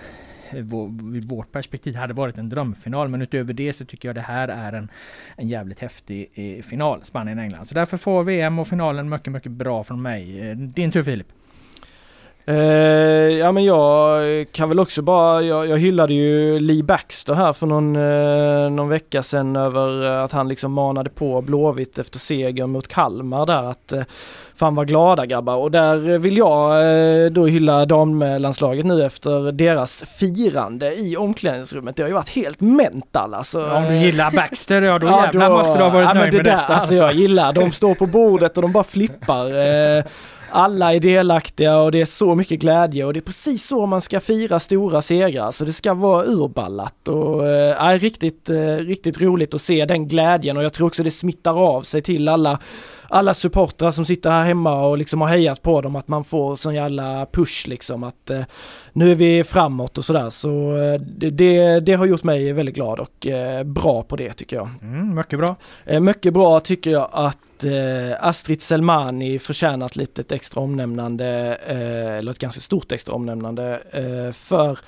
[0.52, 3.08] ur vårt perspektiv hade varit en drömfinal.
[3.08, 4.88] Men utöver det så tycker jag det här är en,
[5.36, 7.64] en jävligt häftig eh, final, Spanien-England.
[7.64, 10.50] Så därför får VM och finalen mycket, mycket bra från mig.
[10.50, 11.26] Eh, din tur Filip.
[12.48, 12.56] Uh,
[13.38, 17.66] ja men jag kan väl också bara, jag, jag hyllade ju Lee Baxter här för
[17.66, 22.88] någon, uh, någon vecka sedan över att han liksom manade på Blåvitt efter seger mot
[22.88, 24.02] Kalmar där att uh,
[24.56, 30.94] fan vad glada grabbar och där vill jag då hylla damlandslaget nu efter deras firande
[30.94, 31.96] i omklädningsrummet.
[31.96, 33.60] Det har ju varit helt mental alltså.
[33.60, 36.14] Ja, om du gillar Baxter, ja då ja, jävlar då, måste du ha varit ja,
[36.14, 36.66] nöjd med det detta.
[36.68, 39.46] Där, alltså jag gillar, de står på bordet och de bara flippar.
[40.50, 44.00] Alla är delaktiga och det är så mycket glädje och det är precis så man
[44.00, 45.50] ska fira stora segrar.
[45.50, 50.56] Så det ska vara urballat och eh, riktigt, eh, riktigt roligt att se den glädjen
[50.56, 52.58] och jag tror också det smittar av sig till alla
[53.08, 56.56] alla supportrar som sitter här hemma och liksom har hejat på dem att man får
[56.56, 58.42] sån jävla push liksom att eh,
[58.92, 63.00] nu är vi framåt och sådär så eh, det, det, har gjort mig väldigt glad
[63.00, 64.68] och eh, bra på det tycker jag.
[64.82, 65.56] Mm, mycket bra.
[65.84, 72.18] Eh, mycket bra tycker jag att eh, Astrid Selmani förtjänar ett litet extra omnämnande eh,
[72.18, 73.80] eller ett ganska stort extra omnämnande
[74.32, 74.78] för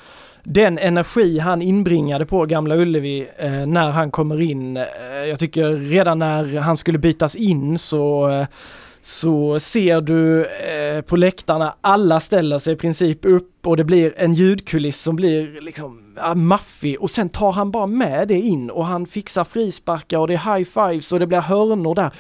[0.44, 4.76] den energi han inbringade på Gamla Ullevi eh, när han kommer in.
[4.76, 4.84] Eh,
[5.28, 8.46] jag tycker redan när han skulle bytas in så eh,
[9.02, 14.14] så ser du eh, på läktarna, alla ställer sig i princip upp och det blir
[14.16, 18.70] en ljudkuliss som blir liksom ja, maffig och sen tar han bara med det in
[18.70, 22.10] och han fixar frisparkar och det är high fives och det blir hörnor där.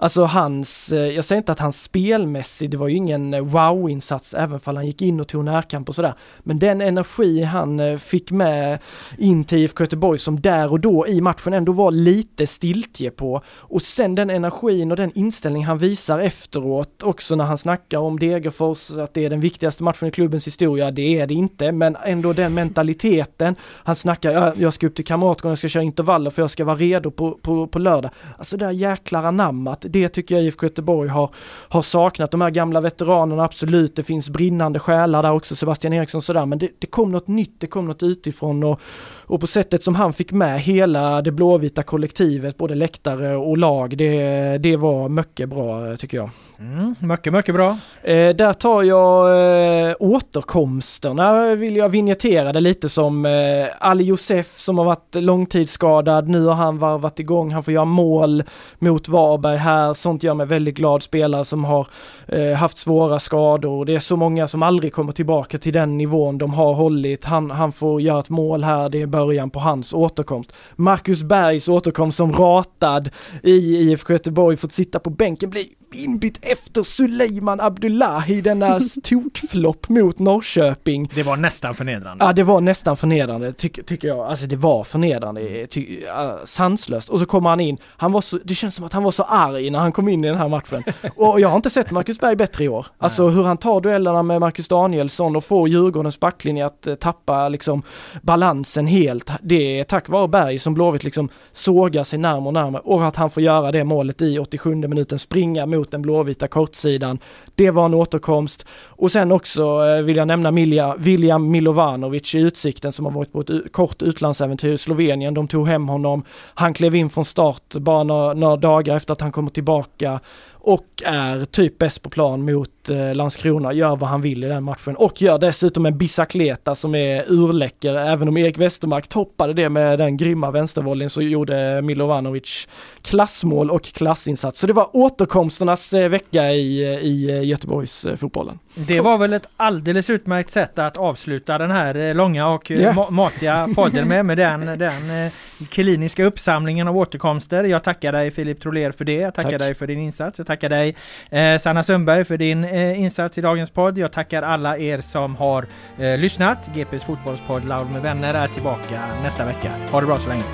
[0.00, 4.34] Alltså hans, eh, jag säger inte att hans spelmässigt, det var ju ingen eh, wow-insats
[4.34, 6.14] även fall han gick in och tog närkamp och sådär.
[6.38, 8.78] Men den energi han eh, fick med
[9.18, 13.42] in till IFK Göteborg som där och då i matchen ändå var lite stiltje på.
[13.48, 18.18] Och sen den energin och den inställning han visar efteråt också när han snackar om
[18.18, 20.90] Degerfors, att det är den viktigaste matchen i klubbens historia.
[20.90, 23.56] Det är det inte, men ändå den mentaliteten.
[23.62, 26.76] Han snackar, jag ska upp till Kamratgården, jag ska köra intervaller för jag ska vara
[26.76, 28.10] redo på, på, på lördag.
[28.38, 31.30] Alltså det där jäklar anammat det tycker jag IFK Göteborg har,
[31.68, 32.30] har saknat.
[32.30, 36.58] De här gamla veteranerna, absolut, det finns brinnande själar där också, Sebastian Eriksson sådär, men
[36.58, 38.80] det, det kom något nytt, det kom något utifrån och,
[39.26, 43.96] och på sättet som han fick med hela det blåvita kollektivet, både läktare och lag,
[43.96, 46.30] det, det var mycket bra tycker jag.
[46.58, 47.78] Mm, mycket, mycket bra.
[48.02, 53.32] Eh, där tar jag eh, återkomsterna, vill jag vignettera det lite som eh,
[53.78, 58.42] Ali Josef som har varit långtidsskadad, nu har han varvat igång, han får göra mål
[58.78, 61.86] mot Varberg här, sånt gör mig väldigt glad, spelare som har
[62.26, 66.38] eh, haft svåra skador, det är så många som aldrig kommer tillbaka till den nivån
[66.38, 69.92] de har hållit, han, han får göra ett mål här, det är början på hans
[69.92, 70.54] återkomst.
[70.76, 73.10] Marcus Bergs återkomst som ratad
[73.42, 75.50] i IFK Göteborg, fått sitta på bänken.
[75.50, 81.10] Blir inbytt efter Suleiman Abdullahi, denna tokflopp mot Norrköping.
[81.14, 82.24] Det var nästan förnedrande.
[82.24, 84.18] Ja, det var nästan förnedrande tycker, jag.
[84.18, 87.08] Alltså det var förnedrande, ty, uh, sanslöst.
[87.08, 89.22] Och så kommer han in, han var så, det känns som att han var så
[89.22, 90.82] arg när han kom in i den här matchen.
[91.16, 92.86] och jag har inte sett Marcus Berg bättre i år.
[92.98, 97.48] Alltså hur han tar duellerna med Marcus Danielsson och får Djurgårdens backlinje att uh, tappa
[97.48, 97.82] liksom
[98.22, 99.30] balansen helt.
[99.42, 103.16] Det är tack vare Berg som Blåvitt liksom sågar sig närmare och närmare och att
[103.16, 107.18] han får göra det målet i 87 minuten, springa mot mot den blåvita kortsidan.
[107.54, 108.66] Det var en återkomst.
[108.86, 113.32] Och sen också eh, vill jag nämna Milja, William Milovanovic i Utsikten som har varit
[113.32, 115.34] på ett kort utlandsäventyr i Slovenien.
[115.34, 116.22] De tog hem honom.
[116.54, 120.20] Han klev in från start bara några, några dagar efter att han kommer tillbaka
[120.52, 124.64] och är typ bäst på plan mot eh, Landskrona, gör vad han vill i den
[124.64, 127.94] matchen och gör dessutom en bicicleta som är urläcker.
[127.94, 132.68] Även om Erik Westermark toppade det med den grymma vänstervollen så gjorde Milovanovic
[133.02, 134.60] klassmål och klassinsats.
[134.60, 138.58] Så det var återkomsternas eh, vecka i, i Göteborgs fotbollen.
[138.74, 143.10] Det var väl ett alldeles utmärkt sätt att avsluta den här långa och yeah.
[143.10, 145.30] matiga podden med, med den, den
[145.70, 147.64] kliniska uppsamlingen av återkomster.
[147.64, 149.14] Jag tackar dig Filip Troler för det.
[149.14, 149.58] Jag tackar Tack.
[149.58, 150.38] dig för din insats.
[150.38, 150.96] Jag tackar dig
[151.30, 153.98] eh, Sanna Sundberg för din eh, Eh, insats i dagens podd.
[153.98, 155.66] Jag tackar alla er som har
[155.98, 156.58] eh, lyssnat.
[156.74, 159.72] GPs fotbollspodd Laul med vänner är tillbaka nästa vecka.
[159.90, 160.44] Ha det bra så länge.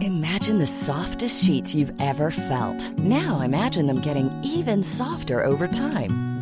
[0.00, 2.98] Imagine the softest sheets you've ever felt.
[2.98, 6.33] Now imagine them getting even softer over time.